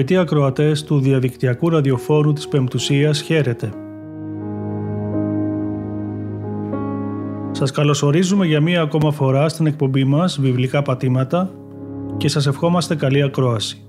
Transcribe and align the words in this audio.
Αγαπητοί 0.00 0.20
ακροατές 0.20 0.84
του 0.84 1.00
διαδικτυακού 1.00 1.68
ραδιοφόρου 1.68 2.32
της 2.32 2.48
Πεμπτουσίας, 2.48 3.20
χαίρετε. 3.20 3.72
Σας 7.50 7.70
καλωσορίζουμε 7.70 8.46
για 8.46 8.60
μία 8.60 8.82
ακόμα 8.82 9.12
φορά 9.12 9.48
στην 9.48 9.66
εκπομπή 9.66 10.04
μας 10.04 10.40
«Βιβλικά 10.40 10.82
πατήματα» 10.82 11.50
και 12.16 12.28
σας 12.28 12.46
ευχόμαστε 12.46 12.94
καλή 12.94 13.22
ακρόαση. 13.22 13.82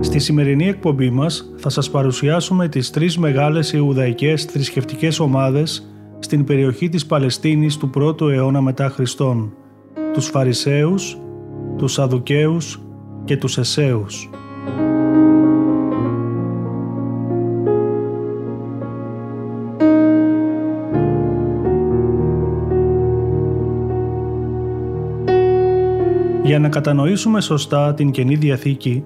Στη 0.00 0.18
σημερινή 0.18 0.68
εκπομπή 0.68 1.10
μας 1.10 1.52
θα 1.56 1.68
σας 1.68 1.90
παρουσιάσουμε 1.90 2.68
τις 2.68 2.90
τρεις 2.90 3.18
μεγάλες 3.18 3.72
Ιουδαϊκές 3.72 4.44
θρησκευτικές 4.44 5.20
ομάδες 5.20 5.92
στην 6.28 6.44
περιοχή 6.44 6.88
της 6.88 7.06
Παλαιστίνης 7.06 7.76
του 7.76 7.90
1ου 7.94 8.30
αιώνα 8.30 8.60
μετά 8.60 8.88
Χριστόν, 8.88 9.52
τους 10.12 10.26
Φαρισαίους, 10.26 11.18
τους 11.76 11.92
Σαδουκαίους 11.92 12.80
και 13.24 13.36
τους 13.36 13.58
Εσέους. 13.58 14.30
Για 26.42 26.58
να 26.58 26.68
κατανοήσουμε 26.68 27.40
σωστά 27.40 27.94
την 27.94 28.10
Καινή 28.10 28.34
Διαθήκη, 28.34 29.04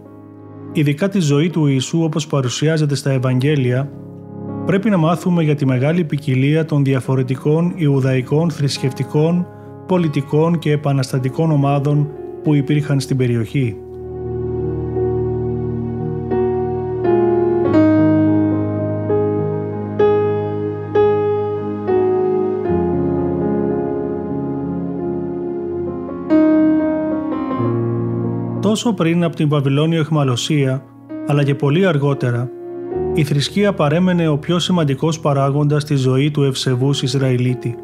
ειδικά 0.73 1.09
τη 1.09 1.21
ζωή 1.21 1.51
του 1.51 1.67
Ιησού 1.67 2.03
όπως 2.03 2.27
παρουσιάζεται 2.27 2.95
στα 2.95 3.11
Ευαγγέλια, 3.11 3.91
πρέπει 4.67 4.91
να 4.91 4.97
μάθουμε 4.97 5.43
για 5.43 5.55
τη 5.55 5.67
μεγάλη 5.67 6.05
ποικιλία 6.05 6.65
των 6.65 6.85
διαφορετικών 6.85 7.73
Ιουδαϊκών 7.77 8.51
θρησκευτικών, 8.51 9.47
πολιτικών 9.87 10.59
και 10.59 10.71
επαναστατικών 10.71 11.51
ομάδων 11.51 12.11
που 12.43 12.55
υπήρχαν 12.55 13.01
στην 13.01 13.17
περιοχή. 13.17 13.77
Τόσο 28.61 28.93
πριν 28.93 29.25
από 29.25 29.37
την 29.37 29.49
Βαβυλώνιο 29.49 30.01
εχμαλωσία, 30.01 30.85
αλλά 31.27 31.45
και 31.45 31.55
πολύ 31.55 31.87
αργότερα, 31.87 32.51
η 33.15 33.25
θρησκεία 33.25 33.73
παρέμενε 33.73 34.29
ο 34.29 34.39
πιο 34.39 34.59
σημαντικός 34.59 35.21
παράγοντας 35.21 35.83
στη 35.83 35.95
ζωή 35.95 36.31
του 36.31 36.43
ευσεβούς 36.43 37.03
Ισραηλίτη. 37.03 37.77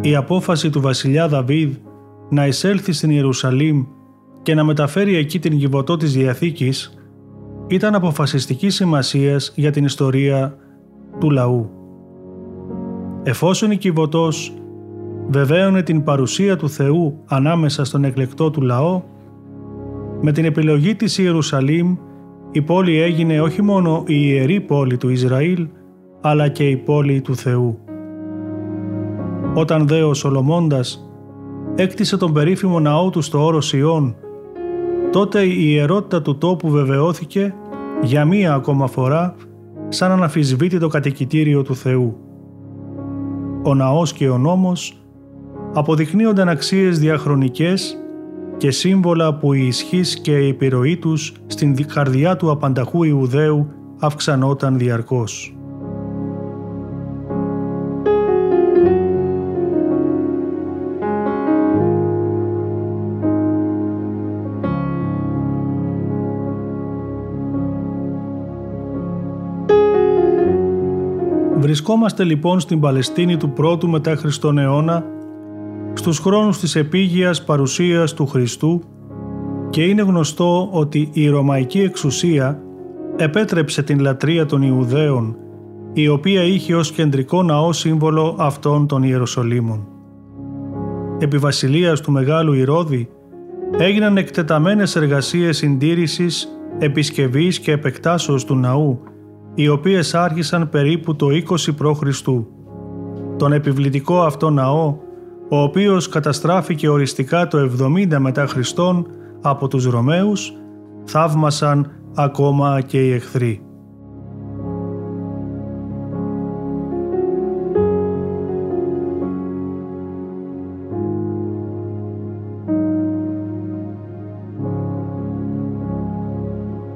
Η 0.00 0.16
απόφαση 0.16 0.70
του 0.70 0.80
βασιλιά 0.80 1.28
Δαβίδ 1.28 1.74
να 2.28 2.46
εισέλθει 2.46 2.92
στην 2.92 3.10
Ιερουσαλήμ 3.10 3.84
και 4.42 4.54
να 4.54 4.64
μεταφέρει 4.64 5.16
εκεί 5.16 5.38
την 5.38 5.58
κυβωτό 5.58 5.96
της 5.96 6.12
Διαθήκης 6.12 6.94
ήταν 7.66 7.94
αποφασιστική 7.94 8.70
σημασίας 8.70 9.52
για 9.56 9.70
την 9.70 9.84
ιστορία 9.84 10.56
του 11.20 11.30
λαού. 11.30 11.70
Εφόσον 13.22 13.70
η 13.70 13.76
κυβωτός 13.76 14.54
βεβαίωνε 15.28 15.82
την 15.82 16.02
παρουσία 16.02 16.56
του 16.56 16.68
Θεού 16.68 17.22
ανάμεσα 17.26 17.84
στον 17.84 18.04
εκλεκτό 18.04 18.50
του 18.50 18.60
λαό, 18.60 19.02
με 20.20 20.32
την 20.32 20.44
επιλογή 20.44 20.94
της 20.94 21.18
Ιερουσαλήμ 21.18 21.96
η 22.56 22.62
πόλη 22.62 23.00
έγινε 23.00 23.40
όχι 23.40 23.62
μόνο 23.62 24.02
η 24.06 24.14
ιερή 24.24 24.60
πόλη 24.60 24.96
του 24.96 25.08
Ισραήλ, 25.08 25.68
αλλά 26.20 26.48
και 26.48 26.68
η 26.68 26.76
πόλη 26.76 27.20
του 27.20 27.36
Θεού. 27.36 27.78
Όταν 29.54 29.86
δε 29.86 30.02
ο 30.02 30.14
Σολομώντας 30.14 31.10
έκτισε 31.74 32.16
τον 32.16 32.32
περίφημο 32.32 32.80
ναό 32.80 33.10
του 33.10 33.22
στο 33.22 33.44
όρος 33.44 33.72
Ιών, 33.72 34.16
τότε 35.12 35.42
η 35.42 35.56
ιερότητα 35.58 36.22
του 36.22 36.38
τόπου 36.38 36.70
βεβαιώθηκε 36.70 37.54
για 38.02 38.24
μία 38.24 38.54
ακόμα 38.54 38.86
φορά 38.86 39.34
σαν 39.88 40.10
αναφυσβήτητο 40.10 40.88
κατοικητήριο 40.88 41.62
του 41.62 41.76
Θεού. 41.76 42.16
Ο 43.62 43.74
ναός 43.74 44.12
και 44.12 44.28
ο 44.28 44.38
νόμος 44.38 45.02
αποδεικνύονταν 45.72 46.48
αξίες 46.48 46.98
διαχρονικές 46.98 48.03
και 48.56 48.70
σύμβολα 48.70 49.34
που 49.34 49.52
η 49.52 49.66
ισχύς 49.66 50.20
και 50.20 50.38
η 50.38 50.48
επιρροή 50.48 50.96
τους 50.96 51.32
στην 51.46 51.86
καρδιά 51.86 52.36
του 52.36 52.50
απανταχού 52.50 53.02
Ιουδαίου 53.02 53.68
αυξανόταν 53.98 54.78
διαρκώς. 54.78 55.56
Βρισκόμαστε 71.58 72.24
λοιπόν 72.24 72.60
στην 72.60 72.80
Παλαιστίνη 72.80 73.36
του 73.36 73.50
πρώτου 73.50 73.88
μετά 73.88 74.16
Χριστόν 74.16 74.58
αιώνα 74.58 75.13
στους 76.04 76.18
χρόνους 76.18 76.58
της 76.58 76.76
επίγειας 76.76 77.44
παρουσίας 77.44 78.14
του 78.14 78.26
Χριστού 78.26 78.80
και 79.70 79.82
είναι 79.82 80.02
γνωστό 80.02 80.68
ότι 80.72 81.08
η 81.12 81.28
Ρωμαϊκή 81.28 81.80
εξουσία 81.80 82.62
επέτρεψε 83.16 83.82
την 83.82 84.00
λατρεία 84.00 84.46
των 84.46 84.62
Ιουδαίων 84.62 85.36
η 85.92 86.08
οποία 86.08 86.42
είχε 86.42 86.74
ως 86.74 86.92
κεντρικό 86.92 87.42
ναό 87.42 87.72
σύμβολο 87.72 88.36
αυτών 88.38 88.86
των 88.86 89.02
Ιεροσολύμων. 89.02 89.86
Επί 91.18 91.38
βασιλείας 91.38 92.00
του 92.00 92.12
Μεγάλου 92.12 92.52
Ηρώδη 92.52 93.08
έγιναν 93.78 94.16
εκτεταμένες 94.16 94.96
εργασίες 94.96 95.56
συντήρησης, 95.56 96.48
επισκευής 96.78 97.58
και 97.58 97.72
επεκτάσεως 97.72 98.44
του 98.44 98.56
ναού, 98.56 99.00
οι 99.54 99.68
οποίες 99.68 100.14
άρχισαν 100.14 100.68
περίπου 100.68 101.16
το 101.16 101.26
20 101.26 101.54
π.Χ. 101.76 102.22
Τον 103.36 103.52
επιβλητικό 103.52 104.22
αυτό 104.22 104.50
ναό 104.50 105.03
ο 105.54 105.62
οποίος 105.62 106.08
καταστράφηκε 106.08 106.88
οριστικά 106.88 107.46
το 107.46 107.70
70 107.80 108.16
μετά 108.18 108.46
Χριστόν 108.46 109.06
από 109.42 109.68
τους 109.68 109.84
Ρωμαίους, 109.84 110.52
θαύμασαν 111.04 111.90
ακόμα 112.14 112.80
και 112.80 113.06
οι 113.06 113.12
εχθροί. 113.12 113.62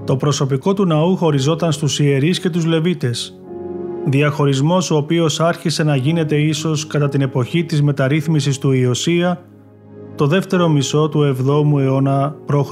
Το 0.04 0.16
προσωπικό 0.16 0.74
του 0.74 0.86
ναού 0.86 1.16
χωριζόταν 1.16 1.72
στους 1.72 2.00
ιερείς 2.00 2.40
και 2.40 2.50
τους 2.50 2.64
Λεβίτες, 2.64 3.37
διαχωρισμός 4.10 4.90
ο 4.90 4.96
οποίος 4.96 5.40
άρχισε 5.40 5.82
να 5.82 5.96
γίνεται 5.96 6.36
ίσως 6.36 6.86
κατά 6.86 7.08
την 7.08 7.20
εποχή 7.20 7.64
της 7.64 7.82
μεταρρύθμισης 7.82 8.58
του 8.58 8.72
Ιωσία 8.72 9.42
το 10.14 10.26
δεύτερο 10.26 10.68
μισό 10.68 11.08
του 11.08 11.36
7ου 11.36 11.80
αιώνα 11.80 12.36
π.Χ. 12.46 12.70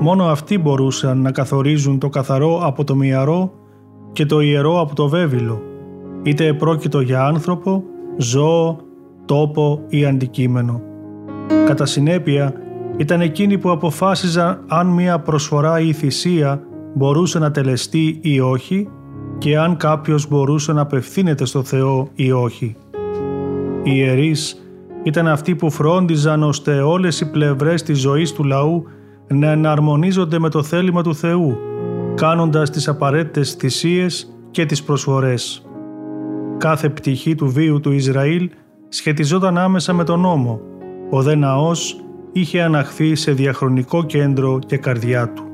Μόνο 0.00 0.24
αυτοί 0.24 0.58
μπορούσαν 0.58 1.20
να 1.20 1.30
καθορίζουν 1.30 1.98
το 1.98 2.08
καθαρό 2.08 2.60
από 2.62 2.84
το 2.84 2.94
μυαρό 2.94 3.52
και 4.12 4.26
το 4.26 4.40
ιερό 4.40 4.80
από 4.80 4.94
το 4.94 5.08
βέβυλο, 5.08 5.62
είτε 6.22 6.52
πρόκειτο 6.52 7.00
για 7.00 7.24
άνθρωπο, 7.24 7.82
ζώο, 8.16 8.76
τόπο 9.24 9.80
ή 9.88 10.04
αντικείμενο. 10.04 10.80
Κατά 11.66 11.86
συνέπεια, 11.86 12.52
ήταν 12.96 13.20
εκείνοι 13.20 13.58
που 13.58 13.70
αποφάσιζαν 13.70 14.64
αν 14.68 14.86
μία 14.86 15.18
προσφορά 15.18 15.80
ή 15.80 15.92
θυσία 15.92 16.62
μπορούσε 16.94 17.38
να 17.38 17.50
τελεστεί 17.50 18.18
ή 18.22 18.40
όχι 18.40 18.88
και 19.38 19.58
αν 19.58 19.76
κάποιος 19.76 20.28
μπορούσε 20.28 20.72
να 20.72 20.80
απευθύνεται 20.80 21.44
στο 21.44 21.62
Θεό 21.62 22.08
ή 22.14 22.32
όχι. 22.32 22.76
Οι 23.82 23.90
ιερείς 23.94 24.66
ήταν 25.02 25.28
αυτοί 25.28 25.54
που 25.54 25.70
φρόντιζαν 25.70 26.42
ώστε 26.42 26.80
όλες 26.80 27.20
οι 27.20 27.30
πλευρές 27.30 27.82
της 27.82 27.98
ζωής 27.98 28.32
του 28.32 28.44
λαού 28.44 28.84
να 29.28 29.50
εναρμονίζονται 29.50 30.38
με 30.38 30.48
το 30.48 30.62
θέλημα 30.62 31.02
του 31.02 31.14
Θεού, 31.14 31.58
κάνοντας 32.14 32.70
τις 32.70 32.88
απαραίτητες 32.88 33.52
θυσίες 33.52 34.36
και 34.50 34.66
τις 34.66 34.82
προσφορές. 34.82 35.66
Κάθε 36.58 36.88
πτυχή 36.88 37.34
του 37.34 37.48
βίου 37.48 37.80
του 37.80 37.92
Ισραήλ 37.92 38.50
σχετιζόταν 38.88 39.58
άμεσα 39.58 39.92
με 39.92 40.04
τον 40.04 40.20
νόμο. 40.20 40.60
Ο 41.10 41.22
δε 41.22 41.34
ναός 41.34 42.00
είχε 42.32 42.62
αναχθεί 42.62 43.14
σε 43.14 43.32
διαχρονικό 43.32 44.04
κέντρο 44.04 44.58
και 44.66 44.76
καρδιά 44.76 45.28
του. 45.28 45.45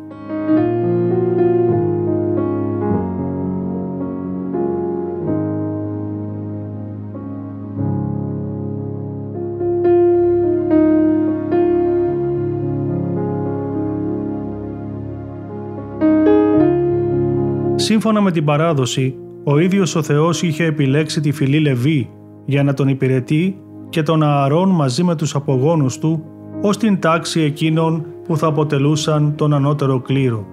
Σύμφωνα 17.93 18.21
με 18.21 18.31
την 18.31 18.44
παράδοση, 18.44 19.15
ο 19.44 19.59
ίδιος 19.59 19.94
ο 19.94 20.03
Θεός 20.03 20.43
είχε 20.43 20.65
επιλέξει 20.65 21.21
τη 21.21 21.33
φυλή 21.33 21.59
Λεβί 21.59 22.11
για 22.44 22.62
να 22.62 22.75
τον 22.75 22.89
υπηρετεί 22.89 23.61
και 23.89 24.03
τον 24.03 24.23
Ααρών 24.23 24.69
μαζί 24.69 25.03
με 25.03 25.15
τους 25.15 25.35
απογόνους 25.35 25.99
του 25.99 26.25
ως 26.62 26.77
την 26.77 27.00
τάξη 27.00 27.41
εκείνων 27.41 28.06
που 28.25 28.37
θα 28.37 28.47
αποτελούσαν 28.47 29.35
τον 29.37 29.53
ανώτερο 29.53 30.00
κλήρο. 30.00 30.47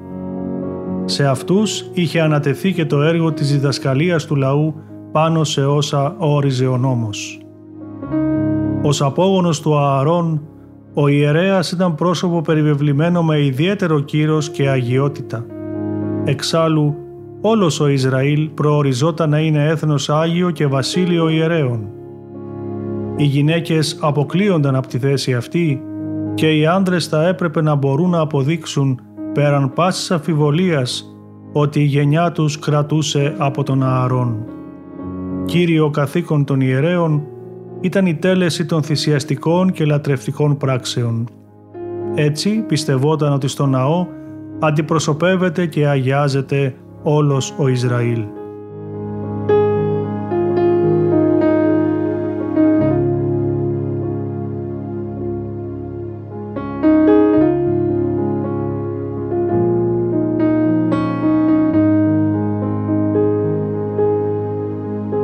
Σε 1.06 1.26
αυτούς 1.28 1.90
είχε 1.94 2.22
ανατεθεί 2.22 2.74
και 2.74 2.86
το 2.86 3.02
έργο 3.02 3.34
της 3.34 3.52
διδασκαλίας 3.52 4.26
του 4.26 4.36
λαού 4.36 4.74
πάνω 5.12 5.44
σε 5.44 5.66
όσα 5.66 6.16
όριζε 6.18 6.66
ο 6.66 6.78
νόμος. 6.78 7.40
Ως 8.82 9.02
απόγονος 9.02 9.62
του 9.62 9.78
Ααρών, 9.78 10.42
ο 10.94 11.08
ιερέας 11.08 11.72
ήταν 11.72 11.96
πρόσωπο 11.96 12.42
περιβεβλημένο 12.42 13.24
με 13.24 13.44
ιδιαίτερο 13.46 14.00
κύρος 14.00 14.50
και 14.50 14.70
αγιότητα. 14.70 15.46
Εξάλλου, 16.24 16.96
όλος 17.42 17.80
ο 17.80 17.88
Ισραήλ 17.88 18.50
προοριζόταν 18.50 19.30
να 19.30 19.40
είναι 19.40 19.66
έθνος 19.66 20.10
Άγιο 20.10 20.52
και 20.52 20.68
βασίλειο 20.68 21.30
ιερέων. 21.30 21.88
Οι 23.16 23.24
γυναίκες 23.24 23.98
αποκλείονταν 24.02 24.76
από 24.76 24.88
τη 24.88 25.00
θέση 25.00 25.34
αυτή 25.34 25.82
και 26.34 26.58
οι 26.58 26.66
άντρες 26.66 27.08
θα 27.08 27.28
έπρεπε 27.28 27.62
να 27.62 27.76
μπορούν 27.76 28.10
να 28.10 28.20
αποδείξουν 28.20 29.02
πέραν 29.34 29.74
πάσης 29.74 30.12
αφιβολίας 30.12 31.16
ότι 31.54 31.80
η 31.80 31.84
γενιά 31.84 32.32
τους 32.32 32.60
κρατούσε 32.60 33.36
από 33.38 33.64
τον 33.64 33.84
Ααρών. 33.84 34.46
Κύριο 35.46 35.90
καθήκον 35.90 36.46
των 36.46 36.62
ιερέων 36.62 37.24
ήταν 37.82 38.06
η 38.06 38.16
τέλεση 38.16 38.66
των 38.66 38.84
θυσιαστικών 38.84 39.72
και 39.72 39.86
λατρευτικών 39.86 40.58
πράξεων. 40.58 41.28
Έτσι 42.16 42.50
πιστευόταν 42.68 43.34
ότι 43.34 43.48
στο 43.48 43.66
ναό 43.66 44.08
αντιπροσωπεύεται 44.60 45.66
και 45.66 45.88
αγιάζεται 45.88 46.76
όλος 47.04 47.54
ο 47.58 47.68
Ισραήλ. 47.68 48.26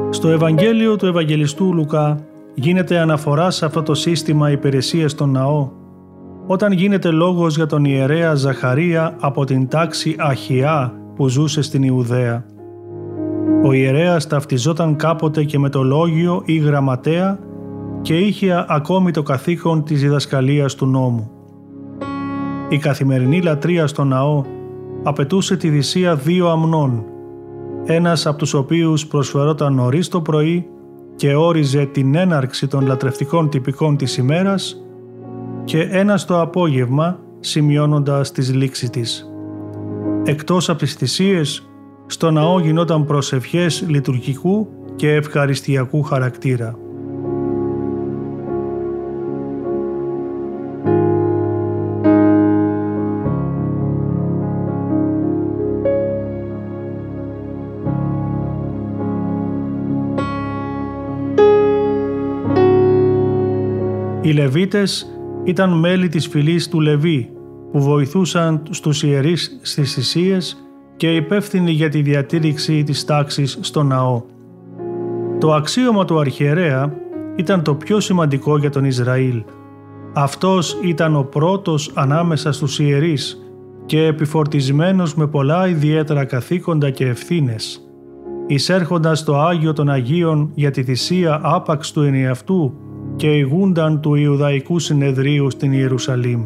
Στο 0.10 0.30
Ευαγγέλιο 0.30 0.96
του 0.96 1.06
Ευαγγελιστού 1.06 1.74
Λουκά 1.74 2.20
γίνεται 2.54 2.98
αναφορά 2.98 3.52
σε 3.52 3.66
αυτό 3.66 3.84
το 3.84 3.94
σύστημα 3.94 4.52
υπηρεσίας 4.52 5.12
στον 5.12 5.32
ναό 5.32 5.70
όταν 6.48 6.72
γίνεται 6.72 7.12
λόγος 7.12 7.56
για 7.56 7.66
τον 7.66 7.86
ιερέα 7.86 8.36
Ζαχαρία 8.36 9.16
από 9.20 9.46
την 9.46 9.68
τάξη 9.68 10.16
Αχιά 10.20 11.05
που 11.16 11.28
ζούσε 11.28 11.62
στην 11.62 11.84
Ιουδαία. 11.84 12.46
Ο 13.64 13.74
ιερέας 13.74 14.28
ταυτιζόταν 14.28 14.96
κάποτε 14.96 15.44
και 15.44 15.60
με 15.60 15.70
το 15.70 15.84
λόγιο 15.84 16.42
ή 16.46 16.58
γραμματέα 16.58 17.40
και 18.02 18.18
είχε 18.18 18.66
ακόμη 18.68 19.12
το 19.12 19.24
καθήκον 19.24 19.84
της 19.84 20.02
διδασκαλίας 20.02 20.76
του 20.76 20.86
νόμου. 20.86 21.30
Η 22.70 22.78
καθημερινή 22.78 23.42
λατρεία 23.42 23.88
στο 23.88 24.04
ναό 24.04 24.44
απαιτούσε 25.04 25.58
τη 25.58 25.70
θυσία 25.70 26.16
δύο 26.16 26.50
αμνών, 26.50 27.04
ένας 27.86 28.26
από 28.26 28.38
τους 28.38 28.54
οποίους 28.54 29.08
προσφερόταν 29.08 29.74
νωρίς 29.74 30.08
το 30.08 30.22
πρωί 30.22 30.68
και 31.16 31.36
όριζε 31.36 31.86
την 31.86 32.16
έναρξη 32.16 32.68
των 32.68 32.86
λατρευτικών 32.86 33.50
τυπικών 33.50 33.98
της 33.98 34.18
ημέρας 34.18 34.86
και 35.64 35.82
ένας 35.82 36.26
το 36.26 36.42
απόγευμα 36.42 37.20
σημειώνοντας 37.40 38.32
τις 38.32 38.54
λήξη 38.54 38.90
της. 38.90 39.35
Εκτός 40.28 40.70
από 40.70 40.80
τις 40.80 40.94
θυσίες, 40.94 41.70
στο 42.06 42.32
ναό 42.32 42.60
γινόταν 42.60 43.06
προσευχές 43.06 43.84
λειτουργικού 43.88 44.68
και 44.96 45.14
ευχαριστιακού 45.14 46.02
χαρακτήρα. 46.02 46.80
Οι 64.22 64.32
Λεβίτες 64.32 65.08
ήταν 65.44 65.80
μέλη 65.80 66.08
της 66.08 66.28
φυλής 66.28 66.68
του 66.68 66.82
Λεβί 66.82 67.35
που 67.76 67.82
βοηθούσαν 67.82 68.62
στους 68.70 69.04
ιερείς 69.04 69.60
στις 69.62 69.94
θυσίες 69.94 70.68
και 70.98 71.16
υπεύθυνοι 71.16 71.72
για 71.72 71.90
τη 71.90 72.02
διατήρηξη 72.02 72.84
της 72.84 73.06
τάξης 73.06 73.58
στο 73.62 73.84
ναό. 73.84 74.22
Το 75.40 75.54
αξίωμα 75.54 76.06
του 76.06 76.20
αρχιερέα 76.20 76.94
ήταν 77.36 77.64
το 77.64 77.76
πιο 77.76 78.00
σημαντικό 78.00 78.58
για 78.58 78.70
τον 78.70 78.86
Ισραήλ. 78.86 79.44
Αυτός 80.14 80.78
ήταν 80.84 81.16
ο 81.16 81.24
πρώτος 81.24 81.92
ανάμεσα 81.94 82.52
στους 82.52 82.80
ιερείς 82.80 83.38
και 83.86 84.06
επιφορτισμένος 84.06 85.16
με 85.16 85.28
πολλά 85.28 85.68
ιδιαίτερα 85.68 86.26
καθήκοντα 86.26 86.90
και 86.90 87.06
ευθύνες. 87.06 87.90
Εισέρχοντας 88.48 89.24
το 89.24 89.40
Άγιο 89.40 89.74
των 89.74 89.90
Αγίων 89.90 90.52
για 90.54 90.72
τη 90.72 90.84
θυσία 90.84 91.40
άπαξ 91.44 91.92
του 91.92 92.02
ενιαυτού 92.02 92.74
και 93.16 93.28
ηγούνταν 93.28 94.02
του 94.02 94.16
Ιουδαϊκού 94.16 94.80
Συνεδρίου 94.80 95.50
στην 95.52 95.72
Ιερουσαλήμ. 95.72 96.44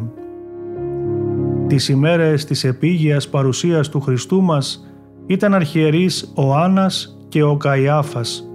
Τις 1.70 1.88
ημέρες 1.88 2.44
της 2.44 2.64
επίγειας 2.64 3.28
παρουσίας 3.28 3.88
του 3.88 4.00
Χριστού 4.00 4.42
μας 4.42 4.86
ήταν 5.26 5.54
αρχιερείς 5.54 6.32
ο 6.34 6.54
Άννας 6.54 7.18
και 7.28 7.42
ο 7.42 7.56
Καϊάφας. 7.56 8.48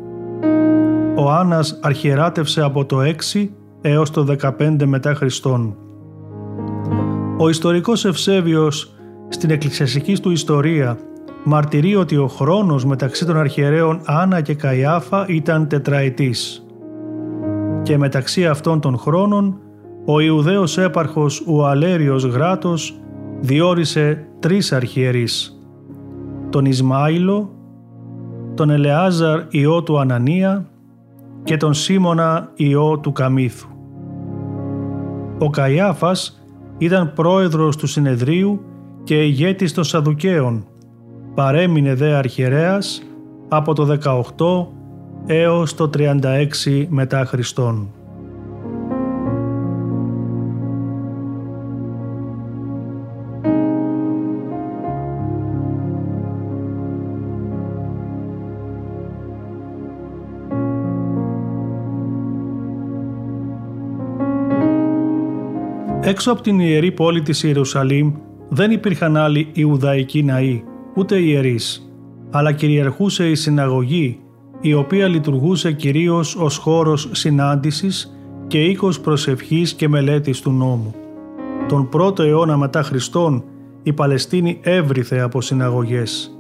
Ο 1.15 1.31
Άννας 1.31 1.79
αρχιεράτευσε 1.81 2.61
από 2.61 2.85
το 2.85 3.01
6 3.01 3.49
έως 3.81 4.11
το 4.11 4.23
15 4.23 4.85
μετά 4.85 5.13
Χριστόν. 5.13 5.75
Ο 7.37 7.49
ιστορικός 7.49 8.05
Ευσέβιος 8.05 8.93
στην 9.29 9.49
εκκλησιαστική 9.49 10.13
του 10.13 10.31
ιστορία 10.31 10.97
μαρτυρεί 11.43 11.95
ότι 11.95 12.17
ο 12.17 12.27
χρόνος 12.27 12.85
μεταξύ 12.85 13.25
των 13.25 13.37
αρχιερέων 13.37 14.01
Άννα 14.05 14.41
και 14.41 14.53
Καϊάφα 14.53 15.25
ήταν 15.27 15.67
τετραετής. 15.67 16.65
Και 17.83 17.97
μεταξύ 17.97 18.45
αυτών 18.45 18.79
των 18.79 18.97
χρόνων 18.97 19.59
ο 20.05 20.19
Ιουδαίος 20.19 20.77
έπαρχος 20.77 21.43
Ουαλέριος 21.47 22.23
Γράτος 22.23 22.99
διόρισε 23.45 24.27
τρεις 24.39 24.71
αρχιερείς, 24.71 25.59
τον 26.49 26.65
Ισμάηλο, 26.65 27.49
τον 28.55 28.69
Ελεάζαρ 28.69 29.41
ιό 29.49 29.83
του 29.83 29.99
Ανανία 29.99 30.69
και 31.43 31.57
τον 31.57 31.73
Σίμωνα 31.73 32.51
ιό 32.55 32.99
του 32.99 33.11
Καμίθου. 33.11 33.67
Ο 35.39 35.49
Καϊάφας 35.49 36.45
ήταν 36.77 37.13
πρόεδρος 37.13 37.77
του 37.77 37.87
συνεδρίου 37.87 38.61
και 39.03 39.23
ηγέτης 39.23 39.73
των 39.73 39.83
Σαδουκαίων, 39.83 40.65
παρέμεινε 41.35 41.95
δε 41.95 42.13
αρχιερέας 42.13 43.03
από 43.49 43.73
το 43.73 43.85
18 43.85 44.67
έως 45.25 45.75
το 45.75 45.89
36 45.97 46.85
μετά 46.89 47.25
Χριστόν. 47.25 47.89
Έξω 66.07 66.31
από 66.31 66.41
την 66.41 66.59
ιερή 66.59 66.91
πόλη 66.91 67.21
της 67.21 67.43
Ιερουσαλήμ 67.43 68.13
δεν 68.49 68.71
υπήρχαν 68.71 69.17
άλλοι 69.17 69.49
Ιουδαϊκοί 69.53 70.23
ναοί, 70.23 70.63
ούτε 70.95 71.19
ιερείς. 71.19 71.89
αλλά 72.31 72.51
κυριαρχούσε 72.51 73.29
η 73.29 73.35
συναγωγή, 73.35 74.19
η 74.61 74.73
οποία 74.73 75.07
λειτουργούσε 75.07 75.71
κυρίως 75.71 76.35
ως 76.35 76.57
χώρος 76.57 77.09
συνάντησης 77.11 78.17
και 78.47 78.63
οίκος 78.63 78.99
προσευχής 78.99 79.73
και 79.73 79.87
μελέτης 79.87 80.41
του 80.41 80.51
νόμου. 80.51 80.95
Τον 81.67 81.89
πρώτο 81.89 82.23
αιώνα 82.23 82.57
μετά 82.57 82.83
Χριστόν 82.83 83.43
η 83.83 83.93
Παλαιστίνη 83.93 84.59
έβριθε 84.61 85.19
από 85.19 85.41
συναγωγές. 85.41 86.39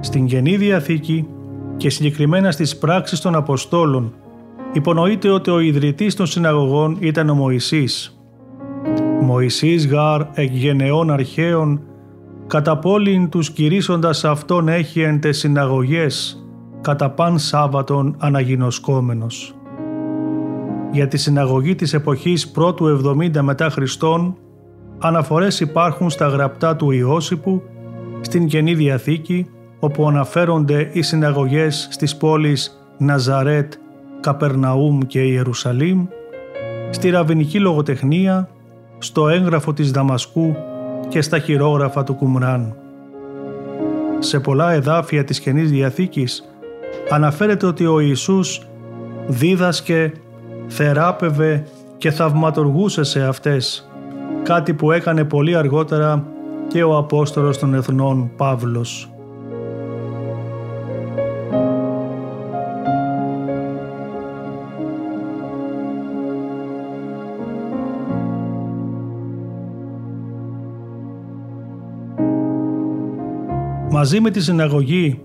Στην 0.00 0.26
Καινή 0.26 0.56
Διαθήκη 0.56 1.26
και 1.76 1.90
συγκεκριμένα 1.90 2.50
στις 2.50 2.78
πράξεις 2.78 3.20
των 3.20 3.34
Αποστόλων 3.34 4.12
υπονοείται 4.72 5.28
ότι 5.28 5.50
ο 5.50 5.60
ιδρυτής 5.60 6.14
των 6.14 6.26
συναγωγών 6.26 6.96
ήταν 7.00 7.28
ο 7.28 7.34
Μωυσής. 7.34 8.18
Μωυσής 9.24 9.86
γάρ 9.86 10.22
εκ 10.34 10.52
γενεών 10.52 11.10
αρχαίων 11.10 11.80
κατά 12.46 12.78
πόλην 12.78 13.28
τους 13.28 13.50
κηρύσσοντας 13.50 14.24
αυτόν 14.24 14.68
έχει 14.68 15.00
εν 15.00 15.20
τε 15.20 15.32
συναγωγές 15.32 16.44
κατά 16.80 17.10
παν 17.10 17.38
Σάββατον 17.38 18.16
αναγινωσκόμενος. 18.18 19.54
Για 20.92 21.08
τη 21.08 21.16
συναγωγή 21.16 21.74
της 21.74 21.94
εποχής 21.94 22.50
πρώτου 22.50 22.86
70 22.86 23.40
μετά 23.40 23.70
Χριστόν 23.70 24.36
αναφορές 24.98 25.60
υπάρχουν 25.60 26.10
στα 26.10 26.26
γραπτά 26.26 26.76
του 26.76 26.90
Ιώσιπου, 26.90 27.62
στην 28.20 28.46
Καινή 28.46 28.74
Διαθήκη, 28.74 29.46
όπου 29.78 30.08
αναφέρονται 30.08 30.90
οι 30.92 31.02
συναγωγές 31.02 31.88
στις 31.90 32.16
πόλεις 32.16 32.86
Ναζαρέτ, 32.98 33.72
Καπερναούμ 34.20 34.98
και 34.98 35.20
Ιερουσαλήμ, 35.20 36.06
στη 36.90 37.10
Ραβινική 37.10 37.58
Λογοτεχνία, 37.60 38.48
στο 38.98 39.28
έγγραφο 39.28 39.72
της 39.72 39.90
Δαμασκού 39.90 40.56
και 41.08 41.20
στα 41.20 41.38
χειρόγραφα 41.38 42.04
του 42.04 42.14
Κουμράν. 42.14 42.76
Σε 44.18 44.40
πολλά 44.40 44.72
εδάφια 44.72 45.24
της 45.24 45.40
Καινής 45.40 45.70
Διαθήκης 45.70 46.48
αναφέρεται 47.10 47.66
ότι 47.66 47.86
ο 47.86 48.00
Ιησούς 48.00 48.66
δίδασκε, 49.26 50.12
θεράπευε 50.66 51.66
και 51.98 52.10
θαυματοργούσε 52.10 53.02
σε 53.02 53.22
αυτές 53.22 53.88
κάτι 54.42 54.74
που 54.74 54.92
έκανε 54.92 55.24
πολύ 55.24 55.56
αργότερα 55.56 56.24
και 56.68 56.82
ο 56.82 56.96
Απόστολος 56.96 57.58
των 57.58 57.74
Εθνών 57.74 58.30
Παύλος. 58.36 59.13
Μαζί 74.04 74.20
με 74.20 74.30
τη 74.30 74.40
συναγωγή, 74.40 75.20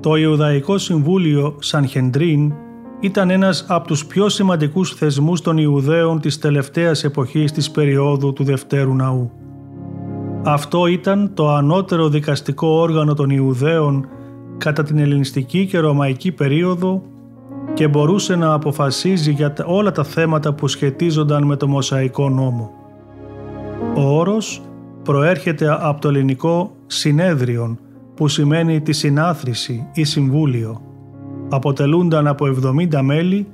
το 0.00 0.16
Ιουδαϊκό 0.16 0.78
Συμβούλιο 0.78 1.56
Σανχεντρίν 1.58 2.52
ήταν 3.00 3.30
ένας 3.30 3.64
από 3.68 3.86
τους 3.86 4.06
πιο 4.06 4.28
σημαντικούς 4.28 4.94
θεσμούς 4.94 5.40
των 5.40 5.58
Ιουδαίων 5.58 6.20
της 6.20 6.38
τελευταίας 6.38 7.04
εποχής 7.04 7.52
της 7.52 7.70
περίοδου 7.70 8.32
του 8.32 8.44
Δευτέρου 8.44 8.94
Ναού. 8.94 9.30
Αυτό 10.44 10.86
ήταν 10.86 11.30
το 11.34 11.50
ανώτερο 11.50 12.08
δικαστικό 12.08 12.68
όργανο 12.68 13.14
των 13.14 13.30
Ιουδαίων 13.30 14.08
κατά 14.58 14.82
την 14.82 14.98
ελληνιστική 14.98 15.66
και 15.66 15.78
ρωμαϊκή 15.78 16.32
περίοδο 16.32 17.02
και 17.74 17.88
μπορούσε 17.88 18.36
να 18.36 18.52
αποφασίζει 18.52 19.32
για 19.32 19.54
όλα 19.66 19.92
τα 19.92 20.04
θέματα 20.04 20.52
που 20.54 20.68
σχετίζονταν 20.68 21.42
με 21.42 21.56
το 21.56 21.68
Μωσαϊκό 21.68 22.28
νόμο. 22.28 22.70
Ο 23.96 24.18
όρος 24.18 24.62
προέρχεται 25.02 25.76
από 25.80 26.00
το 26.00 26.08
ελληνικό 26.08 26.70
«συνέδριον» 26.86 27.78
που 28.18 28.28
σημαίνει 28.28 28.80
τη 28.80 28.92
συνάθρηση 28.92 29.88
ή 29.92 30.04
συμβούλιο 30.04 30.80
αποτελούνταν 31.50 32.26
από 32.26 32.46
70 32.90 33.00
μέλη 33.02 33.46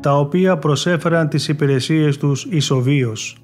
τα 0.00 0.18
οποία 0.18 0.58
προσέφεραν 0.58 1.28
τις 1.28 1.48
υπηρεσίες 1.48 2.16
τους 2.16 2.44
ισοβίως. 2.44 3.36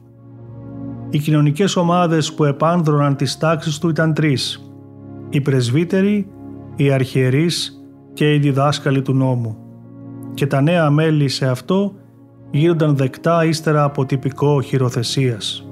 Οι 1.10 1.18
κοινωνικές 1.18 1.76
ομάδες 1.76 2.32
που 2.34 2.44
επάνδρωναν 2.44 3.16
τις 3.16 3.38
τάξεις 3.38 3.78
του 3.78 3.88
ήταν 3.88 4.14
τρεις. 4.14 4.72
Οι 5.30 5.40
πρεσβύτεροι, 5.40 6.30
οι 6.76 6.90
αρχιερείς 6.90 7.84
και 8.12 8.34
οι 8.34 8.38
διδάσκαλοι 8.38 9.02
του 9.02 9.14
νόμου. 9.14 9.56
Και 10.34 10.46
τα 10.46 10.60
νέα 10.60 10.90
μέλη 10.90 11.28
σε 11.28 11.46
αυτό 11.46 11.94
γίνονταν 12.50 12.96
δεκτά 12.96 13.44
ύστερα 13.44 13.84
από 13.84 14.04
τυπικό 14.04 14.60
χειροθεσίας. 14.60 15.69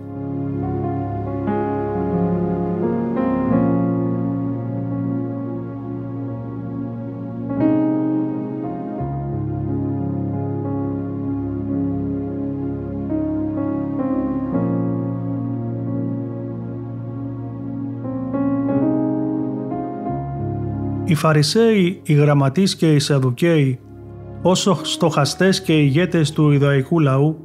Οι 21.08 21.14
Φαρισαίοι, 21.14 22.00
οι 22.02 22.12
Γραμματείς 22.12 22.76
και 22.76 22.94
οι 22.94 22.98
Σαδουκαίοι, 22.98 23.78
όσο 24.42 24.78
στοχαστές 24.82 25.62
και 25.62 25.72
ηγέτες 25.72 26.32
του 26.32 26.50
Ιδαϊκού 26.50 27.00
λαού, 27.00 27.36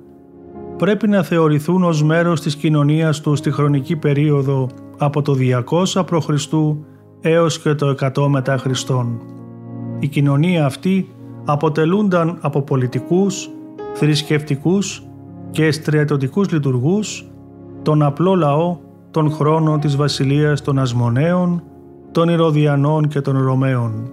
πρέπει 0.78 1.08
να 1.08 1.24
θεωρηθούν 1.24 1.84
ως 1.84 2.04
μέρος 2.04 2.42
της 2.42 2.56
κοινωνίας 2.56 3.22
τους 3.22 3.40
στη 3.40 3.52
χρονική 3.52 3.96
περίοδο 3.96 4.70
από 4.98 5.22
το 5.22 5.34
200 5.34 6.06
π.Χ. 6.06 6.30
έως 7.22 7.60
και 7.60 7.74
το 7.74 7.96
100 8.00 8.28
μετά 8.28 8.58
Χριστόν. 8.58 9.22
Η 10.00 10.08
κοινωνία 10.08 10.66
αυτή 10.66 11.10
αποτελούνταν 11.46 12.38
από 12.42 12.62
πολιτικούς, 12.62 13.50
θρησκευτικούς 13.94 15.04
και 15.52 15.72
στρατιωτικούς 15.72 16.52
λειτουργούς, 16.52 17.26
τον 17.82 18.02
απλό 18.02 18.36
λαό, 18.36 18.78
τον 19.12 19.32
χρόνο 19.32 19.78
της 19.80 19.96
βασιλείας 19.96 20.62
των 20.62 20.80
Ασμονέων, 20.80 21.64
των 22.14 22.30
Ηρωδιανών 22.30 23.08
και 23.08 23.22
των 23.22 23.42
Ρωμαίων. 23.42 24.12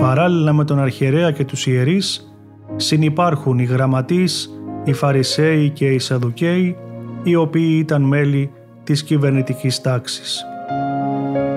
Παράλληλα 0.00 0.52
με 0.52 0.64
τον 0.64 0.80
αρχιερέα 0.80 1.30
και 1.30 1.44
τους 1.44 1.66
ιερείς, 1.66 2.34
συνυπάρχουν 2.76 3.58
οι 3.58 3.64
γραμματείς, 3.64 4.50
οι 4.84 4.92
Φαρισαίοι 4.92 5.70
και 5.70 5.86
οι 5.86 5.98
Σαδουκαίοι, 5.98 6.76
οι 7.22 7.34
οποίοι 7.34 7.76
ήταν 7.78 8.02
μέλη 8.02 8.50
της 8.84 9.02
κυβερνητικής 9.02 9.80
τάξης. 9.80 10.44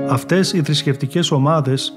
Αυτές 0.09 0.53
οι 0.53 0.61
θρησκευτικές 0.61 1.31
ομάδες 1.31 1.93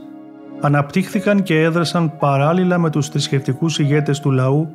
αναπτύχθηκαν 0.61 1.43
και 1.43 1.63
έδρασαν 1.63 2.17
παράλληλα 2.19 2.79
με 2.79 2.91
τους 2.91 3.09
θρησκευτικούς 3.09 3.79
ηγέτες 3.79 4.21
του 4.21 4.31
λαού, 4.31 4.69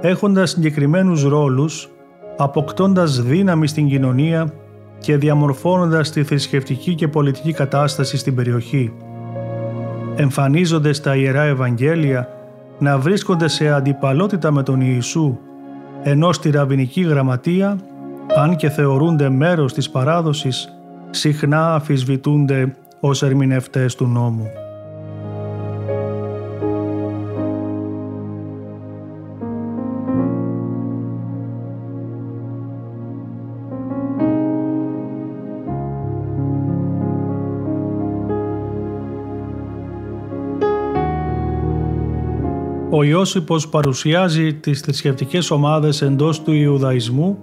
έχοντας 0.00 0.50
συγκεκριμένους 0.50 1.24
ρόλους, 1.24 1.88
αποκτώντας 2.36 3.22
δύναμη 3.22 3.66
στην 3.66 3.88
κοινωνία 3.88 4.52
και 4.98 5.16
διαμορφώνοντας 5.16 6.10
τη 6.10 6.24
θρησκευτική 6.24 6.94
και 6.94 7.08
πολιτική 7.08 7.52
κατάσταση 7.52 8.16
στην 8.16 8.34
περιοχή. 8.34 8.92
Εμφανίζονται 10.16 10.92
στα 10.92 11.16
Ιερά 11.16 11.42
Ευαγγέλια 11.42 12.28
να 12.78 12.98
βρίσκονται 12.98 13.48
σε 13.48 13.68
αντιπαλότητα 13.68 14.50
με 14.50 14.62
τον 14.62 14.80
Ιησού, 14.80 15.38
ενώ 16.02 16.32
στη 16.32 16.50
Ραβινική 16.50 17.00
Γραμματεία, 17.00 17.78
αν 18.36 18.56
και 18.56 18.68
θεωρούνται 18.68 19.28
μέρος 19.28 19.72
της 19.72 19.90
παράδοσης, 19.90 20.68
συχνά 21.10 21.74
αφισβητούνται 21.74 22.76
ως 23.00 23.22
ερμηνευτές 23.22 23.94
του 23.94 24.06
νόμου. 24.06 24.50
Ο 42.98 43.02
Ιώσυπος 43.02 43.68
παρουσιάζει 43.68 44.54
τις 44.54 44.80
θρησκευτικές 44.80 45.50
ομάδες 45.50 46.02
εντός 46.02 46.42
του 46.42 46.52
Ιουδαϊσμού 46.52 47.38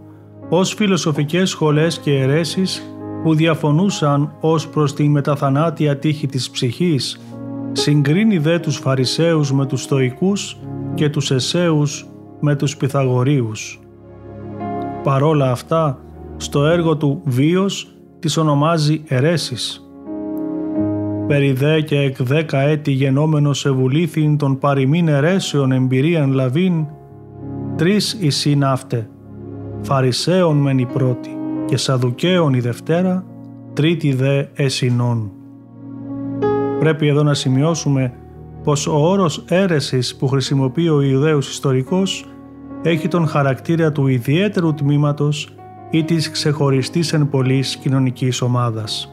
ως 0.49 0.73
φιλοσοφικές 0.73 1.49
σχολές 1.49 1.99
και 1.99 2.19
αιρέσεις 2.19 2.83
που 3.23 3.35
διαφωνούσαν 3.35 4.35
ως 4.39 4.67
προς 4.67 4.93
τη 4.93 5.09
μεταθανάτια 5.09 5.97
τύχη 5.97 6.27
της 6.27 6.49
ψυχής, 6.49 7.19
συγκρίνει 7.71 8.37
δε 8.37 8.59
τους 8.59 8.77
Φαρισαίους 8.77 9.53
με 9.53 9.65
τους 9.65 9.81
Στοικούς 9.81 10.57
και 10.93 11.09
τους 11.09 11.31
Εσέους 11.31 12.07
με 12.39 12.55
τους 12.55 12.77
Pythagoreus. 12.81 13.79
Παρόλα 15.03 15.51
αυτά, 15.51 15.99
στο 16.37 16.65
έργο 16.65 16.97
του 16.97 17.21
«Βίος» 17.25 17.87
τις 18.19 18.37
ονομάζει 18.37 19.03
αιρέσεις 19.07 19.82
περί 21.27 21.51
δε 21.51 21.81
και 21.81 21.97
εκ 21.97 22.23
δέκα 22.23 22.59
έτη 22.59 22.91
γενόμενος 22.91 23.65
ευουλήθην 23.65 24.37
των 24.37 24.57
παροιμήν 24.57 25.07
αιρέσεων 25.07 25.71
εμπειρίαν 25.71 26.31
λαβήν, 26.31 26.85
τρεις 27.75 28.17
η 28.19 28.29
συνάφτε, 28.29 29.09
Φαρισαίων 29.81 30.57
μεν 30.57 30.77
η 30.77 30.85
πρώτη 30.85 31.29
και 31.65 31.77
Σαδουκαίων 31.77 32.53
η 32.53 32.59
δευτέρα, 32.59 33.25
τρίτη 33.73 34.13
δε 34.13 34.45
εσυνών. 34.53 35.31
Πρέπει 36.79 37.07
εδώ 37.07 37.23
να 37.23 37.33
σημειώσουμε 37.33 38.13
πως 38.63 38.87
ο 38.87 38.95
όρος 38.95 39.43
αίρεσης 39.47 40.15
που 40.15 40.27
χρησιμοποιεί 40.27 40.89
ο 40.89 41.01
Ιουδαίος 41.01 41.49
ιστορικός 41.49 42.25
έχει 42.83 43.07
τον 43.07 43.27
χαρακτήρα 43.27 43.91
του 43.91 44.07
ιδιαίτερου 44.07 44.73
τμήματος 44.73 45.55
ή 45.91 46.03
της 46.03 46.31
ξεχωριστής 46.31 47.13
εν 47.13 47.29
πολλής 47.29 47.75
κοινωνικής 47.77 48.41
ομάδας. 48.41 49.12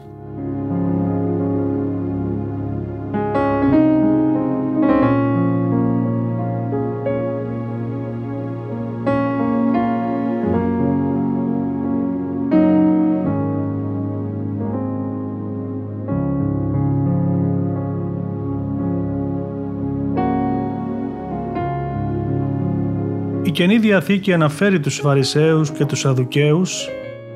Η 23.51 23.53
Καινή 23.53 23.77
Διαθήκη 23.77 24.33
αναφέρει 24.33 24.79
τους 24.79 24.99
Φαρισαίους 24.99 25.71
και 25.71 25.85
τους 25.85 25.99
Σαδουκαίους, 25.99 26.87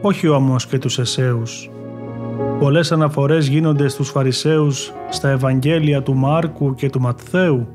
όχι 0.01 0.27
όμως 0.27 0.67
και 0.67 0.77
τους 0.77 0.99
Εσέους. 0.99 1.69
Πολλές 2.59 2.91
αναφορές 2.91 3.47
γίνονται 3.47 3.87
στους 3.87 4.09
Φαρισαίους 4.09 4.93
στα 5.09 5.29
Ευαγγέλια 5.29 6.03
του 6.03 6.13
Μάρκου 6.15 6.75
και 6.75 6.89
του 6.89 7.01
Ματθαίου, 7.01 7.67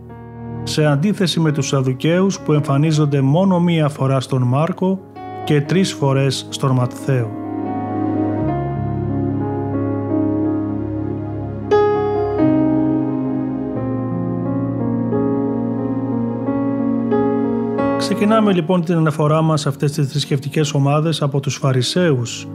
σε 0.63 0.85
αντίθεση 0.85 1.41
με 1.41 1.53
τους 1.53 1.67
Σαδουκαίους 1.67 2.41
που 2.41 2.53
εμφανίζονται 2.53 3.21
μόνο 3.21 3.61
μία 3.61 3.89
φορά 3.89 4.21
στον 4.21 4.43
Μάρκο 4.43 5.01
και 5.45 5.61
τρεις 5.61 5.93
φορές 5.93 6.47
στον 6.51 6.71
Ματθαίο. 6.71 7.40
Ξεκινάμε 18.21 18.53
λοιπόν 18.53 18.85
την 18.85 18.95
αναφορά 18.95 19.43
μας 19.43 19.61
σε 19.61 19.69
αυτές 19.69 19.93
τις 19.93 20.09
θρησκευτικές 20.09 20.73
ομάδες 20.73 21.23
από 21.23 21.41
τους 21.41 21.57
Φαρισαίους, 21.57 22.49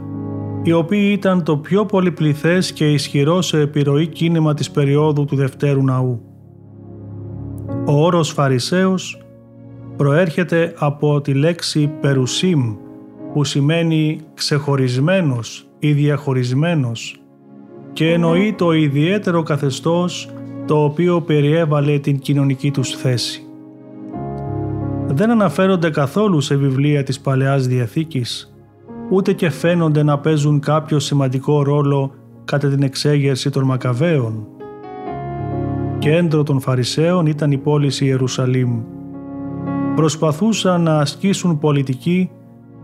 οι 0.62 0.72
οποίοι 0.72 1.10
ήταν 1.12 1.42
το 1.42 1.56
πιο 1.56 1.86
πολυπληθές 1.86 2.72
και 2.72 2.92
ισχυρό 2.92 3.42
σε 3.42 3.60
επιρροή 3.60 4.06
κίνημα 4.06 4.54
της 4.54 4.70
περίοδου 4.70 5.24
του 5.24 5.36
Δευτέρου 5.36 5.84
Ναού. 5.84 6.20
Ο 7.86 8.04
όρος 8.04 8.30
Φαρισαίος 8.30 9.22
προέρχεται 9.96 10.74
από 10.78 11.20
τη 11.20 11.34
λέξη 11.34 11.90
«περουσίμ» 12.00 12.76
που 13.32 13.44
σημαίνει 13.44 14.20
ξεχωρισμένος 14.34 15.68
ή 15.78 15.92
διαχωρισμένος 15.92 17.20
και 17.92 18.12
εννοεί 18.12 18.52
το 18.52 18.72
ιδιαίτερο 18.72 19.42
καθεστώς 19.42 20.30
το 20.66 20.84
οποίο 20.84 21.20
περιέβαλε 21.20 21.98
την 21.98 22.18
κοινωνική 22.18 22.70
τους 22.70 22.90
θέση 22.90 23.45
δεν 25.08 25.30
αναφέρονται 25.30 25.90
καθόλου 25.90 26.40
σε 26.40 26.54
βιβλία 26.54 27.02
της 27.02 27.20
Παλαιάς 27.20 27.66
Διαθήκης, 27.66 28.56
ούτε 29.10 29.32
και 29.32 29.50
φαίνονται 29.50 30.02
να 30.02 30.18
παίζουν 30.18 30.60
κάποιο 30.60 30.98
σημαντικό 30.98 31.62
ρόλο 31.62 32.12
κατά 32.44 32.68
την 32.68 32.82
εξέγερση 32.82 33.50
των 33.50 33.64
Μακαβαίων. 33.64 34.46
Κέντρο 35.98 36.42
των 36.42 36.60
Φαρισαίων 36.60 37.26
ήταν 37.26 37.52
η 37.52 37.58
πόλη 37.58 37.90
Ιερουσαλήμ. 38.00 38.80
Προσπαθούσαν 39.94 40.82
να 40.82 40.98
ασκήσουν 40.98 41.58
πολιτική 41.58 42.30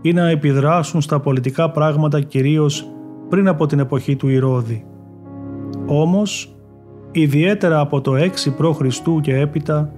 ή 0.01 0.13
να 0.13 0.29
επιδράσουν 0.29 1.01
στα 1.01 1.19
πολιτικά 1.19 1.71
πράγματα 1.71 2.21
κυρίως 2.21 2.87
πριν 3.29 3.47
από 3.47 3.65
την 3.65 3.79
εποχή 3.79 4.15
του 4.15 4.29
Ηρώδη. 4.29 4.85
Όμως, 5.85 6.55
ιδιαίτερα 7.11 7.79
από 7.79 8.01
το 8.01 8.11
6 8.15 8.29
π.Χ. 8.57 9.21
και 9.21 9.37
έπειτα, 9.39 9.91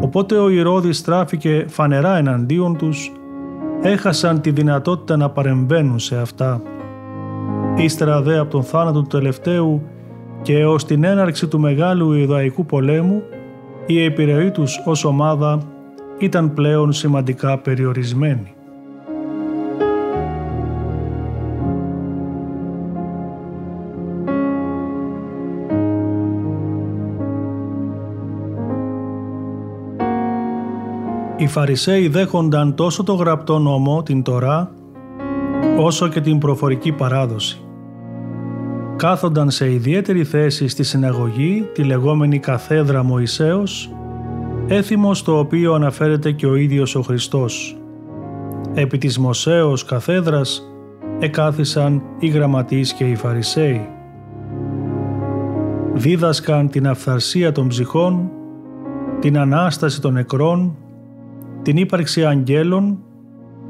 Οπότε 0.00 0.38
ο 0.38 0.48
Ηρώδης 0.48 0.98
στράφηκε 0.98 1.64
φανερά 1.68 2.16
εναντίον 2.16 2.76
τους, 2.76 3.12
έχασαν 3.82 4.40
τη 4.40 4.50
δυνατότητα 4.50 5.16
να 5.16 5.30
παρεμβαίνουν 5.30 5.98
σε 5.98 6.16
αυτά. 6.16 6.62
Ύστερα 7.76 8.22
δε 8.22 8.38
από 8.38 8.50
τον 8.50 8.62
θάνατο 8.62 9.00
του 9.00 9.08
τελευταίου 9.08 9.82
και 10.42 10.58
έως 10.58 10.84
την 10.84 11.04
έναρξη 11.04 11.46
του 11.46 11.60
Μεγάλου 11.60 12.12
Ιδαϊκού 12.12 12.66
Πολέμου, 12.66 13.22
η 13.86 14.04
επιρροή 14.04 14.50
τους 14.50 14.82
ως 14.84 15.04
ομάδα 15.04 15.62
ήταν 16.18 16.54
πλέον 16.54 16.92
σημαντικά 16.92 17.58
περιορισμένη. 17.58 18.55
Οι 31.46 31.48
Φαρισαίοι 31.48 32.08
δέχονταν 32.08 32.74
τόσο 32.74 33.02
το 33.02 33.14
γραπτό 33.14 33.58
νόμο, 33.58 34.02
την 34.02 34.22
Τωρά, 34.22 34.70
όσο 35.78 36.08
και 36.08 36.20
την 36.20 36.38
προφορική 36.38 36.92
παράδοση. 36.92 37.60
Κάθονταν 38.96 39.50
σε 39.50 39.72
ιδιαίτερη 39.72 40.24
θέση 40.24 40.68
στη 40.68 40.82
συναγωγή, 40.82 41.68
τη 41.72 41.82
λεγόμενη 41.82 42.38
Καθέδρα 42.38 43.02
Μωυσέως, 43.02 43.90
έθιμος 44.66 45.18
στο 45.18 45.38
οποίο 45.38 45.74
αναφέρεται 45.74 46.32
και 46.32 46.46
ο 46.46 46.54
ίδιος 46.54 46.94
ο 46.94 47.02
Χριστός. 47.02 47.76
Επί 48.74 48.98
της 48.98 49.18
Μωσέως 49.18 49.84
Καθέδρας 49.84 50.62
εκάθισαν 51.18 52.02
οι 52.18 52.26
γραμματείς 52.26 52.92
και 52.92 53.04
οι 53.04 53.14
Φαρισαίοι. 53.14 53.88
Δίδασκαν 55.94 56.70
την 56.70 56.88
αυθαρσία 56.88 57.52
των 57.52 57.68
ψυχών, 57.68 58.30
την 59.20 59.38
Ανάσταση 59.38 60.00
των 60.00 60.12
νεκρών 60.12 60.76
την 61.66 61.76
ύπαρξη 61.76 62.24
αγγέλων 62.24 62.98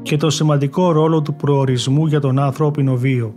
και 0.01 0.17
το 0.17 0.29
σημαντικό 0.29 0.91
ρόλο 0.91 1.21
του 1.21 1.35
προορισμού 1.35 2.05
για 2.05 2.19
τον 2.19 2.39
ανθρώπινο 2.39 2.95
βίο. 2.95 3.33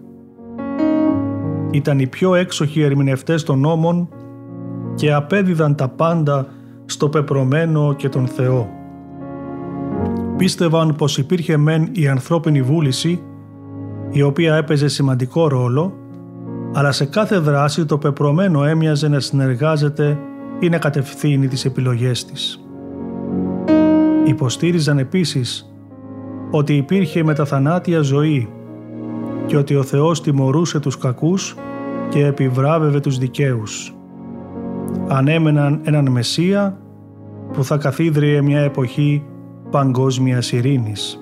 Ήταν 1.70 1.98
οι 1.98 2.06
πιο 2.06 2.34
έξοχοι 2.34 2.80
ερμηνευτές 2.80 3.42
των 3.42 3.58
νόμων 3.58 4.08
και 4.94 5.12
απέδιδαν 5.12 5.74
τα 5.74 5.88
πάντα 5.88 6.46
στο 6.84 7.08
πεπρωμένο 7.08 7.94
και 7.94 8.08
τον 8.08 8.26
Θεό. 8.26 8.68
Πίστευαν 10.36 10.94
πως 10.96 11.18
υπήρχε 11.18 11.56
μεν 11.56 11.88
η 11.92 12.08
ανθρώπινη 12.08 12.62
βούληση, 12.62 13.22
η 14.10 14.22
οποία 14.22 14.54
έπαιζε 14.54 14.88
σημαντικό 14.88 15.48
ρόλο, 15.48 15.92
αλλά 16.72 16.92
σε 16.92 17.04
κάθε 17.04 17.38
δράση 17.38 17.84
το 17.84 17.98
πεπρωμένο 17.98 18.64
έμοιαζε 18.64 19.08
να 19.08 19.20
συνεργάζεται 19.20 20.18
ή 20.58 20.68
να 20.68 20.78
κατευθύνει 20.78 21.48
τις 21.48 21.64
επιλογές 21.64 22.24
της. 22.24 22.64
Υποστήριζαν 24.30 24.98
επίσης 24.98 25.74
ότι 26.50 26.76
υπήρχε 26.76 27.24
μεταθανάτια 27.24 28.00
ζωή 28.00 28.48
και 29.46 29.56
ότι 29.56 29.74
ο 29.74 29.82
Θεός 29.82 30.22
τιμωρούσε 30.22 30.80
τους 30.80 30.98
κακούς 30.98 31.56
και 32.08 32.24
επιβράβευε 32.24 33.00
τους 33.00 33.18
δικαίους. 33.18 33.94
Ανέμεναν 35.08 35.80
έναν 35.84 36.08
Μεσσία 36.08 36.78
που 37.52 37.64
θα 37.64 37.76
καθίδρυε 37.76 38.42
μια 38.42 38.60
εποχή 38.60 39.24
παγκόσμιας 39.70 40.52
ειρήνης. 40.52 41.20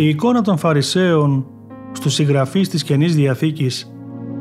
Η 0.00 0.08
εικόνα 0.08 0.42
των 0.42 0.56
Φαρισαίων 0.56 1.46
στους 1.92 2.14
συγγραφείς 2.14 2.68
της 2.68 2.82
Καινής 2.82 3.14
Διαθήκης 3.14 3.94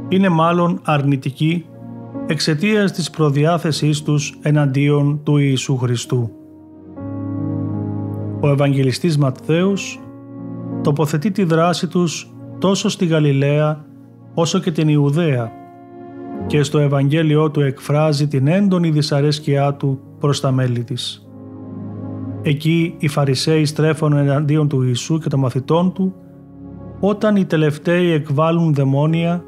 είναι 0.09 0.29
μάλλον 0.29 0.79
αρνητική 0.83 1.65
εξαιτίας 2.27 2.91
της 2.91 3.09
προδιάθεσής 3.09 4.01
τους 4.01 4.39
εναντίον 4.41 5.19
του 5.23 5.37
Ιησού 5.37 5.77
Χριστού. 5.77 6.31
Ο 8.39 8.49
Ευαγγελιστής 8.49 9.17
Ματθαίος 9.17 9.99
τοποθετεί 10.83 11.31
τη 11.31 11.43
δράση 11.43 11.87
τους 11.87 12.33
τόσο 12.59 12.89
στη 12.89 13.05
Γαλιλαία 13.05 13.85
όσο 14.33 14.59
και 14.59 14.71
την 14.71 14.87
Ιουδαία 14.87 15.51
και 16.47 16.63
στο 16.63 16.79
Ευαγγέλιό 16.79 17.51
του 17.51 17.61
εκφράζει 17.61 18.27
την 18.27 18.47
έντονη 18.47 18.89
δυσαρέσκειά 18.89 19.73
του 19.73 19.99
προς 20.19 20.39
τα 20.39 20.51
μέλη 20.51 20.83
της. 20.83 21.28
Εκεί 22.41 22.95
οι 22.97 23.07
Φαρισαίοι 23.07 23.65
στρέφουν 23.65 24.13
εναντίον 24.13 24.67
του 24.67 24.81
Ιησού 24.81 25.19
και 25.19 25.29
των 25.29 25.39
μαθητών 25.39 25.93
του 25.93 26.15
όταν 26.99 27.35
οι 27.35 27.45
τελευταίοι 27.45 28.11
εκβάλλουν 28.11 28.73
δαιμόνια 28.73 29.43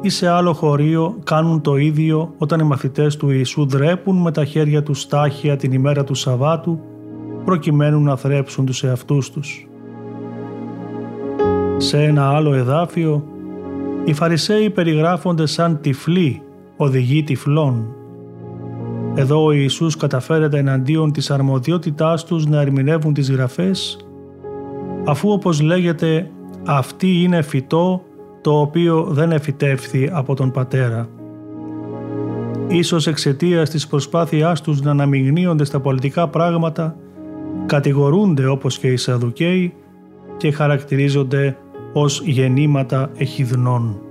ή 0.00 0.08
σε 0.08 0.28
άλλο 0.28 0.52
χωρίο 0.52 1.18
κάνουν 1.24 1.60
το 1.60 1.76
ίδιο 1.76 2.34
όταν 2.38 2.60
οι 2.60 2.62
μαθητές 2.62 3.16
του 3.16 3.30
Ιησού 3.30 3.66
δρέπουν 3.66 4.16
με 4.16 4.30
τα 4.30 4.44
χέρια 4.44 4.82
τους 4.82 5.00
στάχια 5.00 5.56
την 5.56 5.72
ημέρα 5.72 6.04
του 6.04 6.14
Σαββάτου 6.14 6.80
προκειμένου 7.44 8.00
να 8.00 8.16
θρέψουν 8.16 8.66
τους 8.66 8.84
εαυτούς 8.84 9.30
τους. 9.30 9.68
Σε 11.76 12.02
ένα 12.02 12.28
άλλο 12.28 12.54
εδάφιο 12.54 13.24
Οι 14.04 14.12
Φαρισαίοι 14.12 14.70
περιγράφονται 14.70 15.46
σαν 15.46 15.80
τυφλοί, 15.80 16.42
οδηγοί 16.76 17.22
τυφλών. 17.22 17.94
Εδώ 19.18 19.44
ο 19.44 19.52
Ιησούς 19.52 19.96
καταφέρεται 19.96 20.58
εναντίον 20.58 21.12
της 21.12 21.30
αρμοδιότητάς 21.30 22.24
τους 22.24 22.46
να 22.46 22.60
ερμηνεύουν 22.60 23.14
τις 23.14 23.30
γραφές, 23.30 23.98
αφού 25.06 25.30
όπως 25.30 25.60
λέγεται 25.60 26.30
αυτή 26.66 27.22
είναι 27.22 27.42
φυτό 27.42 28.02
το 28.40 28.60
οποίο 28.60 29.06
δεν 29.10 29.32
εφητεύθη 29.32 30.10
από 30.12 30.34
τον 30.34 30.50
Πατέρα. 30.50 31.08
Ίσως 32.68 33.06
εξαιτίας 33.06 33.70
της 33.70 33.86
προσπάθειάς 33.86 34.60
τους 34.60 34.80
να 34.80 34.90
αναμειγνύονται 34.90 35.64
στα 35.64 35.80
πολιτικά 35.80 36.28
πράγματα, 36.28 36.96
κατηγορούνται 37.66 38.46
όπως 38.46 38.78
και 38.78 38.88
οι 38.88 38.96
Σαδουκαίοι 38.96 39.74
και 40.36 40.50
χαρακτηρίζονται 40.50 41.56
ως 41.92 42.22
γεννήματα 42.24 43.10
εχιδνών. 43.16 44.05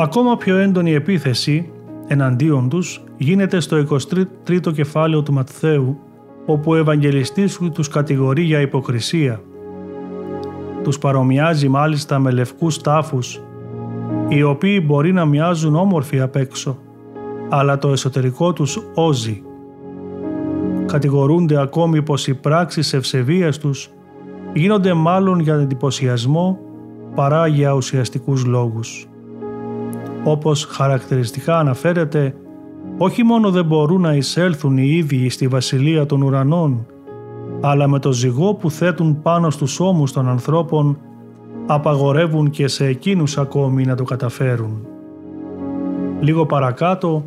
Ακόμα 0.00 0.36
πιο 0.36 0.56
έντονη 0.56 0.92
επίθεση 0.92 1.70
εναντίον 2.06 2.68
τους 2.68 3.04
γίνεται 3.16 3.60
στο 3.60 3.86
23ο 4.46 4.72
κεφάλαιο 4.72 5.22
του 5.22 5.32
Ματθαίου 5.32 5.98
όπου 6.46 6.70
ο 6.70 6.76
Ευαγγελιστής 6.76 7.58
τους 7.72 7.88
κατηγορεί 7.88 8.42
για 8.42 8.60
υποκρισία. 8.60 9.40
Τους 10.82 10.98
παρομοιάζει 10.98 11.68
μάλιστα 11.68 12.18
με 12.18 12.30
λευκούς 12.30 12.80
τάφους 12.80 13.40
οι 14.28 14.42
οποίοι 14.42 14.82
μπορεί 14.86 15.12
να 15.12 15.24
μοιάζουν 15.24 15.76
όμορφοι 15.76 16.20
απ' 16.20 16.36
έξω 16.36 16.78
αλλά 17.48 17.78
το 17.78 17.88
εσωτερικό 17.88 18.52
τους 18.52 18.78
όζει. 18.94 19.42
Κατηγορούνται 20.86 21.60
ακόμη 21.60 22.02
πως 22.02 22.26
οι 22.26 22.34
πράξεις 22.34 22.92
ευσεβίας 22.92 23.58
τους 23.58 23.90
γίνονται 24.52 24.92
μάλλον 24.92 25.40
για 25.40 25.54
εντυπωσιασμό 25.54 26.58
παρά 27.14 27.46
για 27.46 27.72
ουσιαστικούς 27.72 28.44
λόγους 28.44 29.07
όπως 30.24 30.64
χαρακτηριστικά 30.64 31.58
αναφέρεται, 31.58 32.34
όχι 32.98 33.22
μόνο 33.22 33.50
δεν 33.50 33.64
μπορούν 33.64 34.00
να 34.00 34.14
εισέλθουν 34.14 34.78
οι 34.78 34.88
ίδιοι 34.96 35.28
στη 35.28 35.48
βασιλεία 35.48 36.06
των 36.06 36.22
ουρανών, 36.22 36.86
αλλά 37.60 37.88
με 37.88 37.98
το 37.98 38.12
ζυγό 38.12 38.54
που 38.54 38.70
θέτουν 38.70 39.22
πάνω 39.22 39.50
στους 39.50 39.80
ώμους 39.80 40.12
των 40.12 40.28
ανθρώπων, 40.28 40.98
απαγορεύουν 41.66 42.50
και 42.50 42.68
σε 42.68 42.86
εκείνους 42.86 43.38
ακόμη 43.38 43.84
να 43.84 43.94
το 43.94 44.04
καταφέρουν. 44.04 44.86
Λίγο 46.20 46.46
παρακάτω, 46.46 47.24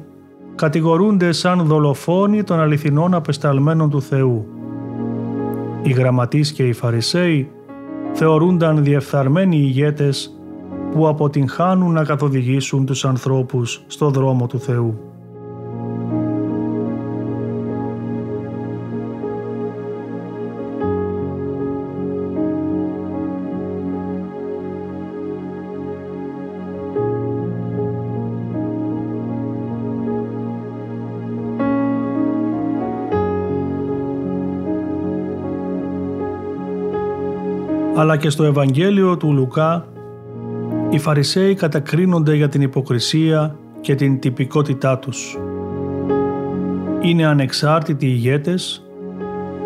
κατηγορούνται 0.56 1.32
σαν 1.32 1.66
δολοφόνοι 1.66 2.44
των 2.44 2.60
αληθινών 2.60 3.14
απεσταλμένων 3.14 3.90
του 3.90 4.02
Θεού. 4.02 4.46
Οι 5.82 5.92
γραμματείς 5.92 6.52
και 6.52 6.64
οι 6.64 6.74
Φαρισαίοι 6.74 7.52
θεωρούνταν 8.14 8.84
διεφθαρμένοι 8.84 9.58
ηγέτες 9.58 10.41
που 10.94 11.08
αποτυγχάνουν 11.08 11.94
να 11.94 12.04
καθοδηγήσουν 12.04 12.86
τους 12.86 13.06
ανθρώπους 13.06 13.84
στο 13.88 14.10
δρόμο 14.10 14.48
του 14.48 14.60
Θεού. 14.60 15.00
αλλά 38.02 38.18
και 38.18 38.30
στο 38.30 38.44
Ευαγγέλιο 38.44 39.18
του 39.18 39.34
Λουκά 39.34 39.86
οι 40.92 41.00
Φαρισαίοι 41.00 41.54
κατακρίνονται 41.54 42.36
για 42.36 42.50
την 42.50 42.62
υποκρισία 42.62 43.56
και 43.82 43.96
την 43.96 44.20
τυπικότητά 44.20 44.98
τους. 44.98 45.38
Είναι 47.02 47.26
ανεξάρτητοι 47.26 48.06
ηγέτες, 48.06 48.86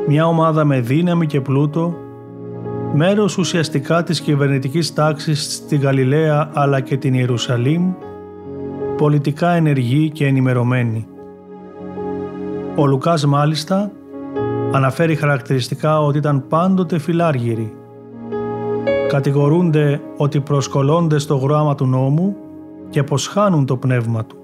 μια 0.07 0.27
ομάδα 0.27 0.65
με 0.65 0.79
δύναμη 0.79 1.25
και 1.25 1.41
πλούτο, 1.41 1.95
μέρος 2.93 3.37
ουσιαστικά 3.37 4.03
της 4.03 4.21
κυβερνητικής 4.21 4.93
τάξης 4.93 5.53
στη 5.53 5.77
Γαλιλαία 5.77 6.49
αλλά 6.53 6.79
και 6.79 6.97
την 6.97 7.13
Ιερουσαλήμ, 7.13 7.93
πολιτικά 8.97 9.49
ενεργοί 9.49 10.09
και 10.09 10.25
ενημερωμένοι. 10.25 11.07
Ο 12.75 12.85
Λουκάς 12.85 13.25
μάλιστα 13.25 13.91
αναφέρει 14.71 15.15
χαρακτηριστικά 15.15 16.01
ότι 16.01 16.17
ήταν 16.17 16.47
πάντοτε 16.47 16.99
φιλάργυροι, 16.99 17.73
κατηγορούνται 19.15 20.01
ότι 20.17 20.39
προσκολώνται 20.39 21.19
στο 21.19 21.35
γράμμα 21.35 21.75
του 21.75 21.85
νόμου 21.85 22.35
και 22.89 23.03
πως 23.03 23.27
χάνουν 23.27 23.65
το 23.65 23.77
πνεύμα 23.77 24.25
του. 24.25 24.35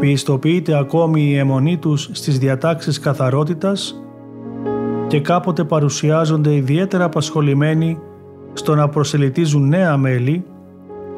Πιστοποιείται 0.00 0.78
ακόμη 0.78 1.22
η 1.22 1.36
αιμονή 1.36 1.76
τους 1.76 2.08
στις 2.12 2.38
διατάξεις 2.38 2.98
καθαρότητας 2.98 4.02
και 5.06 5.20
κάποτε 5.20 5.64
παρουσιάζονται 5.64 6.54
ιδιαίτερα 6.54 7.04
απασχολημένοι 7.04 7.98
στο 8.52 8.74
να 8.74 8.88
προσελητίζουν 8.88 9.68
νέα 9.68 9.96
μέλη 9.96 10.44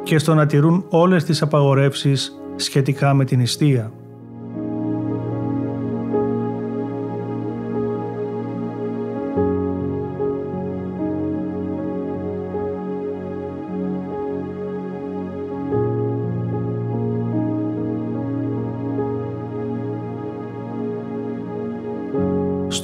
και 0.03 0.19
στο 0.19 0.35
να 0.35 0.47
τηρούν 0.47 0.85
όλες 0.89 1.25
τις 1.25 1.43
απαγορεύσεις 1.43 2.41
σχετικά 2.57 3.15
με 3.15 3.25
την 3.25 3.41
ιστία. 3.41 3.93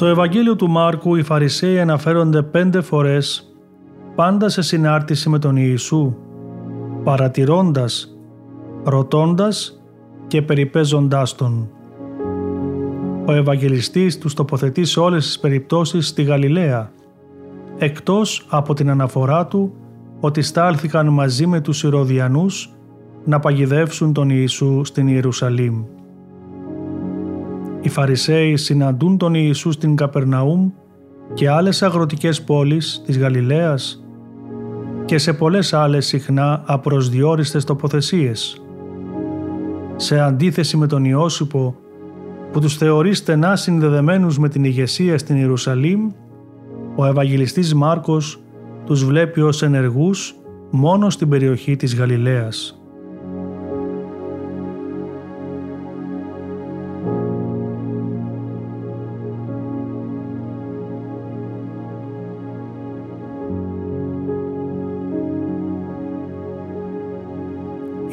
Στο 0.01 0.09
Ευαγγέλιο 0.09 0.57
του 0.57 0.71
Μάρκου 0.71 1.17
οι 1.17 1.23
Φαρισαίοι 1.23 1.81
αναφέρονται 1.81 2.43
πέντε 2.43 2.81
φορές 2.81 3.55
πάντα 4.15 4.49
σε 4.49 4.63
συνάρτηση 4.63 5.29
με 5.29 5.39
τον 5.39 5.57
Ιησού, 5.57 6.15
παρατηρώντας, 7.05 8.19
ρωτώντας 8.85 9.83
και 10.27 10.43
περιπέζοντάς 10.43 11.35
Τον. 11.35 11.71
Ο 13.27 13.33
Ευαγγελιστής 13.33 14.19
τους 14.19 14.35
τοποθετεί 14.35 14.85
σε 14.85 15.01
όλες 15.01 15.25
τις 15.27 15.39
περιπτώσεις 15.39 16.07
στη 16.07 16.23
Γαλιλαία, 16.23 16.93
εκτός 17.79 18.47
από 18.49 18.75
την 18.75 18.91
αναφορά 18.91 19.47
του 19.47 19.73
ότι 20.21 20.43
στάλθηκαν 20.43 21.09
μαζί 21.09 21.47
με 21.47 21.61
τους 21.61 21.83
Ηρωδιανούς 21.83 22.75
να 23.25 23.41
παγιδεύσουν 23.41 24.13
τον 24.13 24.31
Ιησού 24.31 24.85
στην 24.85 25.09
Ιερουσαλήμ. 25.09 25.85
Οι 27.81 27.89
Φαρισαίοι 27.89 28.57
συναντούν 28.57 29.17
τον 29.17 29.35
Ιησού 29.35 29.73
στην 29.73 29.97
Καπερναούμ 29.97 30.71
και 31.35 31.51
άλλες 31.51 31.83
αγροτικές 31.83 32.43
πόλεις 32.43 33.03
της 33.07 33.19
Γαλιλαίας 33.19 34.05
και 35.05 35.19
σε 35.19 35.33
πολλές 35.33 35.73
άλλες 35.73 36.07
συχνά 36.07 36.63
απροσδιόριστες 36.67 37.65
τοποθεσίες. 37.65 38.63
Σε 39.97 40.21
αντίθεση 40.21 40.77
με 40.77 40.87
τον 40.87 41.05
Ιώσυπο 41.05 41.77
που 42.53 42.61
τους 42.61 42.77
θεωρεί 42.77 43.15
στενά 43.15 43.57
συνδεδεμένους 43.57 44.39
με 44.39 44.49
την 44.49 44.65
ηγεσία 44.65 45.19
στην 45.19 45.37
Ιερουσαλήμ, 45.37 46.11
ο 46.97 47.07
Ευαγγελιστής 47.07 47.75
Μάρκος 47.75 48.43
τους 48.87 49.05
βλέπει 49.05 49.41
ως 49.41 49.63
ενεργούς 49.63 50.35
μόνο 50.71 51.11
στην 51.11 51.29
περιοχή 51.29 51.77
της 51.77 51.97
Γαλιλαίας. 51.97 52.80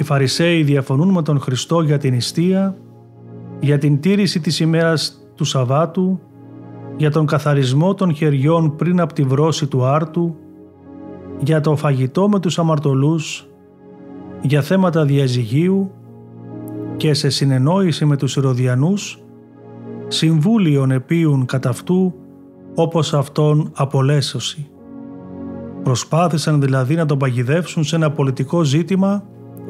Φαρισαίοι 0.07 0.63
διαφωνούν 0.63 1.09
με 1.09 1.21
τον 1.21 1.39
Χριστό 1.39 1.81
για 1.81 1.97
την 1.97 2.13
ιστία, 2.13 2.77
για 3.59 3.77
την 3.77 3.99
τήρηση 3.99 4.39
της 4.39 4.59
ημέρας 4.59 5.29
του 5.35 5.43
Σαββάτου, 5.43 6.19
για 6.97 7.11
τον 7.11 7.25
καθαρισμό 7.25 7.93
των 7.93 8.15
χεριών 8.15 8.75
πριν 8.75 8.99
από 8.99 9.13
τη 9.13 9.23
βρώση 9.23 9.67
του 9.67 9.85
άρτου, 9.85 10.35
για 11.39 11.61
το 11.61 11.75
φαγητό 11.75 12.29
με 12.29 12.39
τους 12.39 12.59
αμαρτωλούς, 12.59 13.47
για 14.41 14.61
θέματα 14.61 15.05
διαζυγίου 15.05 15.91
και 16.97 17.13
σε 17.13 17.29
συνεννόηση 17.29 18.05
με 18.05 18.17
τους 18.17 18.35
Ηρωδιανούς, 18.35 19.19
συμβούλιον 20.07 20.91
επίουν 20.91 21.45
κατά 21.45 21.69
αυτού 21.69 22.13
όπως 22.75 23.13
αυτόν 23.13 23.71
απολέσωση. 23.75 24.69
Προσπάθησαν 25.83 26.61
δηλαδή 26.61 26.95
να 26.95 27.05
τον 27.05 27.17
παγιδεύσουν 27.17 27.83
σε 27.83 27.95
ένα 27.95 28.11
πολιτικό 28.11 28.63
ζήτημα 28.63 29.23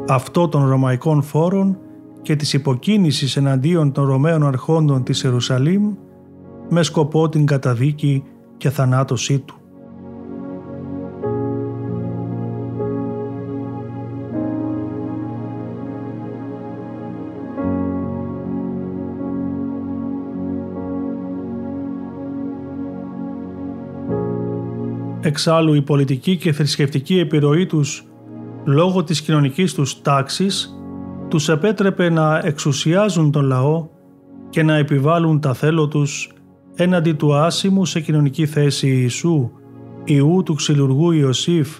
αυτό 0.07 0.47
των 0.47 0.69
Ρωμαϊκών 0.69 1.21
φόρων 1.21 1.77
και 2.21 2.35
της 2.35 2.53
υποκίνησης 2.53 3.37
εναντίον 3.37 3.91
των 3.91 4.05
Ρωμαίων 4.05 4.47
αρχόντων 4.47 5.03
της 5.03 5.23
Ιερουσαλήμ 5.23 5.93
με 6.69 6.83
σκοπό 6.83 7.29
την 7.29 7.45
καταδίκη 7.45 8.23
και 8.57 8.69
θανάτωσή 8.69 9.39
του. 9.39 9.55
Εξάλλου 25.21 25.73
η 25.73 25.81
πολιτική 25.81 26.37
και 26.37 26.51
θρησκευτική 26.51 27.19
επιρροή 27.19 27.65
τους 27.65 28.05
λόγω 28.67 29.03
της 29.03 29.21
κοινωνικής 29.21 29.73
τους 29.73 30.01
τάξης 30.01 30.79
τους 31.27 31.49
επέτρεπε 31.49 32.09
να 32.09 32.41
εξουσιάζουν 32.43 33.31
τον 33.31 33.45
λαό 33.45 33.87
και 34.49 34.63
να 34.63 34.75
επιβάλλουν 34.75 35.39
τα 35.39 35.53
θέλω 35.53 35.87
τους 35.87 36.31
έναντι 36.75 37.13
του 37.13 37.35
άσημου 37.35 37.85
σε 37.85 37.99
κοινωνική 37.99 38.45
θέση 38.45 38.87
Ιησού, 38.87 39.51
Ιού 40.03 40.41
του 40.45 40.53
ξυλουργού 40.53 41.11
Ιωσήφ, 41.11 41.79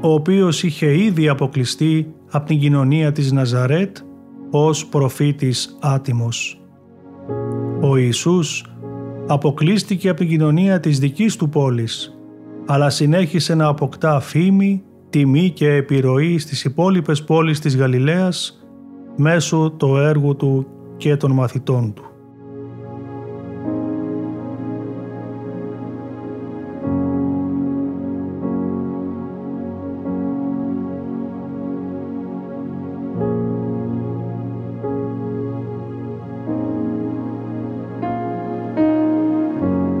ο 0.00 0.12
οποίος 0.12 0.62
είχε 0.62 1.02
ήδη 1.02 1.28
αποκλειστεί 1.28 2.14
από 2.30 2.46
την 2.46 2.58
κοινωνία 2.58 3.12
της 3.12 3.32
Ναζαρέτ 3.32 3.96
ως 4.50 4.86
προφήτης 4.86 5.78
άτιμος. 5.80 6.60
Ο 7.80 7.96
Ιησούς 7.96 8.64
αποκλείστηκε 9.26 10.08
από 10.08 10.18
την 10.18 10.28
κοινωνία 10.28 10.80
της 10.80 10.98
δικής 10.98 11.36
του 11.36 11.48
πόλης 11.48 12.10
αλλά 12.66 12.90
συνέχισε 12.90 13.54
να 13.54 13.66
αποκτά 13.66 14.20
φήμη, 14.20 14.82
τιμή 15.16 15.50
και 15.50 15.70
επιρροή 15.70 16.38
στις 16.38 16.64
υπόλοιπες 16.64 17.24
πόλεις 17.24 17.60
της 17.60 17.76
Γαλιλαίας 17.76 18.66
μέσω 19.16 19.70
του 19.76 19.96
έργου 19.96 20.36
του 20.36 20.66
και 20.96 21.16
των 21.16 21.32
μαθητών 21.32 21.92
του. 21.94 22.04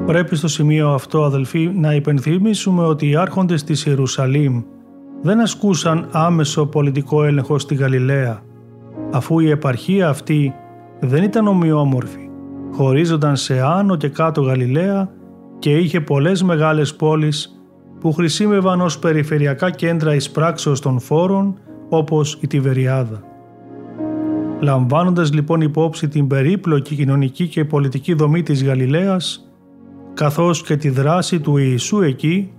Πρέπει 0.06 0.36
στο 0.36 0.48
σημείο 0.48 0.88
αυτό 0.88 1.24
αδελφοί 1.24 1.70
να 1.74 1.94
υπενθυμίσουμε 1.94 2.82
ότι 2.82 3.08
οι 3.08 3.16
άρχοντες 3.16 3.64
της 3.64 3.86
Ιερουσαλήμ 3.86 4.62
δεν 5.22 5.40
ασκούσαν 5.40 6.08
άμεσο 6.10 6.66
πολιτικό 6.66 7.24
έλεγχο 7.24 7.58
στη 7.58 7.74
Γαλιλαία 7.74 8.42
αφού 9.12 9.38
η 9.38 9.50
επαρχία 9.50 10.08
αυτή 10.08 10.54
δεν 11.00 11.22
ήταν 11.22 11.46
ομοιόμορφη, 11.46 12.28
χωρίζονταν 12.72 13.36
σε 13.36 13.60
άνω 13.60 13.96
και 13.96 14.08
κάτω 14.08 14.40
Γαλιλαία 14.40 15.10
και 15.58 15.76
είχε 15.76 16.00
πολλές 16.00 16.42
μεγάλες 16.42 16.94
πόλεις 16.94 17.60
που 18.00 18.12
χρησιμεύαν 18.12 18.80
ως 18.80 18.98
περιφερειακά 18.98 19.70
κέντρα 19.70 20.14
εισπράξεως 20.14 20.80
των 20.80 21.00
φόρων 21.00 21.58
όπως 21.88 22.38
η 22.40 22.46
Τιβεριάδα. 22.46 23.22
Λαμβάνοντας 24.60 25.32
λοιπόν 25.32 25.60
υπόψη 25.60 26.08
την 26.08 26.26
περίπλοκη 26.26 26.94
κοινωνική 26.94 27.48
και 27.48 27.64
πολιτική 27.64 28.14
δομή 28.14 28.42
της 28.42 28.64
Γαλιλαίας, 28.64 29.50
καθώς 30.14 30.62
και 30.62 30.76
τη 30.76 30.88
δράση 30.88 31.40
του 31.40 31.56
Ιησού 31.56 32.00
εκεί, 32.00 32.52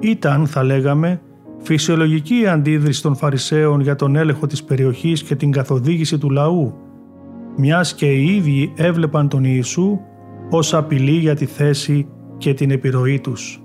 ήταν, 0.00 0.46
θα 0.46 0.62
λέγαμε, 0.62 1.20
φυσιολογική 1.62 2.40
η 2.40 2.46
αντίδρυση 2.46 3.02
των 3.02 3.16
Φαρισαίων 3.16 3.80
για 3.80 3.96
τον 3.96 4.16
έλεγχο 4.16 4.46
της 4.46 4.64
περιοχής 4.64 5.22
και 5.22 5.34
την 5.34 5.50
καθοδήγηση 5.52 6.18
του 6.18 6.30
λαού, 6.30 6.74
μιας 7.56 7.94
και 7.94 8.12
οι 8.12 8.36
ίδιοι 8.36 8.72
έβλεπαν 8.76 9.28
τον 9.28 9.44
Ιησού 9.44 9.98
ως 10.50 10.74
απειλή 10.74 11.16
για 11.16 11.34
τη 11.34 11.46
θέση 11.46 12.08
και 12.38 12.54
την 12.54 12.70
επιρροή 12.70 13.20
τους. 13.20 13.62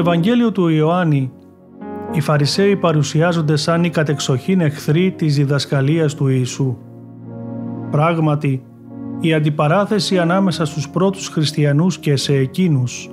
Ευαγγέλιο 0.00 0.52
του 0.52 0.68
Ιωάννη, 0.68 1.32
οι 2.12 2.20
Φαρισαίοι 2.20 2.76
παρουσιάζονται 2.76 3.56
σαν 3.56 3.84
οι 3.84 3.90
κατεξοχήν 3.90 4.60
εχθροί 4.60 5.10
της 5.10 5.36
διδασκαλίας 5.36 6.14
του 6.14 6.28
Ιησού. 6.28 6.76
Πράγματι, 7.90 8.62
η 9.20 9.34
αντιπαράθεση 9.34 10.18
ανάμεσα 10.18 10.64
στους 10.64 10.88
πρώτους 10.88 11.28
χριστιανούς 11.28 11.98
και 11.98 12.16
σε 12.16 12.34
εκείνους, 12.34 13.10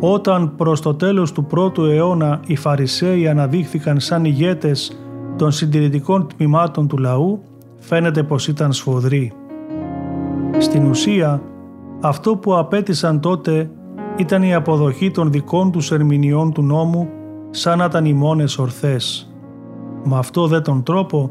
όταν 0.00 0.54
προς 0.56 0.80
το 0.80 0.94
τέλος 0.94 1.32
του 1.32 1.44
πρώτου 1.44 1.84
αιώνα 1.84 2.40
οι 2.46 2.56
Φαρισαίοι 2.56 3.28
αναδείχθηκαν 3.28 4.00
σαν 4.00 4.24
ηγέτες 4.24 5.00
των 5.36 5.50
συντηρητικών 5.50 6.26
τμήματων 6.36 6.88
του 6.88 6.98
λαού, 6.98 7.42
φαίνεται 7.78 8.22
πως 8.22 8.48
ήταν 8.48 8.72
σφοδροί. 8.72 9.32
Στην 10.58 10.86
ουσία, 10.86 11.42
αυτό 12.00 12.36
που 12.36 12.56
απέτησαν 12.56 13.20
τότε 13.20 13.70
ήταν 14.16 14.42
η 14.42 14.54
αποδοχή 14.54 15.10
των 15.10 15.30
δικών 15.30 15.70
τους 15.72 15.90
ερμηνεών 15.90 16.52
του 16.52 16.62
νόμου 16.62 17.08
σαν 17.50 17.78
να 17.78 17.84
ήταν 17.84 18.04
οι 18.04 18.12
μόνες 18.12 18.58
ορθές. 18.58 19.34
Με 20.04 20.18
αυτό 20.18 20.46
δε 20.46 20.60
τον 20.60 20.82
τρόπο 20.82 21.30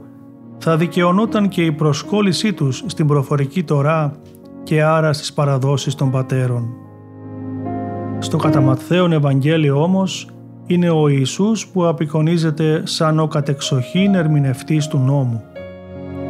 θα 0.58 0.78
δικαιωνόταν 0.78 1.48
και 1.48 1.66
η 1.66 1.72
προσκόλλησή 1.72 2.54
τους 2.54 2.84
στην 2.86 3.08
προφορική 3.08 3.64
Τωρά 3.64 4.12
και 4.64 4.84
άρα 4.84 5.14
στις 5.14 5.34
παραδόσεις 5.34 5.96
των 5.96 6.12
πατέρων. 6.12 6.68
Στο 8.20 8.38
κατά 8.38 8.78
Ευαγγέλιο 9.12 9.84
όμως 9.84 10.30
είναι 10.66 10.90
ο 10.90 11.08
Ιησούς 11.08 11.68
που 11.68 11.86
απεικονίζεται 11.86 12.82
σαν 12.86 13.20
ο 13.20 13.28
κατεξοχήν 13.28 14.16
ερμηνευτής 14.16 14.88
του 14.88 14.98
νόμου. 14.98 15.44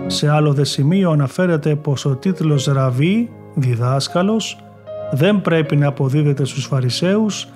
Σε 0.08 0.30
άλλο 0.30 0.54
δε 0.54 0.64
σημείο 0.64 1.12
αναφέρεται 1.12 1.76
πως 1.76 2.06
ο 2.06 2.16
τίτλος 2.16 2.66
Ραβή, 2.66 3.30
διδάσκαλος, 3.56 4.58
δεν 5.12 5.42
πρέπει 5.42 5.76
να 5.76 5.88
αποδίδεται 5.88 6.46
στους 6.46 6.66
Φαρισαίους, 6.66 7.48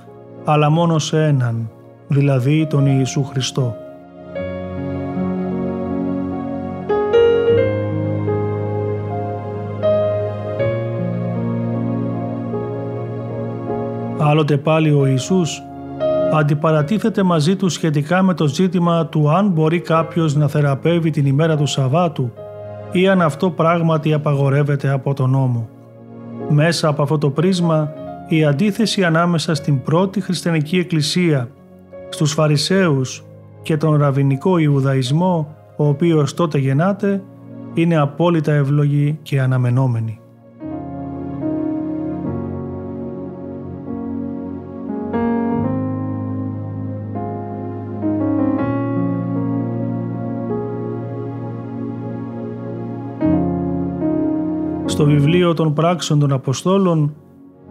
αλλά 0.45 0.69
μόνο 0.69 0.99
σε 0.99 1.25
έναν, 1.25 1.69
δηλαδή 2.07 2.67
τον 2.69 2.85
Ιησού 2.85 3.23
Χριστό. 3.23 3.75
Άλλοτε 14.17 14.57
πάλι 14.57 14.91
ο 14.91 15.05
Ιησούς 15.05 15.61
αντιπαρατίθεται 16.33 17.23
μαζί 17.23 17.55
του 17.55 17.69
σχετικά 17.69 18.21
με 18.21 18.33
το 18.33 18.47
ζήτημα 18.47 19.05
του 19.05 19.29
αν 19.29 19.49
μπορεί 19.49 19.79
κάποιος 19.79 20.35
να 20.35 20.47
θεραπεύει 20.47 21.09
την 21.09 21.25
ημέρα 21.25 21.57
του 21.57 21.65
Σαββάτου 21.65 22.31
ή 22.91 23.07
αν 23.07 23.21
αυτό 23.21 23.49
πράγματι 23.49 24.13
απαγορεύεται 24.13 24.89
από 24.89 25.13
τον 25.13 25.29
νόμο. 25.29 25.72
Μέσα 26.49 26.87
από 26.87 27.01
αυτό 27.01 27.17
το 27.17 27.29
πρίσμα 27.29 27.93
η 28.27 28.45
αντίθεση 28.45 29.03
ανάμεσα 29.03 29.55
στην 29.55 29.81
πρώτη 29.81 30.21
χριστιανική 30.21 30.77
εκκλησία, 30.77 31.49
στους 32.09 32.33
Φαρισαίους 32.33 33.23
και 33.61 33.77
τον 33.77 33.97
ραβινικό 33.97 34.57
Ιουδαϊσμό 34.57 35.55
ο 35.75 35.87
οποίος 35.87 36.33
τότε 36.33 36.57
γεννάται 36.57 37.23
είναι 37.73 37.97
απόλυτα 37.97 38.51
ευλογή 38.53 39.19
και 39.21 39.41
αναμενόμενη. 39.41 40.19
Στο 54.93 55.05
βιβλίο 55.05 55.53
των 55.53 55.73
πράξεων 55.73 56.19
των 56.19 56.31
Αποστόλων, 56.31 57.15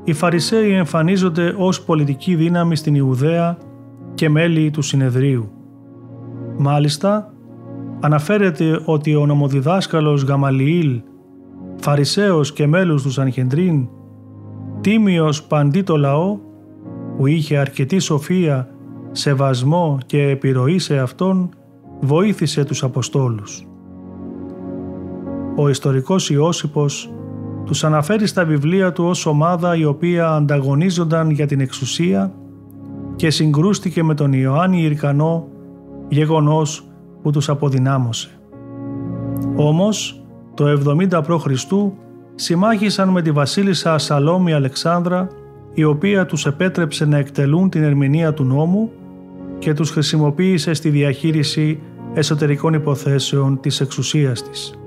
οι 0.05 0.13
Φαρισαίοι 0.13 0.73
εμφανίζονται 0.73 1.55
ως 1.59 1.83
πολιτική 1.83 2.35
δύναμη 2.35 2.77
στην 2.77 2.95
Ιουδαία 2.95 3.59
και 4.15 4.29
μέλη 4.29 4.71
του 4.71 4.83
συνεδρίου. 4.83 5.51
Μάλιστα, 6.59 7.33
αναφέρεται 8.01 8.83
ότι 8.85 9.15
ο 9.15 9.27
νομοδιδάσκαλος 9.27 10.23
Γαμαλιήλ, 10.23 11.01
Φαρισαίος 11.77 12.53
και 12.53 12.67
μέλος 12.67 13.03
του 13.03 13.11
Σανχεντρίν, 13.11 13.89
τίμιος 14.81 15.43
παντί 15.43 15.83
το 15.83 15.97
λαό, 15.97 16.39
που 17.17 17.27
είχε 17.27 17.57
αρκετή 17.57 17.99
σοφία, 17.99 18.69
σεβασμό 19.13 19.99
και 20.07 20.23
επιρροή 20.23 20.79
σε 20.79 20.99
αυτόν, 20.99 21.49
βοήθησε 22.01 22.65
τους 22.65 22.83
Αποστόλους. 22.83 23.67
Ο 25.57 25.69
ιστορικός 25.69 26.31
Ιώσυπος 26.31 27.13
τους 27.65 27.85
αναφέρει 27.85 28.27
στα 28.27 28.45
βιβλία 28.45 28.93
του 28.93 29.05
ως 29.05 29.27
ομάδα 29.27 29.77
η 29.77 29.85
οποία 29.85 30.29
ανταγωνίζονταν 30.29 31.31
για 31.31 31.47
την 31.47 31.61
εξουσία 31.61 32.33
και 33.17 33.31
συγκρούστηκε 33.31 34.03
με 34.03 34.15
τον 34.15 34.33
Ιωάννη 34.33 34.83
Ιρκανό, 34.83 35.49
γεγονός 36.09 36.87
που 37.23 37.31
τους 37.31 37.49
αποδυνάμωσε. 37.49 38.29
Όμως, 39.57 40.25
το 40.55 40.65
70 41.11 41.23
π.Χ. 41.23 41.47
συμμάχησαν 42.35 43.09
με 43.09 43.23
τη 43.23 43.31
βασίλισσα 43.31 43.99
Σαλόμη 43.99 44.53
Αλεξάνδρα, 44.53 45.29
η 45.75 45.85
οποία 45.85 46.27
τους 46.27 46.47
επέτρεψε 46.47 47.05
να 47.05 47.19
εκτελούν 47.19 47.71
την 47.71 47.83
ερμηνεία 47.83 48.35
του 48.35 48.45
νόμου 48.45 48.91
και 49.59 49.75
τους 49.75 49.91
χρησιμοποίησε 49.91 50.73
στη 50.75 50.89
διαχείριση 50.89 51.81
εσωτερικών 52.15 52.75
υποθέσεων 52.75 53.61
της 53.61 53.81
εξουσίας 53.81 54.43
της. 54.43 54.82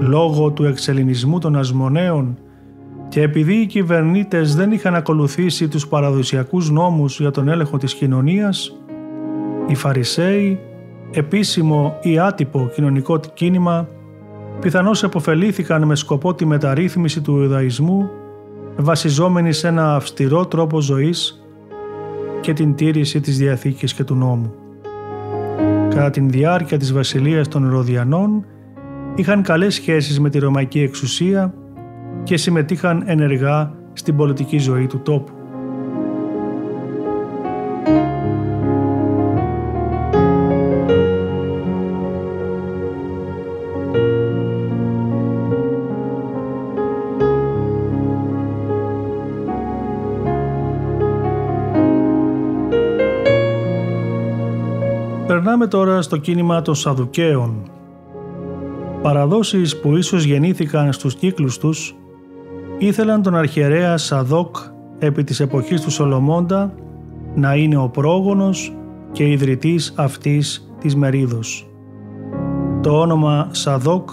Λόγω 0.00 0.50
του 0.50 0.64
εξελινισμού 0.64 1.38
των 1.38 1.56
ασμονέων 1.56 2.38
και 3.08 3.22
επειδή 3.22 3.54
οι 3.54 3.66
κυβερνήτες 3.66 4.54
δεν 4.54 4.72
είχαν 4.72 4.94
ακολουθήσει 4.94 5.68
τους 5.68 5.88
παραδοσιακούς 5.88 6.70
νόμους 6.70 7.20
για 7.20 7.30
τον 7.30 7.48
έλεγχο 7.48 7.76
της 7.76 7.94
κοινωνίας, 7.94 8.76
οι 9.66 9.74
Φαρισαίοι, 9.74 10.60
επίσημο 11.10 11.98
ή 12.02 12.18
άτυπο 12.18 12.70
κοινωνικό 12.74 13.20
κίνημα, 13.34 13.88
πιθανώς 14.60 15.02
επωφελήθηκαν 15.02 15.84
με 15.84 15.94
σκοπό 15.94 16.34
τη 16.34 16.46
μεταρρύθμιση 16.46 17.20
του 17.20 17.36
Ιουδαϊσμού 17.36 18.10
βασιζόμενοι 18.76 19.52
σε 19.52 19.68
ένα 19.68 19.94
αυστηρό 19.94 20.46
τρόπο 20.46 20.80
ζωής 20.80 21.42
και 22.40 22.52
την 22.52 22.74
τήρηση 22.74 23.20
της 23.20 23.38
Διαθήκης 23.38 23.94
και 23.94 24.04
του 24.04 24.14
νόμου. 24.14 24.54
Κατά 25.88 26.10
την 26.10 26.30
διάρκεια 26.30 26.78
της 26.78 26.92
βασιλείας 26.92 27.48
των 27.48 27.70
Ροδιανών 27.70 28.44
είχαν 29.18 29.42
καλές 29.42 29.74
σχέσεις 29.74 30.20
με 30.20 30.30
τη 30.30 30.38
Ρωμαϊκή 30.38 30.80
εξουσία 30.80 31.54
και 32.22 32.36
συμμετείχαν 32.36 33.02
ενεργά 33.06 33.72
στην 33.92 34.16
πολιτική 34.16 34.58
ζωή 34.58 34.86
του 34.86 35.00
τόπου. 35.00 35.32
Περνάμε 55.26 55.66
τώρα 55.66 56.02
στο 56.02 56.16
κίνημα 56.16 56.62
των 56.62 56.74
Σαδουκαίων. 56.74 57.77
Παραδόσεις 59.02 59.80
που 59.80 59.96
ίσως 59.96 60.24
γεννήθηκαν 60.24 60.92
στους 60.92 61.14
κύκλους 61.14 61.58
τους 61.58 61.96
ήθελαν 62.78 63.22
τον 63.22 63.36
αρχιερέα 63.36 63.96
Σαδόκ 63.96 64.56
επί 64.98 65.24
της 65.24 65.40
εποχής 65.40 65.80
του 65.80 65.90
Σολομώντα 65.90 66.74
να 67.34 67.54
είναι 67.54 67.76
ο 67.76 67.88
πρόγονος 67.88 68.76
και 69.12 69.30
ιδρυτής 69.30 69.92
αυτής 69.96 70.72
της 70.80 70.96
μερίδος. 70.96 71.70
Το 72.82 73.00
όνομα 73.00 73.48
Σαδόκ 73.50 74.10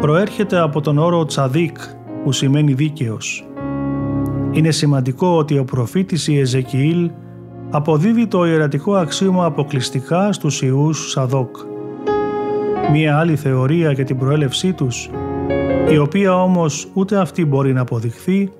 προέρχεται 0.00 0.58
από 0.58 0.80
τον 0.80 0.98
όρο 0.98 1.24
Τσαδίκ 1.24 1.76
που 2.24 2.32
σημαίνει 2.32 2.72
δίκαιος. 2.72 3.46
Είναι 4.52 4.70
σημαντικό 4.70 5.36
ότι 5.36 5.58
ο 5.58 5.64
προφήτης 5.64 6.28
Ιεζεκιήλ 6.28 7.10
αποδίδει 7.70 8.26
το 8.26 8.46
ιερατικό 8.46 8.94
αξίωμα 8.94 9.44
αποκλειστικά 9.44 10.32
στους 10.32 10.62
ιούς 10.62 11.10
Σαδόκ. 11.10 11.56
Μία 12.92 13.18
άλλη 13.18 13.36
θεωρία 13.36 13.92
για 13.92 14.04
την 14.04 14.18
προέλευσή 14.18 14.72
τους, 14.72 15.10
η 15.90 15.98
οποία 15.98 16.42
όμως 16.42 16.88
ούτε 16.94 17.16
αυτή 17.16 17.44
μπορεί 17.44 17.72
να 17.72 17.80
αποδειχθεί, 17.80 18.52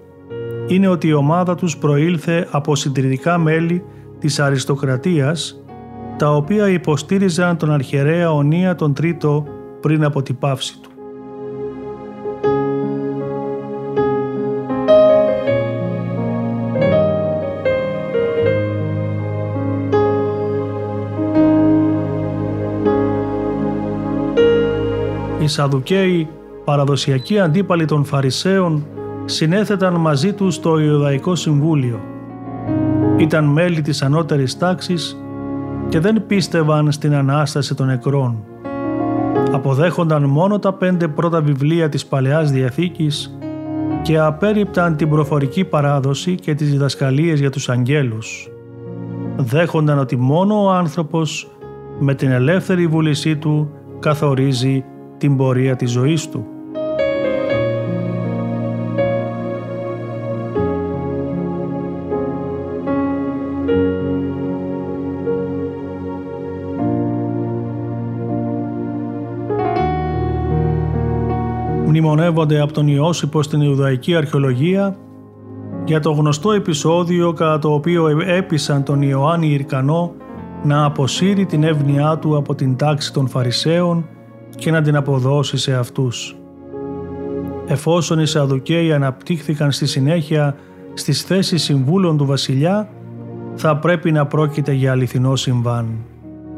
είναι 0.66 0.88
ότι 0.88 1.08
η 1.08 1.12
ομάδα 1.12 1.54
τους 1.54 1.76
προήλθε 1.76 2.48
από 2.50 2.76
συντηρητικά 2.76 3.38
μέλη 3.38 3.84
της 4.18 4.40
αριστοκρατίας, 4.40 5.64
τα 6.16 6.34
οποία 6.34 6.68
υποστήριζαν 6.68 7.56
τον 7.56 7.72
αρχιερέα 7.72 8.32
Ονία 8.32 8.74
τον 8.74 8.94
Τρίτο 8.94 9.44
πριν 9.80 10.04
από 10.04 10.22
την 10.22 10.38
πάυση 10.38 10.78
του. 10.82 10.91
Σαδουκαίοι, 25.52 26.28
παραδοσιακοί 26.64 27.40
αντίπαλοι 27.40 27.84
των 27.84 28.04
Φαρισαίων, 28.04 28.86
συνέθεταν 29.24 29.94
μαζί 29.94 30.32
τους 30.32 30.54
στο 30.54 30.78
Ιουδαϊκό 30.78 31.34
Συμβούλιο. 31.34 32.00
Ήταν 33.16 33.44
μέλη 33.44 33.80
της 33.80 34.02
ανώτερης 34.02 34.58
τάξης 34.58 35.16
και 35.88 36.00
δεν 36.00 36.26
πίστευαν 36.26 36.92
στην 36.92 37.14
Ανάσταση 37.14 37.74
των 37.74 37.86
νεκρών. 37.86 38.44
Αποδέχονταν 39.52 40.22
μόνο 40.22 40.58
τα 40.58 40.72
πέντε 40.72 41.08
πρώτα 41.08 41.40
βιβλία 41.40 41.88
της 41.88 42.06
Παλαιάς 42.06 42.50
Διαθήκης 42.50 43.36
και 44.02 44.18
απέριπταν 44.18 44.96
την 44.96 45.08
προφορική 45.08 45.64
παράδοση 45.64 46.34
και 46.34 46.54
τις 46.54 46.70
διδασκαλίες 46.70 47.40
για 47.40 47.50
τους 47.50 47.68
αγγέλους. 47.68 48.48
Δέχονταν 49.36 49.98
ότι 49.98 50.16
μόνο 50.16 50.64
ο 50.64 50.70
άνθρωπος 50.70 51.50
με 51.98 52.14
την 52.14 52.30
ελεύθερη 52.30 52.86
βούλησή 52.86 53.36
του 53.36 53.70
καθορίζει 53.98 54.84
την 55.22 55.36
πορεία 55.36 55.76
της 55.76 55.90
ζωής 55.90 56.28
του. 56.28 56.46
Μνημονεύονται 71.86 72.60
από 72.60 72.72
τον 72.72 72.88
Ιώσυπο 72.88 73.42
στην 73.42 73.60
Ιουδαϊκή 73.60 74.14
Αρχαιολογία 74.14 74.96
για 75.84 76.00
το 76.00 76.10
γνωστό 76.10 76.52
επεισόδιο 76.52 77.32
κατά 77.32 77.58
το 77.58 77.72
οποίο 77.72 78.08
έπεισαν 78.26 78.82
τον 78.82 79.02
Ιωάννη 79.02 79.46
Ιρκανό 79.46 80.12
να 80.62 80.84
αποσύρει 80.84 81.46
την 81.46 81.62
εύνοιά 81.62 82.18
του 82.18 82.36
από 82.36 82.54
την 82.54 82.76
τάξη 82.76 83.12
των 83.12 83.28
Φαρισαίων 83.28 84.06
και 84.56 84.70
να 84.70 84.82
την 84.82 84.96
αποδώσει 84.96 85.56
σε 85.56 85.74
αυτούς. 85.74 86.36
Εφόσον 87.66 88.18
οι 88.18 88.26
Σαδουκαίοι 88.26 88.92
αναπτύχθηκαν 88.92 89.72
στη 89.72 89.86
συνέχεια 89.86 90.56
στις 90.94 91.22
θέσεις 91.22 91.62
συμβούλων 91.62 92.16
του 92.16 92.26
βασιλιά, 92.26 92.88
θα 93.54 93.76
πρέπει 93.76 94.12
να 94.12 94.26
πρόκειται 94.26 94.72
για 94.72 94.90
αληθινό 94.90 95.36
συμβάν. 95.36 95.86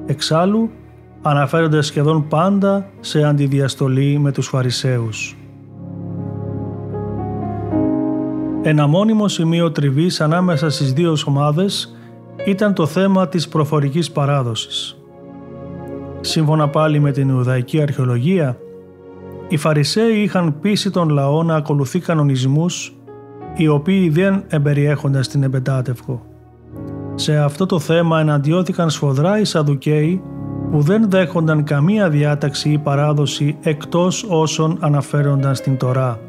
Εξάλλου, 0.06 0.70
αναφέρονται 1.22 1.82
σχεδόν 1.82 2.28
πάντα 2.28 2.86
σε 3.00 3.24
αντιδιαστολή 3.24 4.18
με 4.18 4.32
τους 4.32 4.46
Φαρισαίους. 4.46 5.36
Ένα 8.62 8.86
μόνιμο 8.86 9.28
σημείο 9.28 9.70
τριβής 9.70 10.20
ανάμεσα 10.20 10.70
στις 10.70 10.92
δύο 10.92 11.16
ομάδες 11.26 11.96
ήταν 12.46 12.74
το 12.74 12.86
θέμα 12.86 13.28
της 13.28 13.48
προφορικής 13.48 14.10
παράδοσης. 14.10 15.03
Σύμφωνα 16.26 16.68
πάλι 16.68 17.00
με 17.00 17.12
την 17.12 17.28
Ιουδαϊκή 17.28 17.82
αρχαιολογία, 17.82 18.58
οι 19.48 19.56
Φαρισαίοι 19.56 20.22
είχαν 20.22 20.60
πείσει 20.60 20.90
τον 20.90 21.08
λαό 21.08 21.42
να 21.42 21.54
ακολουθεί 21.54 21.98
κανονισμούς 21.98 22.96
οι 23.56 23.68
οποίοι 23.68 24.08
δεν 24.08 24.44
εμπεριέχονταν 24.48 25.22
στην 25.22 25.42
εμπετάτευχο. 25.42 26.26
Σε 27.14 27.36
αυτό 27.36 27.66
το 27.66 27.78
θέμα 27.78 28.20
εναντιώθηκαν 28.20 28.90
σφοδρά 28.90 29.40
οι 29.40 29.44
Σαδουκαίοι 29.44 30.22
που 30.70 30.80
δεν 30.80 31.10
δέχονταν 31.10 31.64
καμία 31.64 32.08
διάταξη 32.08 32.70
ή 32.70 32.78
παράδοση 32.78 33.56
εκτός 33.62 34.26
όσων 34.28 34.76
αναφέρονταν 34.80 35.54
στην 35.54 35.76
Τωρά. 35.76 36.20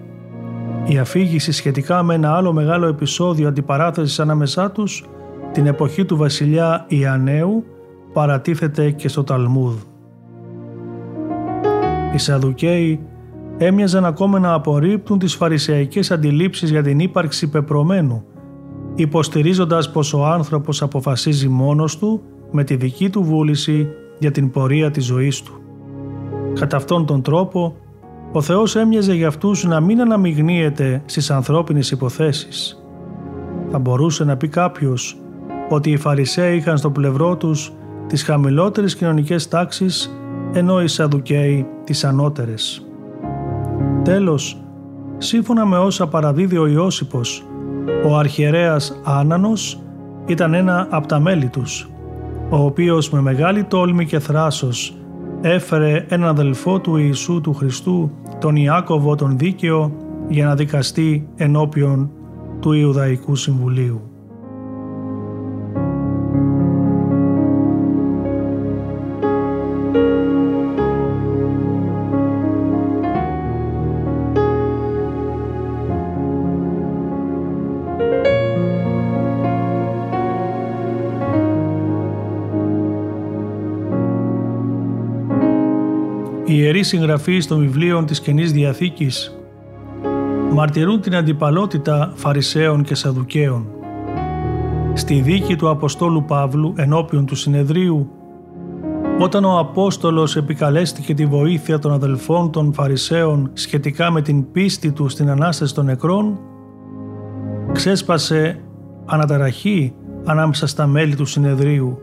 Η 0.86 0.98
αφήγηση 0.98 1.52
σχετικά 1.52 2.04
με 2.04 2.14
ένα 2.14 2.36
άλλο 2.36 2.54
μεγάλο 2.54 2.88
επεισόδιο 2.88 3.48
αντιπαράθεσης 3.48 4.20
ανάμεσά 4.20 4.72
τους 4.72 5.04
την 5.52 5.66
εποχή 5.66 6.06
του 6.06 6.18
βασιλιά 6.18 6.86
Ιανναίου 6.88 7.64
παρατίθεται 8.16 8.92
και 8.92 9.08
στο 9.08 9.24
Ταλμούδ. 9.24 9.76
Οι 12.14 12.18
Σαδουκαίοι 12.18 13.00
έμοιαζαν 13.58 14.06
ακόμα 14.06 14.40
να 14.40 14.54
απορρίπτουν 14.54 15.20
τις 15.20 15.36
φαρισαϊκές 15.36 16.12
αντιλήψεις 16.12 16.70
για 16.70 16.84
την 16.84 17.00
ύπαρξη 17.00 17.50
πεπρωμένου, 17.50 18.24
υποστηρίζοντας 18.96 19.92
πως 19.92 20.14
ο 20.14 20.26
άνθρωπος 20.26 20.82
αποφασίζει 20.82 21.48
μόνος 21.48 21.98
του 21.98 22.22
με 22.52 22.64
τη 22.64 22.76
δική 22.76 23.10
του 23.10 23.24
βούληση 23.24 23.88
για 24.20 24.32
την 24.32 24.52
πορεία 24.52 24.92
της 24.92 25.06
ζωής 25.06 25.42
του. 25.42 25.54
Κατά 26.54 26.78
αυτόν 26.78 27.06
τον 27.06 27.22
τρόπο, 27.22 27.76
ο 28.32 28.42
Θεός 28.42 28.76
έμοιαζε 28.76 29.14
για 29.14 29.28
αυτούς 29.28 29.66
να 29.66 29.80
μην 29.80 30.02
αναμειγνύεται 30.02 31.02
στις 31.06 31.32
ανθρώπινες 31.32 31.92
υποθέσεις. 31.92 32.86
Θα 33.72 33.80
μπορούσε 33.80 34.24
να 34.24 34.38
πει 34.38 34.48
κάποιος 34.48 35.18
ότι 35.70 35.92
οι 35.92 35.98
Φαρισαίοι 35.98 36.56
είχαν 36.56 36.78
στο 36.78 36.92
πλευρό 36.92 37.38
τους 37.38 37.74
τις 38.08 38.24
χαμηλότερες 38.24 38.96
κοινωνικές 38.96 39.48
τάξεις 39.48 40.20
ενώ 40.54 40.82
οι 40.82 40.88
Σαδουκαίοι 40.88 41.68
τις 41.84 42.04
ανώτερες. 42.04 42.86
Τέλος, 44.04 44.66
Σύμφωνα 45.18 45.66
με 45.66 45.78
όσα 45.78 46.08
παραδίδει 46.08 46.58
ο 46.58 46.68
Ιώσυπος, 46.68 47.46
ο 48.06 48.18
αρχιερέας 48.18 49.02
Άνανος 49.04 49.82
ήταν 50.26 50.54
ένα 50.54 50.88
από 50.90 51.08
τα 51.08 51.20
μέλη 51.20 51.48
τους, 51.48 51.90
ο 52.50 52.58
οποίος 52.58 53.10
με 53.10 53.22
μεγάλη 53.22 53.64
τόλμη 53.64 54.06
και 54.06 54.20
θράσος 54.20 54.98
έφερε 55.42 56.06
έναν 56.10 56.30
αδελφό 56.30 56.80
του 56.80 56.98
Ιησού 56.98 57.42
του 57.42 57.54
Χριστού, 57.54 58.12
τον 58.40 58.56
Ιάκωβο 58.56 59.16
τον 59.16 59.38
Δίκαιο, 59.38 59.92
για 60.28 60.46
να 60.46 60.56
δικαστεί 60.56 61.28
ενώπιον 61.36 62.12
του 62.60 62.72
Ιουδαϊκού 62.72 63.36
Συμβουλίου. 63.36 64.02
Οι 86.86 86.88
ιεροί 86.88 87.08
συγγραφείς 87.08 87.48
των 87.48 87.60
βιβλίων 87.60 88.06
της 88.06 88.22
Καινής 88.22 88.52
Διαθήκης 88.52 89.38
μαρτυρούν 90.52 91.02
την 91.02 91.16
αντιπαλότητα 91.16 92.12
Φαρισαίων 92.16 92.84
και 92.84 92.96
Σαδουκαίων. 92.96 93.68
Στη 94.94 95.22
δίκη 95.22 95.56
του 95.56 95.70
Αποστόλου 95.70 96.26
Παύλου 96.26 96.74
ενώπιον 96.78 97.26
του 97.26 97.36
συνεδρίου, 97.36 98.10
όταν 99.20 99.46
ο 99.46 99.58
Απόστολος 99.58 100.36
επικαλέστηκε 100.36 101.14
τη 101.14 101.26
βοήθεια 101.26 101.80
των 101.80 101.92
αδελφών 101.92 102.52
των 102.52 102.74
Φαρισαίων 102.74 103.50
σχετικά 103.54 104.12
με 104.12 104.22
την 104.22 104.52
πίστη 104.52 104.92
του 104.92 105.10
στην 105.10 105.30
Ανάσταση 105.30 105.74
των 105.74 105.86
νεκρών, 105.86 106.40
ξέσπασε 107.72 108.60
αναταραχή 109.06 109.94
ανάμεσα 110.26 110.68
στα 110.68 110.88
μέλη 110.88 111.16
του 111.16 111.26
συνεδρίου, 111.26 111.98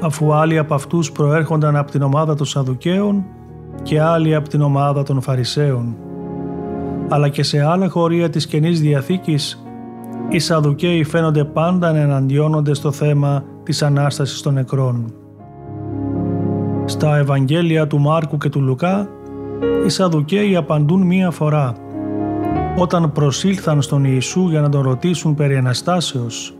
αφού 0.00 0.32
άλλοι 0.34 0.58
από 0.58 0.74
αυτούς 0.74 1.12
προέρχονταν 1.12 1.76
από 1.76 1.90
την 1.90 2.02
ομάδα 2.02 2.34
των 2.34 2.46
Σαδουκαίων 2.46 3.24
και 3.82 4.00
άλλοι 4.00 4.34
από 4.34 4.48
την 4.48 4.62
ομάδα 4.62 5.02
των 5.02 5.20
Φαρισαίων. 5.20 5.96
Αλλά 7.08 7.28
και 7.28 7.42
σε 7.42 7.64
άλλα 7.64 7.88
χωρία 7.88 8.30
της 8.30 8.46
Καινής 8.46 8.80
Διαθήκης, 8.80 9.62
οι 10.28 10.38
Σαδουκαίοι 10.38 11.04
φαίνονται 11.04 11.44
πάντα 11.44 11.92
να 11.92 11.98
εναντιώνονται 11.98 12.74
στο 12.74 12.92
θέμα 12.92 13.44
της 13.62 13.82
Ανάστασης 13.82 14.40
των 14.40 14.54
νεκρών. 14.54 15.14
Στα 16.84 17.16
Ευαγγέλια 17.16 17.86
του 17.86 17.98
Μάρκου 17.98 18.38
και 18.38 18.48
του 18.48 18.60
Λουκά, 18.60 19.08
οι 19.86 19.88
Σαδουκαίοι 19.88 20.56
απαντούν 20.56 21.02
μία 21.02 21.30
φορά, 21.30 21.74
όταν 22.78 23.12
προσήλθαν 23.12 23.82
στον 23.82 24.04
Ιησού 24.04 24.48
για 24.48 24.60
να 24.60 24.68
τον 24.68 24.82
ρωτήσουν 24.82 25.34
περί 25.34 25.56
Αναστάσεως, 25.56 26.54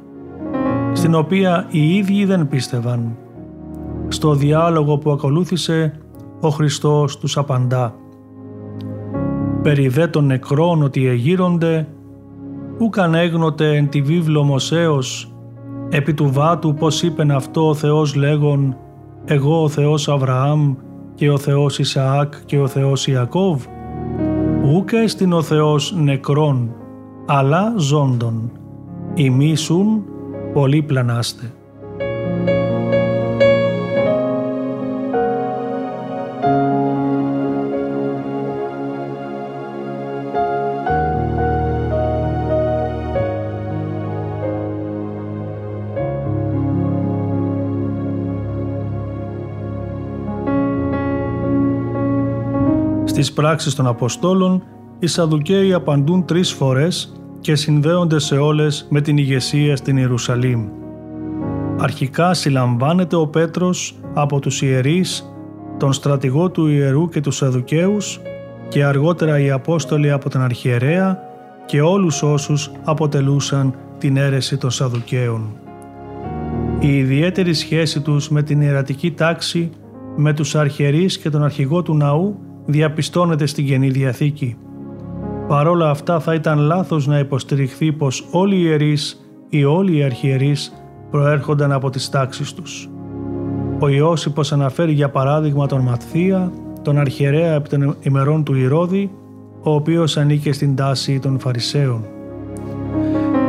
στην 0.92 1.14
οποία 1.14 1.66
οι 1.70 1.96
ίδιοι 1.96 2.24
δεν 2.24 2.48
πίστευαν. 2.48 3.16
Στο 4.08 4.34
διάλογο 4.34 4.98
που 4.98 5.10
ακολούθησε, 5.10 5.92
ο 6.44 6.48
Χριστός 6.48 7.18
τους 7.18 7.36
απαντά 7.36 7.94
«Περί 9.62 9.88
δε 9.88 10.06
των 10.06 10.26
νεκρών 10.26 10.82
ότι 10.82 11.06
εγείρονται, 11.06 11.88
ούκ 12.78 12.98
ανέγνωτε 12.98 13.76
εν 13.76 13.88
τη 13.88 14.02
βίβλο 14.02 14.42
Μωσέως, 14.42 15.34
επί 15.90 16.14
του 16.14 16.32
βάτου 16.32 16.74
πως 16.74 17.02
είπεν 17.02 17.30
αυτό 17.30 17.68
ο 17.68 17.74
Θεός 17.74 18.14
λέγον 18.14 18.76
«Εγώ 19.24 19.62
ο 19.62 19.68
Θεός 19.68 20.08
Αβραάμ 20.08 20.74
και 21.14 21.30
ο 21.30 21.38
Θεός 21.38 21.78
Ισαάκ 21.78 22.34
και 22.44 22.58
ο 22.58 22.66
Θεός 22.66 23.06
Ιακώβ» 23.06 23.64
ούκ 24.74 24.92
έστειν 24.92 25.32
ο 25.32 25.42
Θεός 25.42 25.94
νεκρών, 25.96 26.74
αλλά 27.26 27.74
ζώντων, 27.76 28.50
ημίσουν 29.14 30.04
πολύ 30.52 30.82
πλανάστε. 30.82 31.52
Στις 53.22 53.34
πράξεις 53.34 53.74
των 53.74 53.86
Αποστόλων, 53.86 54.62
οι 54.98 55.06
Σαδουκαίοι 55.06 55.72
απαντούν 55.72 56.24
τρεις 56.24 56.52
φορές 56.52 57.12
και 57.40 57.54
συνδέονται 57.54 58.18
σε 58.18 58.36
όλες 58.36 58.86
με 58.90 59.00
την 59.00 59.16
ηγεσία 59.16 59.76
στην 59.76 59.96
Ιερουσαλήμ. 59.96 60.68
Αρχικά 61.78 62.34
συλλαμβάνεται 62.34 63.16
ο 63.16 63.26
Πέτρος 63.26 63.98
από 64.14 64.40
τους 64.40 64.62
ιερείς, 64.62 65.34
τον 65.78 65.92
στρατηγό 65.92 66.50
του 66.50 66.66
ιερού 66.66 67.08
και 67.08 67.20
τους 67.20 67.36
Σαδουκαίους 67.36 68.20
και 68.68 68.84
αργότερα 68.84 69.38
οι 69.38 69.50
Απόστολοι 69.50 70.10
από 70.10 70.30
τον 70.30 70.40
Αρχιερέα 70.42 71.18
και 71.66 71.80
όλους 71.80 72.22
όσους 72.22 72.70
αποτελούσαν 72.84 73.74
την 73.98 74.16
αίρεση 74.16 74.56
των 74.56 74.70
Σαδουκαίων. 74.70 75.52
Η 76.80 76.96
ιδιαίτερη 76.96 77.54
σχέση 77.54 78.00
τους 78.00 78.30
με 78.30 78.42
την 78.42 78.60
ιερατική 78.60 79.10
τάξη, 79.10 79.70
με 80.16 80.32
τους 80.32 80.54
αρχιερείς 80.54 81.18
και 81.18 81.30
τον 81.30 81.44
αρχηγό 81.44 81.82
του 81.82 81.94
ναού 81.96 82.36
διαπιστώνεται 82.66 83.46
στην 83.46 83.66
Καινή 83.66 83.88
Διαθήκη. 83.88 84.56
Παρόλα 85.48 85.90
αυτά 85.90 86.20
θα 86.20 86.34
ήταν 86.34 86.58
λάθος 86.58 87.06
να 87.06 87.18
υποστηριχθεί 87.18 87.92
πως 87.92 88.26
όλοι 88.30 88.56
οι 88.56 88.62
ιερείς 88.64 89.26
ή 89.48 89.64
όλοι 89.64 89.96
οι 89.96 90.02
αρχιερείς 90.02 90.72
προέρχονταν 91.10 91.72
από 91.72 91.90
τις 91.90 92.08
τάξεις 92.08 92.54
τους. 92.54 92.90
Ο 93.78 93.88
Ιώσυπος 93.88 94.52
αναφέρει 94.52 94.92
για 94.92 95.10
παράδειγμα 95.10 95.66
τον 95.66 95.80
Ματθία, 95.80 96.52
τον 96.82 96.98
αρχιερέα 96.98 97.54
επί 97.54 97.68
των 97.68 97.96
ημερών 98.00 98.44
του 98.44 98.54
Ηρώδη, 98.54 99.10
ο 99.62 99.74
οποίος 99.74 100.16
ανήκε 100.16 100.52
στην 100.52 100.76
τάση 100.76 101.18
των 101.18 101.38
Φαρισαίων. 101.38 102.04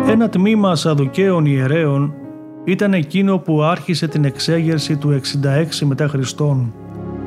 Ένα 0.07 0.29
τμήμα 0.29 0.75
Σαδουκαίων 0.75 1.45
ιερέων 1.45 2.13
ήταν 2.65 2.93
εκείνο 2.93 3.37
που 3.37 3.63
άρχισε 3.63 4.07
την 4.07 4.25
εξέγερση 4.25 4.97
του 4.97 5.19
66 5.81 5.85
μετά 5.85 6.07
Χριστόν 6.07 6.73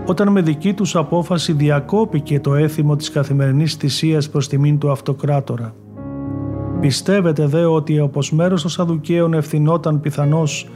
όταν 0.06 0.28
με 0.28 0.40
δική 0.40 0.74
τους 0.74 0.96
απόφαση 0.96 1.52
διακόπηκε 1.52 2.40
το 2.40 2.54
έθιμο 2.54 2.96
της 2.96 3.10
καθημερινής 3.10 3.74
θυσίας 3.74 4.30
προς 4.30 4.48
τιμήν 4.48 4.78
του 4.78 4.90
αυτοκράτορα. 4.90 5.74
Πιστεύετε 6.80 7.46
δε 7.46 7.64
ότι 7.64 8.00
όπως 8.00 8.32
μέρος 8.32 8.62
των 8.62 8.70
Σαδουκαίων 8.70 9.34
ευθυνόταν 9.34 10.00
πιθανώς 10.00 10.68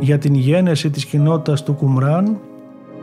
για 0.00 0.18
την 0.18 0.34
γένεση 0.34 0.90
της 0.90 1.04
κοινότητας 1.04 1.62
του 1.62 1.72
Κουμράν, 1.72 2.38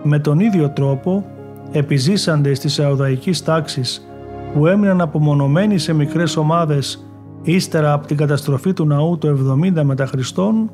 με 0.04 0.20
τον 0.20 0.40
ίδιο 0.40 0.70
τρόπο 0.70 1.26
επιζήσαντες 1.72 2.60
της 2.60 2.80
αουδαϊκής 2.80 3.44
τάξης 3.44 4.08
που 4.54 4.68
έμειναν 4.68 5.02
απομονωμένοι 5.02 5.78
σε 5.78 5.94
μικρές 5.94 6.38
ομάδες 6.38 7.08
ύστερα 7.42 7.94
από 7.94 8.08
την 8.08 8.18
καταστροφή 8.18 8.74
του 8.74 8.86
ναού 8.86 9.18
το 9.18 9.38
70 9.78 9.84
μετά 9.84 10.06
Χριστόν, 10.06 10.72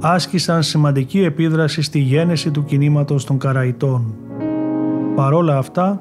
άσκησαν 0.00 0.62
σημαντική 0.62 1.22
επίδραση 1.22 1.82
στη 1.82 1.98
γένεση 1.98 2.50
του 2.50 2.64
κινήματος 2.64 3.24
των 3.24 3.38
Καραϊτών. 3.38 4.14
Παρόλα 5.14 5.58
αυτά, 5.58 5.98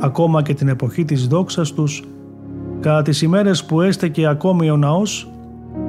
ακόμα 0.00 0.42
και 0.42 0.54
την 0.54 0.68
εποχή 0.68 1.04
της 1.04 1.26
δόξας 1.26 1.72
τους, 1.72 2.04
κατά 2.80 3.02
τις 3.02 3.22
ημέρες 3.22 3.64
που 3.64 3.80
έστεκε 3.80 4.26
ακόμη 4.26 4.70
ο 4.70 4.76
ναός, 4.76 5.30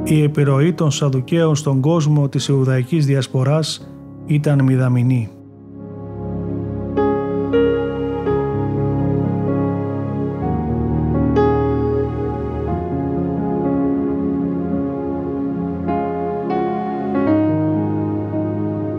η 0.04 0.24
επιρροή 0.24 0.74
των 0.74 0.92
Σαδουκαίων 0.92 1.56
στον 1.56 1.80
κόσμο 1.80 2.30
της 2.30 2.48
Ιουδαϊκής 2.48 3.06
Διασποράς 3.06 3.92
ήταν 4.26 4.64
μηδαμινή. 4.64 5.30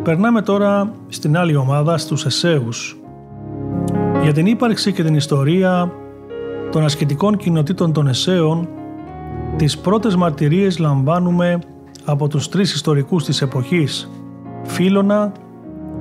Περνάμε 0.03 0.43
τώρα 0.43 0.93
στην 1.09 1.37
άλλη 1.37 1.57
ομάδα, 1.57 1.99
στους 1.99 2.25
Εσέους. 2.27 3.00
Για 4.33 4.43
την 4.43 4.53
ύπαρξη 4.53 4.93
και 4.93 5.03
την 5.03 5.15
ιστορία 5.15 5.93
των 6.73 6.85
ασκητικών 6.85 7.37
κοινοτήτων 7.37 7.93
των 7.93 8.07
Εσέων, 8.07 8.69
τις 9.57 9.79
πρώτες 9.79 10.17
μαρτυρίες 10.17 10.79
λαμβάνουμε 10.79 11.59
από 12.05 12.29
τους 12.29 12.49
τρεις 12.49 12.75
ιστορικούς 12.75 13.25
της 13.25 13.43
εποχής, 13.43 14.11
Φίλωνα, 14.65 15.33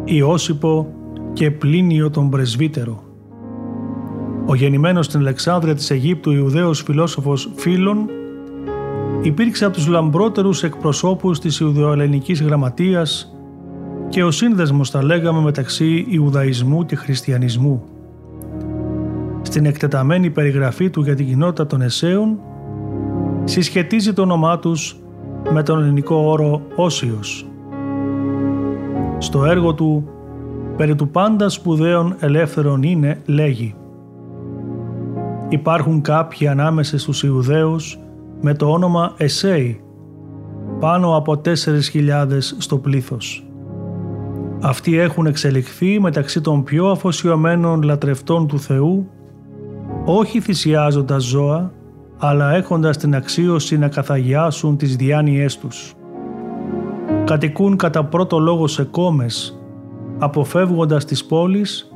Ιώσυπο 0.04 0.88
και 1.34 1.52
Πλίνιο 1.52 2.10
τον 2.10 2.30
Πρεσβύτερο. 2.30 3.04
Ο 4.46 4.56
γεννημένος 4.56 5.06
στην 5.06 5.20
Αλεξάνδρεια 5.20 5.76
της 5.76 5.90
Αιγύπτου 5.90 6.32
Ιουδαίος 6.32 6.82
φιλόσοφος 6.82 7.52
Φίλων 7.56 8.10
υπήρξε 9.22 9.66
από 9.66 9.74
τους 9.74 9.88
λαμπρότερους 9.88 10.64
εκπροσώπους 10.64 11.40
της 11.40 11.60
Ιουδοελληνικής 11.60 12.42
Γραμματείας 12.42 13.34
και 14.10 14.24
ο 14.24 14.32
σύνδεσμος 14.32 14.90
θα 14.90 15.04
λέγαμε 15.04 15.42
μεταξύ 15.42 16.06
Ιουδαϊσμού 16.10 16.86
και 16.86 16.96
Χριστιανισμού. 16.96 17.84
Στην 19.50 19.66
εκτεταμένη 19.66 20.30
περιγραφή 20.30 20.90
του 20.90 21.02
για 21.02 21.16
την 21.16 21.28
κοινότητα 21.28 21.66
των 21.66 21.82
Εσέων, 21.82 22.40
συσχετίζει 23.44 24.14
το 24.14 24.22
όνομά 24.22 24.60
τους 24.60 25.00
με 25.52 25.64
τον 25.64 25.82
ελληνικό 25.82 26.16
όρο 26.16 26.62
Όσιος. 26.76 27.48
Στο 29.18 29.46
έργο 29.46 29.74
του 29.74 30.10
«Περί 30.78 30.96
του 30.96 31.10
πάντα 31.10 31.50
σπουδαίων 31.50 32.16
ελεύθερων 32.20 32.84
είναι» 32.84 33.22
λέγει 33.26 33.76
Υπάρχουν 35.50 36.02
κάποιοι 36.02 36.48
ανάμεσα 36.48 37.00
στους 37.00 37.24
Ιουδαίους 37.24 38.00
με 38.42 38.54
το 38.54 38.72
όνομα 38.72 39.14
Εσέι, 39.18 39.82
πάνω 40.80 41.16
από 41.16 41.42
4.000 41.46 41.52
στο 42.58 42.78
πλήθος. 42.78 43.44
Αυτοί 44.62 44.98
έχουν 44.98 45.26
εξελιχθεί 45.26 46.00
μεταξύ 46.00 46.42
των 46.42 46.64
πιο 46.64 46.88
αφοσιωμένων 46.88 47.82
λατρευτών 47.82 48.48
του 48.48 48.60
Θεού, 48.60 49.10
όχι 50.06 50.40
θυσιάζοντας 50.40 51.24
ζώα, 51.24 51.72
αλλά 52.18 52.52
έχοντας 52.54 52.98
την 52.98 53.16
αξίωση 53.16 53.78
να 53.78 53.88
καθαγιάσουν 53.88 54.78
τις 54.78 54.96
διάνοιές 54.96 55.58
τους. 55.58 55.94
Κατοικούν 57.26 57.76
κατά 57.76 58.04
πρώτο 58.06 58.40
λόγο 58.40 58.68
σε 58.68 58.84
κόμες, 58.84 59.60
αποφεύγοντας 60.20 61.06
τις 61.06 61.26
πόλεις 61.26 61.92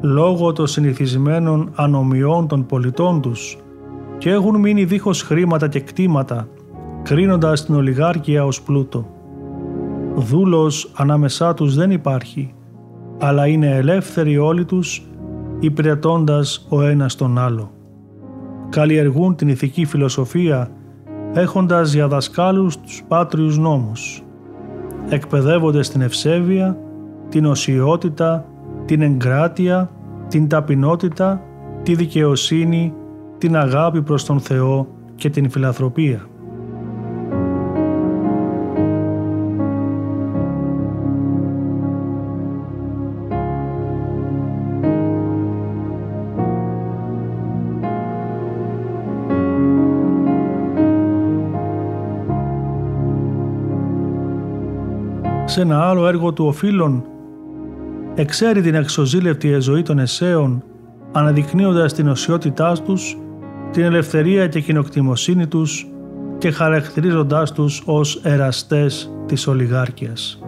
λόγω 0.00 0.52
των 0.52 0.66
συνηθισμένων 0.66 1.70
ανομιών 1.74 2.46
των 2.46 2.66
πολιτών 2.66 3.20
τους 3.20 3.58
και 4.18 4.30
έχουν 4.30 4.60
μείνει 4.60 4.84
δίχως 4.84 5.22
χρήματα 5.22 5.68
και 5.68 5.80
κτήματα, 5.80 6.48
κρίνοντας 7.02 7.64
την 7.64 7.74
ολιγάρκεια 7.74 8.44
ως 8.44 8.62
πλούτο. 8.62 9.06
Δούλος 10.14 10.92
ανάμεσά 10.96 11.54
τους 11.54 11.74
δεν 11.74 11.90
υπάρχει, 11.90 12.54
αλλά 13.18 13.46
είναι 13.46 13.74
ελεύθεροι 13.74 14.38
όλοι 14.38 14.64
τους, 14.64 15.06
υπηρετώντας 15.60 16.66
ο 16.68 16.82
ένας 16.82 17.14
τον 17.14 17.38
άλλο. 17.38 17.70
Καλλιεργούν 18.68 19.36
την 19.36 19.48
ηθική 19.48 19.84
φιλοσοφία, 19.84 20.70
έχοντας 21.32 21.92
για 21.92 22.08
δασκάλους 22.08 22.80
τους 22.80 23.02
πάτριους 23.08 23.58
νόμους. 23.58 24.22
Εκπαιδεύονται 25.08 25.82
στην 25.82 26.00
ευσέβεια, 26.00 26.78
την 27.28 27.46
οσιότητα, 27.46 28.44
την 28.84 29.02
εγκράτεια, 29.02 29.90
την 30.28 30.48
ταπεινότητα, 30.48 31.42
τη 31.82 31.94
δικαιοσύνη, 31.94 32.94
την 33.38 33.56
αγάπη 33.56 34.02
προς 34.02 34.24
τον 34.24 34.40
Θεό 34.40 34.86
και 35.14 35.30
την 35.30 35.50
φιλανθρωπία. 35.50 36.26
Σε 55.56 55.62
ένα 55.62 55.88
άλλο 55.88 56.06
έργο 56.06 56.32
του 56.32 56.46
οφείλων 56.46 57.04
εξέρει 58.14 58.62
την 58.62 58.74
εξωζήλευτη 58.74 59.60
ζωή 59.60 59.82
των 59.82 59.98
Εσέων 59.98 60.62
αναδεικνύοντας 61.12 61.92
την 61.92 62.08
οσιότητά 62.08 62.72
τους, 62.84 63.18
την 63.70 63.82
ελευθερία 63.82 64.46
και 64.46 64.60
κοινοκτημοσύνη 64.60 65.46
τους 65.46 65.86
και 66.38 66.50
χαρακτηρίζοντάς 66.50 67.52
τους 67.52 67.82
ως 67.86 68.20
εραστές 68.22 69.12
της 69.26 69.46
ολιγάρκειας. 69.46 70.40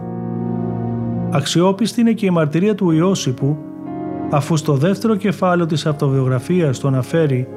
Αξιόπιστη 1.29 2.01
είναι 2.01 2.13
και 2.13 2.25
η 2.25 2.29
μαρτυρία 2.29 2.75
του 2.75 2.91
Ιώσιπου, 2.91 3.57
αφού 4.31 4.57
στο 4.57 4.73
δεύτερο 4.73 5.15
κεφάλαιο 5.15 5.65
της 5.65 5.85
αυτοβιογραφίας 5.85 6.79
του 6.79 6.87
αναφέρει 6.87 7.47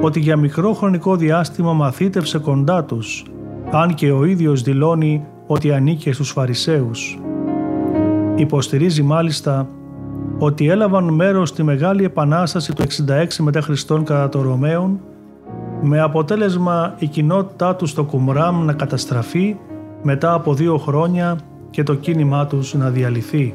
ότι 0.00 0.20
για 0.20 0.36
μικρό 0.36 0.72
χρονικό 0.72 1.16
διάστημα 1.16 1.72
μαθήτευσε 1.72 2.38
κοντά 2.38 2.84
τους, 2.84 3.24
αν 3.70 3.94
και 3.94 4.10
ο 4.10 4.24
ίδιος 4.24 4.62
δηλώνει 4.62 5.26
ότι 5.52 5.72
ανήκε 5.72 6.12
στους 6.12 6.30
Φαρισαίους. 6.30 7.18
Υποστηρίζει 8.34 9.02
μάλιστα 9.02 9.68
ότι 10.38 10.68
έλαβαν 10.68 11.04
μέρος 11.04 11.48
στη 11.48 11.62
Μεγάλη 11.62 12.04
Επανάσταση 12.04 12.72
του 12.72 12.82
66 12.82 13.26
μετά 13.38 13.60
Χριστόν 13.60 14.04
κατά 14.04 14.28
το 14.28 14.42
Ρωμαίων 14.42 15.00
με 15.82 16.00
αποτέλεσμα 16.00 16.94
η 16.98 17.06
κοινότητά 17.06 17.76
τους 17.76 17.90
στο 17.90 18.04
Κουμράμ 18.04 18.64
να 18.64 18.72
καταστραφεί 18.72 19.56
μετά 20.02 20.32
από 20.32 20.54
δύο 20.54 20.78
χρόνια 20.78 21.38
και 21.70 21.82
το 21.82 21.94
κίνημά 21.94 22.46
τους 22.46 22.74
να 22.74 22.90
διαλυθεί. 22.90 23.54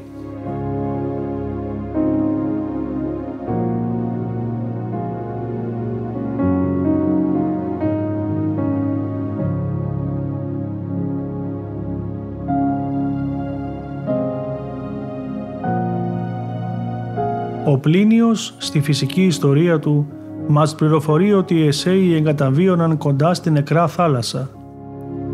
Ο 17.70 17.78
Πλίνιος 17.78 18.54
στη 18.58 18.80
φυσική 18.80 19.22
ιστορία 19.22 19.78
του 19.78 20.06
μας 20.48 20.74
πληροφορεί 20.74 21.32
ότι 21.32 21.54
οι 21.54 21.66
Εσέοι 21.66 22.14
εγκαταβίωναν 22.14 22.96
κοντά 22.98 23.34
στην 23.34 23.52
νεκρά 23.52 23.86
θάλασσα. 23.86 24.50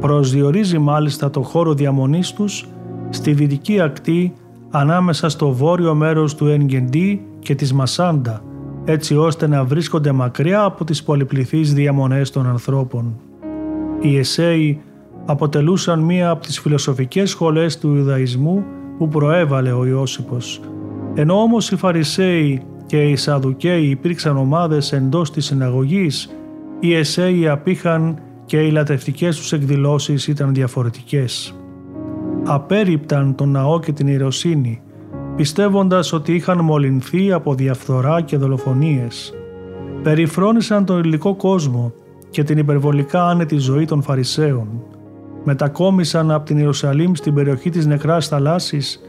Προσδιορίζει 0.01 0.79
μάλιστα 0.79 1.31
το 1.31 1.43
χώρο 1.43 1.75
διαμονής 1.75 2.33
τους 2.33 2.67
στη 3.11 3.33
δυτική 3.33 3.81
ακτή 3.81 4.33
ανάμεσα 4.71 5.29
στο 5.29 5.53
βόρειο 5.53 5.95
μέρος 5.95 6.35
του 6.35 6.47
Ενγκεντή 6.47 7.27
και 7.39 7.55
της 7.55 7.73
Μασάντα, 7.73 8.43
έτσι 8.85 9.17
ώστε 9.17 9.47
να 9.47 9.65
βρίσκονται 9.65 10.13
μακριά 10.13 10.63
από 10.63 10.85
τις 10.85 11.03
πολυπληθείς 11.03 11.75
διαμονές 11.75 12.31
των 12.31 12.47
ανθρώπων. 12.47 13.21
Οι 14.01 14.19
Εσέοι 14.19 14.81
αποτελούσαν 15.27 15.99
μία 15.99 16.31
από 16.31 16.43
τις 16.43 16.61
φιλοσοφικές 16.61 17.31
σχολές 17.31 17.79
του 17.79 17.95
Ιουδαϊσμού 17.95 18.65
που 18.99 19.09
προέβαλε 19.09 19.73
ο 19.73 19.87
Ιώσυπος– 19.87 20.61
ενώ 21.15 21.41
όμως 21.41 21.71
οι 21.71 21.77
Φαρισαίοι 21.77 22.63
και 22.87 23.03
οι 23.03 23.17
Σαδουκαίοι 23.17 23.85
υπήρξαν 23.85 24.37
ομάδες 24.37 24.93
εντός 24.93 25.31
της 25.31 25.45
συναγωγής, 25.45 26.31
οι 26.81 26.95
Εσέοι 26.95 27.49
απήχαν 27.49 28.19
και 28.45 28.61
οι 28.61 28.71
λατευτικές 28.71 29.37
τους 29.37 29.53
εκδηλώσεις 29.53 30.27
ήταν 30.27 30.55
διαφορετικές. 30.55 31.55
Απέριπταν 32.45 33.35
τον 33.35 33.51
ναό 33.51 33.81
και 33.81 33.93
την 33.93 34.07
ιεροσύνη, 34.07 34.81
πιστεύοντας 35.37 36.13
ότι 36.13 36.35
είχαν 36.35 36.59
μολυνθεί 36.65 37.33
από 37.33 37.55
διαφθορά 37.55 38.21
και 38.21 38.37
δολοφονίες. 38.37 39.35
Περιφρόνησαν 40.03 40.85
τον 40.85 40.99
υλικό 40.99 41.35
κόσμο 41.35 41.93
και 42.31 42.43
την 42.43 42.59
υπερβολικά 42.59 43.29
άνετη 43.29 43.57
ζωή 43.57 43.85
των 43.85 44.03
Φαρισαίων. 44.03 44.69
Μετακόμισαν 45.45 46.31
από 46.31 46.45
την 46.45 46.59
Ιερουσαλήμ 46.59 47.13
στην 47.15 47.35
περιοχή 47.35 47.71
της 47.71 47.87
Νεκράς 47.87 48.29
Θαλάσσης 48.29 49.01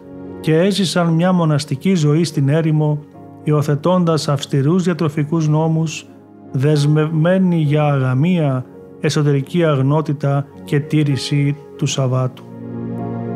και 0.46 0.58
έζησαν 0.58 1.14
μια 1.14 1.32
μοναστική 1.32 1.96
ζωή 1.96 2.24
στην 2.24 2.50
έρημο 2.50 3.00
υιοθετώντας 3.44 4.28
αυστηρούς 4.28 4.84
διατροφικούς 4.84 5.48
νόμους, 5.48 6.06
δεσμευμένοι 6.52 7.62
για 7.62 7.84
αγαμία, 7.84 8.66
εσωτερική 9.00 9.66
αγνότητα 9.66 10.46
και 10.66 10.80
τήρηση 10.80 11.56
του 11.78 11.86
Σαββάτου. 11.86 12.44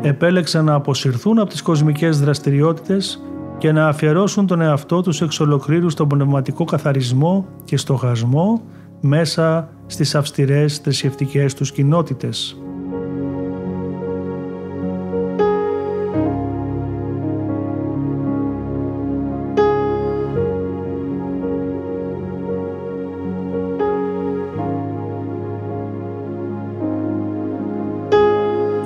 Επέλεξαν 0.02 0.64
να 0.64 0.74
αποσυρθούν 0.74 1.38
από 1.38 1.50
τις 1.50 1.62
κοσμικές 1.62 2.20
δραστηριότητες 2.20 3.22
και 3.58 3.72
να 3.72 3.88
αφιερώσουν 3.88 4.46
τον 4.46 4.60
εαυτό 4.60 5.02
τους 5.02 5.20
εξ 5.20 5.40
ολοκλήρου 5.40 5.90
στον 5.90 6.08
πνευματικό 6.08 6.64
καθαρισμό 6.64 7.46
και 7.64 7.76
στοχασμό 7.76 8.62
μέσα 9.00 9.68
στις 9.86 10.14
αυστηρές 10.14 10.78
θρησκευτικές 10.78 11.54
τους 11.54 11.72
κοινότητες. 11.72 12.60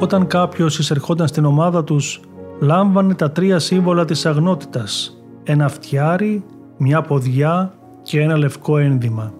Όταν 0.04 0.26
κάποιος 0.26 0.78
εισερχόταν 0.78 1.28
στην 1.28 1.44
ομάδα 1.44 1.84
τους, 1.84 2.20
λάμβανε 2.60 3.14
τα 3.14 3.30
τρία 3.30 3.58
σύμβολα 3.58 4.04
της 4.04 4.26
αγνότητας, 4.26 5.22
ένα 5.44 5.68
φτιάρι, 5.68 6.44
μια 6.76 7.02
ποδιά 7.02 7.74
και 8.02 8.20
ένα 8.20 8.36
λευκό 8.36 8.78
ένδυμα. 8.78 9.32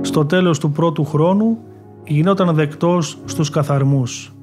Στο 0.00 0.24
τέλος 0.24 0.58
του 0.58 0.70
πρώτου 0.70 1.04
χρόνου 1.04 1.58
γινόταν 2.04 2.54
δεκτός 2.54 3.18
στους 3.24 3.50
καθαρμούς. 3.50 4.34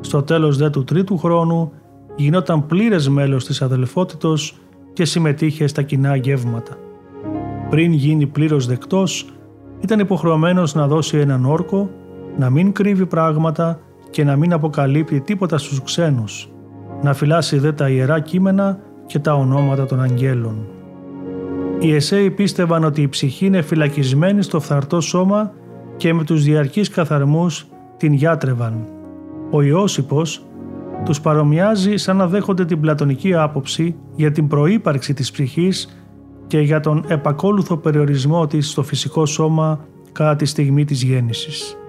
Στο 0.00 0.22
τέλος 0.22 0.56
δε 0.56 0.70
του 0.70 0.84
τρίτου 0.84 1.18
χρόνου 1.18 1.72
γινόταν 2.16 2.66
πλήρες 2.66 3.08
μέλος 3.08 3.44
της 3.44 3.62
αδελφότητος 3.62 4.54
και 4.92 5.04
συμμετείχε 5.04 5.66
στα 5.66 5.82
κοινά 5.82 6.16
γεύματα. 6.16 6.76
Πριν 7.70 7.92
γίνει 7.92 8.26
πλήρως 8.26 8.66
δεκτός, 8.66 9.26
ήταν 9.80 9.98
υποχρεωμένος 9.98 10.74
να 10.74 10.86
δώσει 10.86 11.18
έναν 11.18 11.44
όρκο, 11.44 11.90
να 12.38 12.50
μην 12.50 12.72
κρύβει 12.72 13.06
πράγματα 13.06 13.78
και 14.10 14.24
να 14.24 14.36
μην 14.36 14.52
αποκαλύπτει 14.52 15.20
τίποτα 15.20 15.58
στους 15.58 15.82
ξένους, 15.82 16.50
να 17.02 17.14
φυλάσει 17.14 17.58
δε 17.58 17.72
τα 17.72 17.88
ιερά 17.88 18.20
κείμενα 18.20 18.78
και 19.06 19.18
τα 19.18 19.34
ονόματα 19.34 19.86
των 19.86 20.02
αγγέλων. 20.02 20.66
Οι 21.78 21.94
Εσέοι 21.94 22.30
πίστευαν 22.30 22.84
ότι 22.84 23.02
η 23.02 23.08
ψυχή 23.08 23.46
είναι 23.46 23.62
φυλακισμένη 23.62 24.42
στο 24.42 24.60
φθαρτό 24.60 25.00
σώμα 25.00 25.52
και 25.96 26.14
με 26.14 26.24
τους 26.24 26.44
διαρκείς 26.44 26.88
καθαρμούς 26.88 27.66
την 27.96 28.12
γιάτρευαν. 28.12 28.86
Ο 29.50 29.62
Ιώσυπος 29.62 30.44
τους 31.04 31.20
παρομοιάζει 31.20 31.96
σαν 31.96 32.16
να 32.16 32.26
δέχονται 32.26 32.64
την 32.64 32.80
πλατωνική 32.80 33.34
άποψη 33.34 33.96
για 34.16 34.32
την 34.32 34.48
προύπαρξη 34.48 35.14
της 35.14 35.30
ψυχής 35.30 36.02
και 36.46 36.60
για 36.60 36.80
τον 36.80 37.04
επακόλουθο 37.08 37.76
περιορισμό 37.76 38.46
της 38.46 38.70
στο 38.70 38.82
φυσικό 38.82 39.26
σώμα 39.26 39.80
κατά 40.12 40.36
τη 40.36 40.44
στιγμή 40.44 40.84
της 40.84 41.02
γέννησης. 41.02 41.79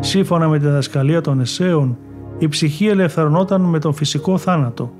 Σύμφωνα 0.00 0.48
με 0.48 0.58
τη 0.58 0.64
διδασκαλία 0.64 1.20
των 1.20 1.40
Εσέων, 1.40 1.98
η 2.38 2.48
ψυχή 2.48 2.86
ελευθερωνόταν 2.86 3.60
με 3.60 3.78
τον 3.78 3.92
φυσικό 3.92 4.38
θάνατο. 4.38 4.92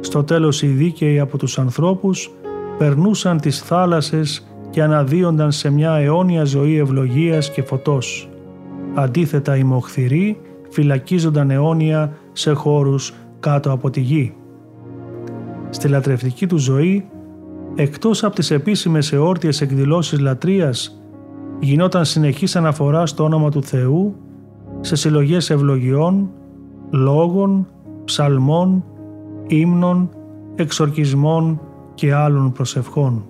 Στο 0.00 0.24
τέλος 0.24 0.62
οι 0.62 0.66
δίκαιοι 0.66 1.18
από 1.18 1.38
τους 1.38 1.58
ανθρώπους 1.58 2.30
περνούσαν 2.78 3.40
τις 3.40 3.60
θάλασσες 3.60 4.46
και 4.70 4.82
αναδύονταν 4.82 5.52
σε 5.52 5.70
μια 5.70 5.92
αιώνια 5.92 6.44
ζωή 6.44 6.76
ευλογίας 6.78 7.50
και 7.50 7.62
φωτός. 7.62 8.28
Αντίθετα 8.94 9.56
οι 9.56 9.62
μοχθηροί 9.64 10.40
φυλακίζονταν 10.68 11.50
αιώνια 11.50 12.12
σε 12.32 12.52
χώρους 12.52 13.14
κάτω 13.40 13.72
από 13.72 13.90
τη 13.90 14.00
γη. 14.00 14.34
Στη 15.70 15.88
λατρευτική 15.88 16.46
του 16.46 16.56
ζωή, 16.56 17.08
εκτός 17.74 18.24
από 18.24 18.34
τις 18.34 18.50
επίσημες 18.50 19.12
εόρτιες 19.12 19.60
εκδηλώσεις 19.60 20.20
λατρείας, 20.20 21.03
γινόταν 21.60 22.04
συνεχής 22.04 22.56
αναφορά 22.56 23.06
στο 23.06 23.24
όνομα 23.24 23.50
του 23.50 23.62
Θεού 23.62 24.14
σε 24.80 24.96
συλλογές 24.96 25.50
ευλογιών, 25.50 26.30
λόγων, 26.90 27.68
ψαλμών, 28.04 28.84
ύμνων, 29.46 30.08
εξορκισμών 30.54 31.60
και 31.94 32.14
άλλων 32.14 32.52
προσευχών. 32.52 33.24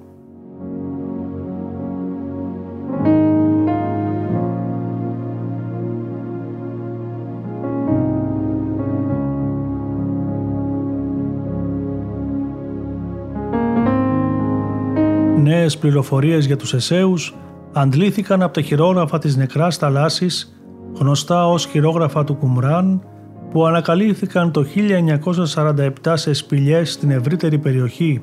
Νέες 15.42 15.78
πληροφορίες 15.78 16.46
για 16.46 16.56
τους 16.56 16.74
Εσέους 16.74 17.34
αντλήθηκαν 17.74 18.42
από 18.42 18.52
τα 18.52 18.60
χειρόγραφα 18.60 19.18
της 19.18 19.36
νεκράς 19.36 19.76
θαλάσσης, 19.76 20.60
γνωστά 20.98 21.48
ως 21.48 21.66
χειρόγραφα 21.66 22.24
του 22.24 22.34
Κουμράν, 22.34 23.02
που 23.50 23.66
ανακαλύφθηκαν 23.66 24.50
το 24.50 24.64
1947 24.64 25.90
σε 26.12 26.32
σπηλιές 26.32 26.92
στην 26.92 27.10
ευρύτερη 27.10 27.58
περιοχή, 27.58 28.22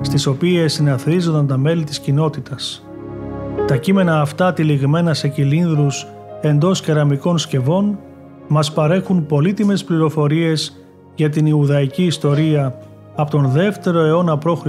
στις 0.00 0.26
οποίες 0.26 0.72
συναθρίζονταν 0.72 1.46
τα 1.46 1.56
μέλη 1.56 1.84
της 1.84 1.98
κοινότητας. 1.98 2.84
Τα 3.66 3.76
κείμενα 3.76 4.20
αυτά 4.20 4.52
τυλιγμένα 4.52 5.14
σε 5.14 5.28
κυλίνδρους 5.28 6.06
εντός 6.40 6.80
κεραμικών 6.80 7.38
σκευών 7.38 7.98
μας 8.48 8.72
παρέχουν 8.72 9.26
πολύτιμες 9.26 9.84
πληροφορίες 9.84 10.84
για 11.14 11.30
την 11.30 11.46
Ιουδαϊκή 11.46 12.04
ιστορία 12.04 12.78
από 13.14 13.30
τον 13.30 13.52
2ο 13.54 13.94
αιώνα 13.94 14.38
π.Χ. 14.38 14.66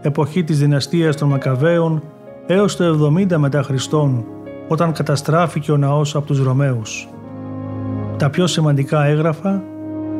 εποχή 0.00 0.44
της 0.44 0.58
δυναστείας 0.58 1.16
των 1.16 1.28
Μακαβαίων 1.28 2.02
έως 2.46 2.76
το 2.76 3.12
70 3.30 3.36
μετά 3.36 3.62
Χριστόν, 3.62 4.24
όταν 4.68 4.92
καταστράφηκε 4.92 5.72
ο 5.72 5.76
ναός 5.76 6.14
από 6.14 6.26
τους 6.26 6.42
Ρωμαίους. 6.42 7.08
Τα 8.16 8.30
πιο 8.30 8.46
σημαντικά 8.46 9.04
έγγραφα, 9.04 9.62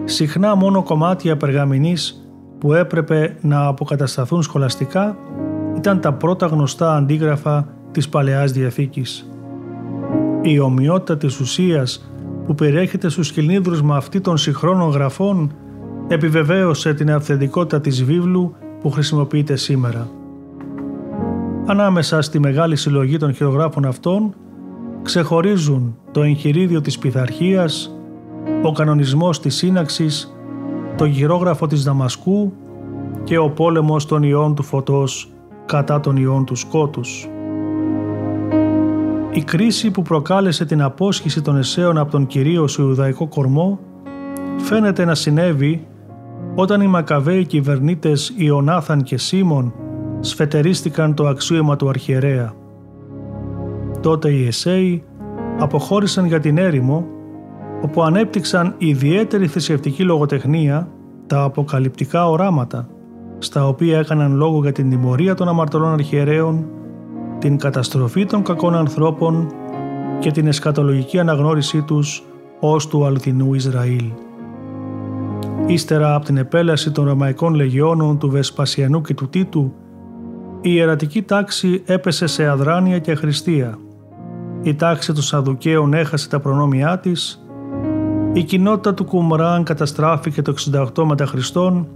συχνά 0.05 0.55
μόνο 0.55 0.83
κομμάτια 0.83 1.37
περγαμηνής 1.37 2.29
που 2.59 2.73
έπρεπε 2.73 3.37
να 3.41 3.67
αποκατασταθούν 3.67 4.43
σχολαστικά, 4.43 5.17
ήταν 5.77 6.01
τα 6.01 6.13
πρώτα 6.13 6.47
γνωστά 6.47 6.97
αντίγραφα 6.97 7.69
της 7.91 8.09
Παλαιάς 8.09 8.53
Διαθήκης. 8.53 9.29
Η 10.43 10.59
ομοιότητα 10.59 11.17
της 11.17 11.41
ουσίας 11.41 12.11
που 12.47 12.55
περιέχεται 12.55 13.09
στους 13.09 13.33
κυλνίδρους 13.33 13.83
με 13.83 13.97
αυτή 13.97 14.21
των 14.21 14.37
συγχρόνων 14.37 14.91
γραφών 14.91 15.53
επιβεβαίωσε 16.09 16.95
την 16.95 17.11
αυθεντικότητα 17.13 17.81
της 17.81 18.05
βίβλου 18.05 18.55
που 18.81 18.91
χρησιμοποιείται 18.91 19.57
σήμερα. 19.57 20.09
Ανάμεσα 21.67 22.23
στη 22.23 22.39
μεγάλη 22.39 22.77
συλλογή 22.77 23.17
των 23.17 23.35
χειρογράφων 23.35 23.85
αυτών 23.85 24.35
ξεχωρίζουν 25.03 25.97
το 26.11 26.23
εγχειρίδιο 26.23 26.81
της 26.81 26.99
πειθαρχίας, 26.99 27.95
ο 28.63 28.73
κανονισμός 28.73 29.41
της 29.41 29.55
σύναξης, 29.57 30.37
το 30.97 31.05
γυρόγραφο 31.05 31.67
της 31.67 31.85
Δαμασκού 31.85 32.53
και 33.25 33.39
ο 33.39 33.51
πόλεμος 33.51 34.07
των 34.07 34.23
ιών 34.23 34.55
του 34.55 34.63
φωτός 34.63 35.33
κατά 35.67 36.01
των 36.01 36.17
ιών 36.17 36.45
του 36.45 36.55
σκότους. 36.55 37.29
Η 39.31 39.43
κρίση 39.43 39.91
που 39.91 40.03
προκάλεσε 40.03 40.65
την 40.65 40.83
απόσχηση 40.83 41.43
των 41.43 41.57
Εσέων 41.57 41.99
από 41.99 42.11
τον 42.11 42.27
κυρίως 42.27 42.79
Ιουδαϊκό 42.79 43.27
κορμό 43.27 43.79
φαίνεται 44.57 45.05
να 45.05 45.15
συνέβη 45.15 45.87
όταν 46.55 46.81
οι 46.81 46.87
Μακαβαίοι 46.87 47.47
κυβερνήτες 47.47 48.33
Ιωνάθαν 48.37 49.03
και 49.03 49.19
Σίμων 49.19 49.75
σφετερίστηκαν 50.25 51.15
το 51.15 51.27
αξίωμα 51.27 51.77
του 51.77 51.89
αρχιερέα. 51.89 52.53
Τότε 54.01 54.31
οι 54.31 54.47
Εσέοι 54.47 55.05
αποχώρησαν 55.59 56.25
για 56.25 56.41
την 56.41 56.59
έρημο 56.59 57.07
όπου 57.83 58.03
ανέπτυξαν 58.03 58.75
ιδιαίτερη 58.79 59.47
θρησκευτική 59.47 60.03
λογοτεχνία 60.03 60.89
τα 61.27 61.43
αποκαλυπτικά 61.43 62.29
οράματα 62.29 62.89
στα 63.39 63.69
οποία 63.69 63.99
έκαναν 63.99 64.35
λόγο 64.35 64.61
για 64.61 64.73
την 64.73 64.91
τιμωρία 64.91 65.35
των 65.35 65.49
αμαρτωλών 65.49 65.93
αρχιερέων, 65.93 66.65
την 67.39 67.59
καταστροφή 67.59 68.27
των 68.27 68.43
κακών 68.43 68.75
ανθρώπων 68.75 69.47
και 70.19 70.31
την 70.31 70.47
εσκατολογική 70.47 71.19
αναγνώρισή 71.19 71.83
τους 71.83 72.25
ως 72.61 72.89
του 72.89 73.05
αληθινού 73.05 73.55
Ισραήλ. 73.55 74.05
Ύστερα 75.67 76.15
από 76.15 76.25
την 76.25 76.37
επέλαση 76.37 76.91
των 76.91 77.05
Ρωμαϊκών 77.05 77.55
Λεγιώνων 77.55 78.19
του 78.19 78.31
Βεσπασιανού 78.31 79.01
και 79.01 79.15
του 79.15 79.29
Τίτου 79.29 79.73
η 80.67 80.71
ιερατική 80.73 81.23
τάξη 81.23 81.83
έπεσε 81.87 82.27
σε 82.27 82.47
αδράνεια 82.47 82.99
και 82.99 83.13
αχρηστία. 83.13 83.79
Η 84.63 84.75
τάξη 84.75 85.13
των 85.13 85.23
Σαδουκαίων 85.23 85.95
έχασε 85.95 86.29
τα 86.29 86.41
προνόμια 86.41 86.99
της, 86.99 87.45
η 88.33 88.43
κοινότητα 88.43 88.95
του 88.95 89.05
Κουμράν 89.05 89.65
καταστράφηκε 89.65 90.43
το 90.43 90.55
68 90.97 91.05
μετά 91.05 91.27
Χριστόν 91.27 91.89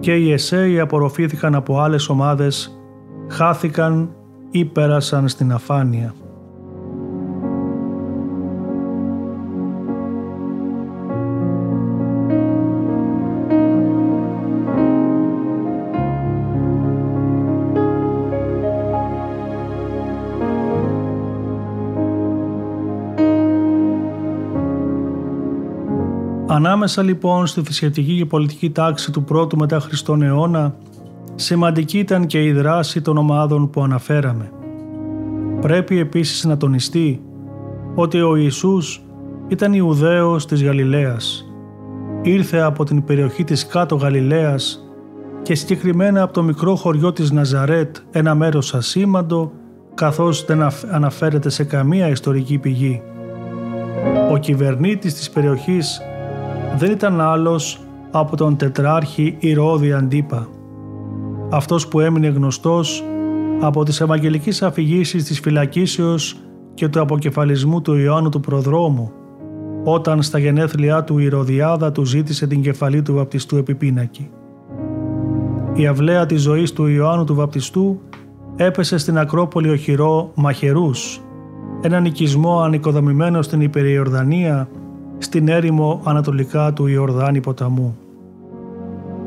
και 0.00 0.14
οι 0.14 0.32
Εσέοι 0.32 0.80
απορροφήθηκαν 0.80 1.54
από 1.54 1.80
άλλες 1.80 2.08
ομάδες, 2.08 2.80
χάθηκαν 3.28 4.10
ή 4.50 4.64
πέρασαν 4.64 5.28
στην 5.28 5.52
αφάνεια. 5.52 6.14
Ανάμεσα 26.80 27.02
λοιπόν 27.02 27.46
στη 27.46 27.62
θρησκευτική 27.62 28.16
και 28.16 28.24
πολιτική 28.24 28.70
τάξη 28.70 29.12
του 29.12 29.24
πρώτου 29.24 29.56
μετά 29.56 29.80
Χριστόν 29.80 30.22
αιώνα, 30.22 30.74
σημαντική 31.34 31.98
ήταν 31.98 32.26
και 32.26 32.44
η 32.44 32.52
δράση 32.52 33.00
των 33.00 33.16
ομάδων 33.16 33.70
που 33.70 33.82
αναφέραμε. 33.82 34.50
Πρέπει 35.60 35.98
επίσης 35.98 36.44
να 36.44 36.56
τονιστεί 36.56 37.22
ότι 37.94 38.20
ο 38.20 38.36
Ιησούς 38.36 39.02
ήταν 39.48 39.72
Ιουδαίος 39.72 40.46
της 40.46 40.64
Γαλιλαίας. 40.64 41.52
Ήρθε 42.22 42.60
από 42.60 42.84
την 42.84 43.04
περιοχή 43.04 43.44
της 43.44 43.66
κάτω 43.66 43.96
Γαλιλαίας 43.96 44.90
και 45.42 45.54
συγκεκριμένα 45.54 46.22
από 46.22 46.32
το 46.32 46.42
μικρό 46.42 46.76
χωριό 46.76 47.12
της 47.12 47.30
Ναζαρέτ, 47.30 47.96
ένα 48.10 48.34
μέρος 48.34 48.74
ασήμαντο, 48.74 49.52
καθώς 49.94 50.44
δεν 50.44 50.68
αναφέρεται 50.90 51.50
σε 51.50 51.64
καμία 51.64 52.08
ιστορική 52.08 52.58
πηγή. 52.58 53.02
Ο 54.30 54.36
κυβερνήτης 54.36 55.14
της 55.14 55.30
περιοχής 55.30 56.00
δεν 56.80 56.90
ήταν 56.90 57.20
άλλος 57.20 57.80
από 58.10 58.36
τον 58.36 58.56
τετράρχη 58.56 59.36
Ηρώδη 59.38 59.92
Αντίπα. 59.92 60.48
Αυτός 61.50 61.88
που 61.88 62.00
έμεινε 62.00 62.28
γνωστός 62.28 63.04
από 63.60 63.84
τις 63.84 64.00
Ευαγγελικές 64.00 64.62
αφηγήσεις 64.62 65.24
της 65.24 65.40
φυλακίσεως 65.40 66.36
και 66.74 66.88
του 66.88 67.00
αποκεφαλισμού 67.00 67.80
του 67.80 67.94
Ιωάννου 67.94 68.28
του 68.28 68.40
Προδρόμου, 68.40 69.12
όταν 69.84 70.22
στα 70.22 70.38
γενέθλιά 70.38 71.04
του 71.04 71.18
η 71.18 71.24
Ηρωδιάδα 71.24 71.92
του 71.92 72.04
ζήτησε 72.04 72.46
την 72.46 72.62
κεφαλή 72.62 73.02
του 73.02 73.14
βαπτιστού 73.14 73.56
επιπίνακη. 73.56 74.30
Η 75.74 75.86
αυλαία 75.86 76.26
της 76.26 76.42
ζωής 76.42 76.72
του 76.72 76.86
Ιωάννου 76.86 77.24
του 77.24 77.34
βαπτιστού 77.34 78.00
έπεσε 78.56 78.98
στην 78.98 79.18
Ακρόπολη 79.18 79.70
οχυρό 79.70 80.30
Μαχερούς, 80.34 81.20
έναν 81.80 82.04
οικισμό 82.04 82.60
ανοικοδομημένο 82.60 83.42
στην 83.42 83.60
Υπεριορδανία 83.60 84.68
στην 85.22 85.48
έρημο 85.48 86.00
ανατολικά 86.04 86.72
του 86.72 86.86
Ιορδάνη 86.86 87.40
ποταμού. 87.40 87.96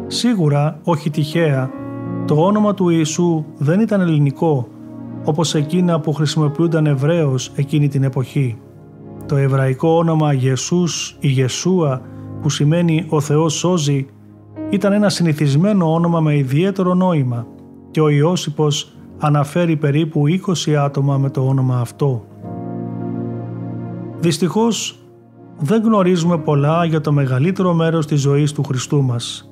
Σίγουρα, 0.07 0.79
όχι 0.83 1.09
τυχαία, 1.09 1.71
Το 2.27 2.35
όνομα 2.35 2.73
του 2.73 2.89
Ιησού 2.89 3.45
δεν 3.57 3.79
ήταν 3.79 4.01
ελληνικό, 4.01 4.67
όπως 5.25 5.55
εκείνα 5.55 5.99
που 5.99 6.13
χρησιμοποιούνταν 6.13 6.85
Εβραίος 6.85 7.51
εκείνη 7.55 7.87
την 7.87 8.03
εποχή. 8.03 8.57
Το 9.25 9.35
εβραϊκό 9.35 9.97
όνομα 9.97 10.33
Ιεσούς 10.33 11.17
ή 11.19 11.33
Ιεσούα, 11.35 12.01
που 12.41 12.49
σημαίνει 12.49 13.05
«Ο 13.09 13.19
Θεός 13.19 13.53
σώζει», 13.53 14.05
ήταν 14.69 14.93
ένα 14.93 15.09
συνηθισμένο 15.09 15.93
όνομα 15.93 16.19
με 16.19 16.37
ιδιαίτερο 16.37 16.93
νόημα 16.93 17.47
και 17.91 18.01
ο 18.01 18.09
Ιώσυπος 18.09 18.95
αναφέρει 19.19 19.75
περίπου 19.75 20.23
20 20.65 20.73
άτομα 20.73 21.17
με 21.17 21.29
το 21.29 21.41
όνομα 21.47 21.79
αυτό. 21.79 22.25
Δυστυχώς 24.19 25.02
δεν 25.59 25.81
γνωρίζουμε 25.83 26.37
πολλά 26.37 26.85
για 26.85 27.01
το 27.01 27.11
μεγαλύτερο 27.11 27.73
μέρος 27.73 28.07
της 28.07 28.21
ζωής 28.21 28.51
του 28.51 28.63
Χριστού 28.63 29.03
μας. 29.03 29.51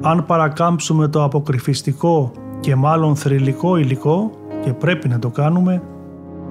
Αν 0.00 0.26
παρακάμψουμε 0.26 1.08
το 1.08 1.24
αποκρυφιστικό 1.24 2.32
και 2.60 2.74
μάλλον 2.74 3.16
θρηλυκό 3.16 3.76
υλικό 3.76 4.30
και 4.64 4.72
πρέπει 4.72 5.08
να 5.08 5.18
το 5.18 5.28
κάνουμε, 5.30 5.82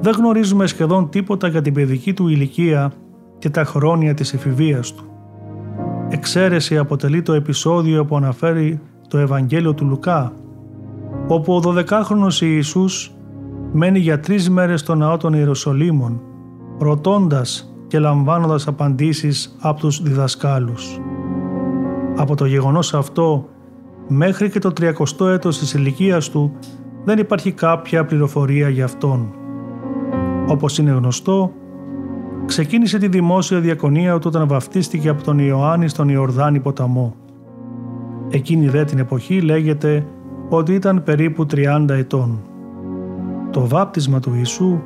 δεν 0.02 0.14
γνωρίζουμε 0.14 0.68
σχεδόν 0.68 1.10
τίποτα 1.10 1.48
για 1.48 1.62
την 1.62 1.74
παιδική 1.74 2.14
του 2.14 2.28
ηλικία 2.28 2.92
και 3.40 3.50
τα 3.50 3.64
χρόνια 3.64 4.14
της 4.14 4.34
εφηβείας 4.34 4.94
του. 4.94 5.04
Εξαίρεση 6.10 6.78
αποτελεί 6.78 7.22
το 7.22 7.34
επεισόδιο 7.34 8.06
που 8.06 8.16
αναφέρει 8.16 8.80
το 9.08 9.18
Ευαγγέλιο 9.18 9.74
του 9.74 9.86
Λουκά, 9.86 10.34
όπου 11.28 11.54
ο 11.54 11.62
12χρονος 11.66 12.42
Ιησούς 12.42 13.12
μένει 13.72 14.00
για 14.00 14.20
τρεις 14.20 14.50
μέρες 14.50 14.80
στο 14.80 14.96
ναό 14.96 15.18
των 15.18 15.34
Ιεροσολύμων, 15.34 16.22
ρωτώντας 16.80 17.71
και 17.92 18.00
λαμβάνοντας 18.00 18.68
απαντήσεις 18.68 19.56
από 19.60 19.80
τους 19.80 20.02
διδασκάλους. 20.02 21.00
Από 22.16 22.36
το 22.36 22.46
γεγονός 22.46 22.94
αυτό, 22.94 23.50
μέχρι 24.08 24.50
και 24.50 24.60
το 24.60 24.74
30ο 24.82 25.28
έτος 25.28 25.60
της 25.60 25.74
ηλικίας 25.74 26.30
του, 26.30 26.54
δεν 27.06 27.18
υπάρχει 27.18 27.52
κάποια 27.52 28.06
πληροφορία 28.06 28.70
για 28.70 28.84
αυτόν. 28.84 29.34
Όπως 30.48 30.78
είναι 30.78 30.92
γνωστό, 30.92 31.52
ξεκίνησε 32.46 32.98
τη 32.98 33.08
δημόσια 33.08 33.60
διακονία 33.60 34.20
του 34.20 34.32
όταν 34.34 34.48
βαφτίστηκε 34.48 35.10
από 35.10 35.24
τον 35.24 35.40
Ιωάννη 35.40 35.88
στον 35.88 36.10
Ιορδάνη 36.10 36.60
ποταμό. 36.60 37.16
Εκείνη 38.30 38.68
δε 38.68 38.84
την 38.84 39.00
εποχή 39.00 39.42
λέγεται 39.42 40.06
ότι 40.50 40.74
ήταν 40.74 41.04
περίπου 41.04 41.46
30 41.52 41.86
ετών. 41.90 42.40
Το 43.52 43.68
βάπτισμα 43.68 44.20
του 44.20 44.34
Ιησού 44.36 44.82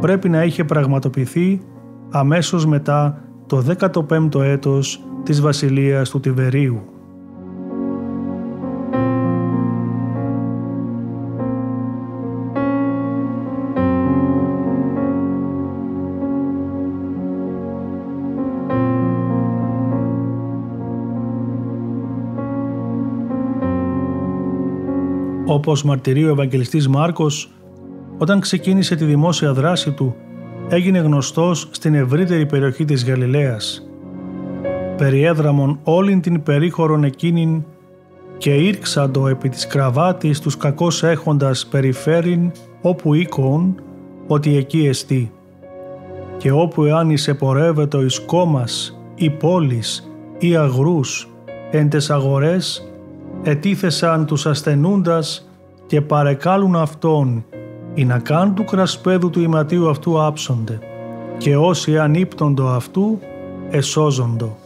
πρέπει 0.00 0.28
να 0.28 0.44
είχε 0.44 0.64
πραγματοποιηθεί 0.64 1.60
αμέσως 2.10 2.66
μετά 2.66 3.22
το 3.46 3.64
15ο 3.78 4.40
έτος 4.40 5.02
της 5.22 5.40
βασιλείας 5.40 6.10
του 6.10 6.20
Τιβερίου. 6.20 6.82
Όπως 25.46 25.84
μαρτυρεί 25.84 26.24
ο 26.24 26.28
Ευαγγελιστής 26.28 26.88
Μάρκος, 26.88 27.52
όταν 28.18 28.40
ξεκίνησε 28.40 28.94
τη 28.94 29.04
δημόσια 29.04 29.52
δράση 29.52 29.92
του, 29.92 30.14
έγινε 30.70 30.98
γνωστός 30.98 31.68
στην 31.70 31.94
ευρύτερη 31.94 32.46
περιοχή 32.46 32.84
της 32.84 33.04
Γαλιλαίας. 33.04 33.88
Περιέδραμον 34.96 35.78
όλην 35.82 36.20
την 36.20 36.42
περίχωρον 36.42 37.04
εκείνην 37.04 37.64
και 38.38 38.54
ήρξαντο 38.54 39.28
επί 39.28 39.48
της 39.48 39.66
κραβάτης 39.66 40.40
τους 40.40 40.56
κακός 40.56 41.02
έχοντας 41.02 41.66
περιφέρειν 41.66 42.50
όπου 42.82 43.14
οίκον 43.14 43.82
ότι 44.26 44.56
εκεί 44.56 44.86
εστί. 44.86 45.32
Και 46.36 46.50
όπου 46.50 46.84
εάν 46.84 47.10
εισεπορεύεται 47.10 47.98
εις 47.98 48.20
κόμμας 48.20 49.00
ή 49.14 49.30
πόλης 49.30 50.10
ή 50.38 50.56
αγρούς 50.56 51.28
εν 51.70 51.88
τες 51.88 52.10
αγορές 52.10 52.92
ετίθεσαν 53.42 54.26
τους 54.26 54.46
ασθενούντας 54.46 55.48
και 55.86 56.00
παρεκάλουν 56.00 56.76
αυτόν 56.76 57.44
ή 57.98 58.04
να 58.04 58.18
κάνουν 58.18 58.54
του 58.54 58.64
κρασπέδου 58.64 59.30
του 59.30 59.40
ηματίου 59.40 59.90
αυτού 59.90 60.22
άψονται 60.22 60.78
και 61.38 61.56
όσοι 61.56 61.98
ανύπτοντο 61.98 62.66
αυτού 62.66 63.18
εσώζοντο. 63.70 64.56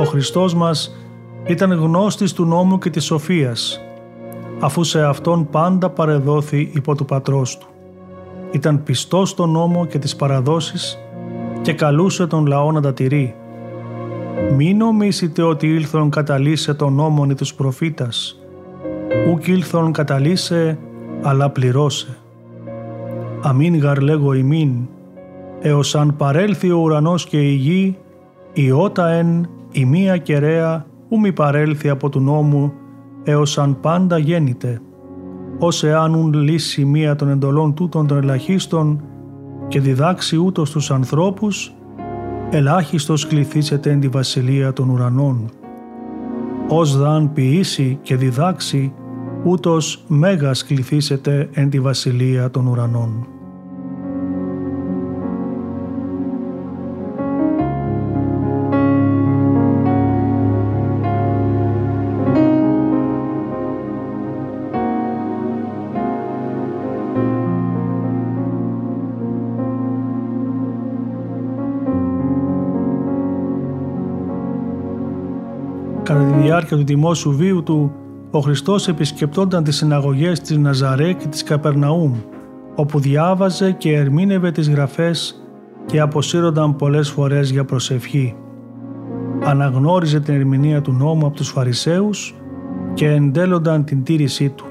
Ο 0.00 0.04
Χριστός 0.04 0.54
μας 0.54 0.96
ήταν 1.46 1.72
γνώστης 1.72 2.32
του 2.32 2.44
νόμου 2.44 2.78
και 2.78 2.90
της 2.90 3.04
σοφίας, 3.04 3.80
αφού 4.60 4.84
σε 4.84 5.02
Αυτόν 5.04 5.48
πάντα 5.50 5.90
παρεδόθη 5.90 6.70
υπό 6.74 6.94
του 6.94 7.04
Πατρός 7.04 7.58
Του. 7.58 7.66
Ήταν 8.50 8.82
πιστός 8.82 9.28
στον 9.28 9.50
νόμο 9.50 9.86
και 9.86 9.98
τις 9.98 10.16
παραδόσεις 10.16 10.98
και 11.62 11.72
καλούσε 11.72 12.26
τον 12.26 12.46
λαό 12.46 12.72
να 12.72 12.80
τα 12.80 12.92
τηρεί, 12.92 13.34
μη 14.56 14.74
νομίσετε 14.74 15.42
ότι 15.42 15.66
ήλθον 15.66 16.10
καταλύσε 16.10 16.74
τον 16.74 16.92
νόμον 16.92 17.30
ή 17.30 17.34
τους 17.34 17.54
προφήτας. 17.54 18.38
Ουκ 19.30 19.46
ήλθον 19.46 19.92
καταλύσε, 19.92 20.78
αλλά 21.22 21.50
πληρώσε. 21.50 22.16
Αμήν 23.42 23.78
γαρ 23.78 24.00
λέγω 24.00 24.32
ημίν, 24.34 24.70
έως 25.60 25.94
αν 25.94 26.16
παρέλθει 26.16 26.70
ο 26.70 26.78
ουρανός 26.78 27.26
και 27.26 27.40
η 27.40 27.54
γη, 27.54 27.96
η 28.52 28.70
ότα 28.70 29.08
εν, 29.08 29.48
η 29.72 29.84
μία 29.84 30.16
κεραία, 30.16 30.86
ου 31.08 31.20
μη 31.20 31.32
παρέλθει 31.32 31.88
από 31.88 32.08
του 32.08 32.20
νόμου, 32.20 32.72
έως 33.24 33.58
αν 33.58 33.80
πάντα 33.80 34.18
γέννηται. 34.18 34.80
Ως 35.58 35.84
εάν 35.84 36.14
ουν 36.14 36.32
λύσει 36.32 36.84
μία 36.84 37.16
των 37.16 37.28
εντολών 37.28 37.74
τούτων 37.74 38.06
των 38.06 38.16
ελαχίστων 38.18 39.02
και 39.68 39.80
διδάξει 39.80 40.36
ούτως 40.36 40.70
τους 40.70 40.90
ανθρώπους, 40.90 41.72
ελάχιστος 42.50 43.26
κληθήσετε 43.26 43.90
εν 43.90 44.00
τη 44.00 44.08
βασιλεία 44.08 44.72
των 44.72 44.88
ουρανών. 44.88 45.50
Ως 46.68 46.96
δαν 46.98 47.32
ποιήσει 47.32 47.98
και 48.02 48.16
διδάξει, 48.16 48.92
ούτως 49.44 50.04
μέγας 50.08 50.64
κληθήσετε 50.64 51.48
εν 51.52 51.70
τη 51.70 51.80
βασιλεία 51.80 52.50
των 52.50 52.66
ουρανών. 52.66 53.26
Κατά 76.02 76.24
τη 76.24 76.40
διάρκεια 76.40 76.76
του 76.76 76.84
δημόσιου 76.84 77.32
βίου 77.32 77.62
του, 77.62 77.92
ο 78.30 78.40
Χριστός 78.40 78.88
επισκεπτόταν 78.88 79.64
τις 79.64 79.76
συναγωγές 79.76 80.40
της 80.40 80.56
Ναζαρέ 80.56 81.12
και 81.12 81.26
της 81.26 81.42
Καπερναούμ, 81.42 82.14
όπου 82.74 82.98
διάβαζε 83.00 83.72
και 83.72 83.96
ερμήνευε 83.96 84.50
τις 84.50 84.70
γραφές 84.70 85.42
και 85.86 86.00
αποσύρονταν 86.00 86.76
πολλές 86.76 87.10
φορές 87.10 87.50
για 87.50 87.64
προσευχή. 87.64 88.36
Αναγνώριζε 89.44 90.20
την 90.20 90.34
ερμηνεία 90.34 90.80
του 90.80 90.92
νόμου 90.92 91.26
από 91.26 91.36
τους 91.36 91.48
Φαρισαίους 91.48 92.34
και 92.94 93.10
εντέλονταν 93.10 93.84
την 93.84 94.02
τήρησή 94.02 94.48
του. 94.48 94.64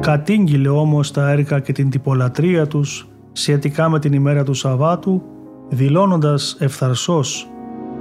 Κατήγγειλε 0.00 0.68
όμως 0.68 1.10
τα 1.10 1.30
έργα 1.30 1.60
και 1.60 1.72
την 1.72 1.90
τυπολατρεία 1.90 2.66
τους 2.66 3.08
σχετικά 3.32 3.88
με 3.88 3.98
την 3.98 4.12
ημέρα 4.12 4.44
του 4.44 4.54
Σαββάτου, 4.54 5.22
δηλώνοντας 5.68 6.56
ευθαρσός 6.58 7.50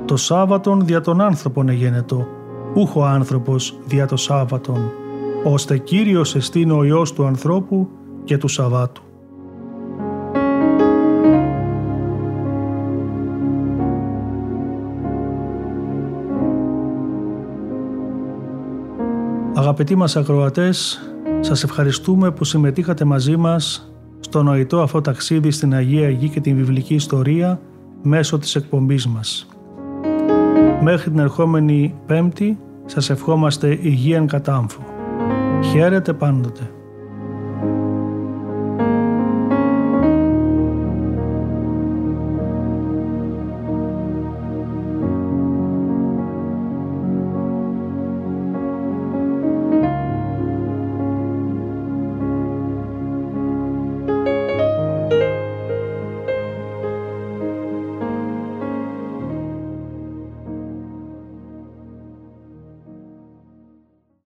το 0.06 0.18
Σάββατον 0.18 0.86
δια 0.86 1.02
των 1.02 1.22
άνθρωπον 1.22 1.70
εγένετο, 1.70 2.28
ούχο 2.74 3.04
άνθρωπος 3.04 3.80
δια 3.86 4.08
το 4.08 4.18
Σάββατον, 4.18 4.92
ώστε 5.44 5.78
Κύριος 5.78 6.36
εστίν 6.36 6.72
ο 6.72 6.84
Υιός 6.84 7.14
του 7.14 7.26
ανθρώπου 7.26 7.90
και 8.24 8.38
του 8.38 8.48
Σαββάτου. 8.48 9.02
Αγαπητοί 19.54 19.96
μας 19.96 20.16
ακροατές, 20.16 21.00
σας 21.40 21.64
ευχαριστούμε 21.64 22.32
που 22.32 22.44
συμμετείχατε 22.44 23.06
μαζί 23.06 23.38
μας 23.38 23.92
στο 24.20 24.44
νοητό 24.44 24.82
αυτό 24.82 25.02
ταξίδι 25.02 25.52
στην 25.52 25.74
Αγία 25.74 26.10
Γη 26.10 26.30
και 26.30 26.42
την 26.42 26.56
βιβλική 26.56 26.94
ιστορία 26.94 27.62
μέσω 28.02 28.38
της 28.38 28.56
εκπομπής 28.56 29.08
μας. 29.08 29.48
Μέχρι 30.82 31.10
την 31.10 31.20
ερχόμενη 31.20 31.96
Πέμπτη 32.06 32.58
σας 32.86 33.10
ευχόμαστε 33.10 33.78
υγείαν 33.82 34.28
κατάμφο. 34.28 34.82
Χαίρετε 35.64 36.14
πάντοτε. 36.14 36.70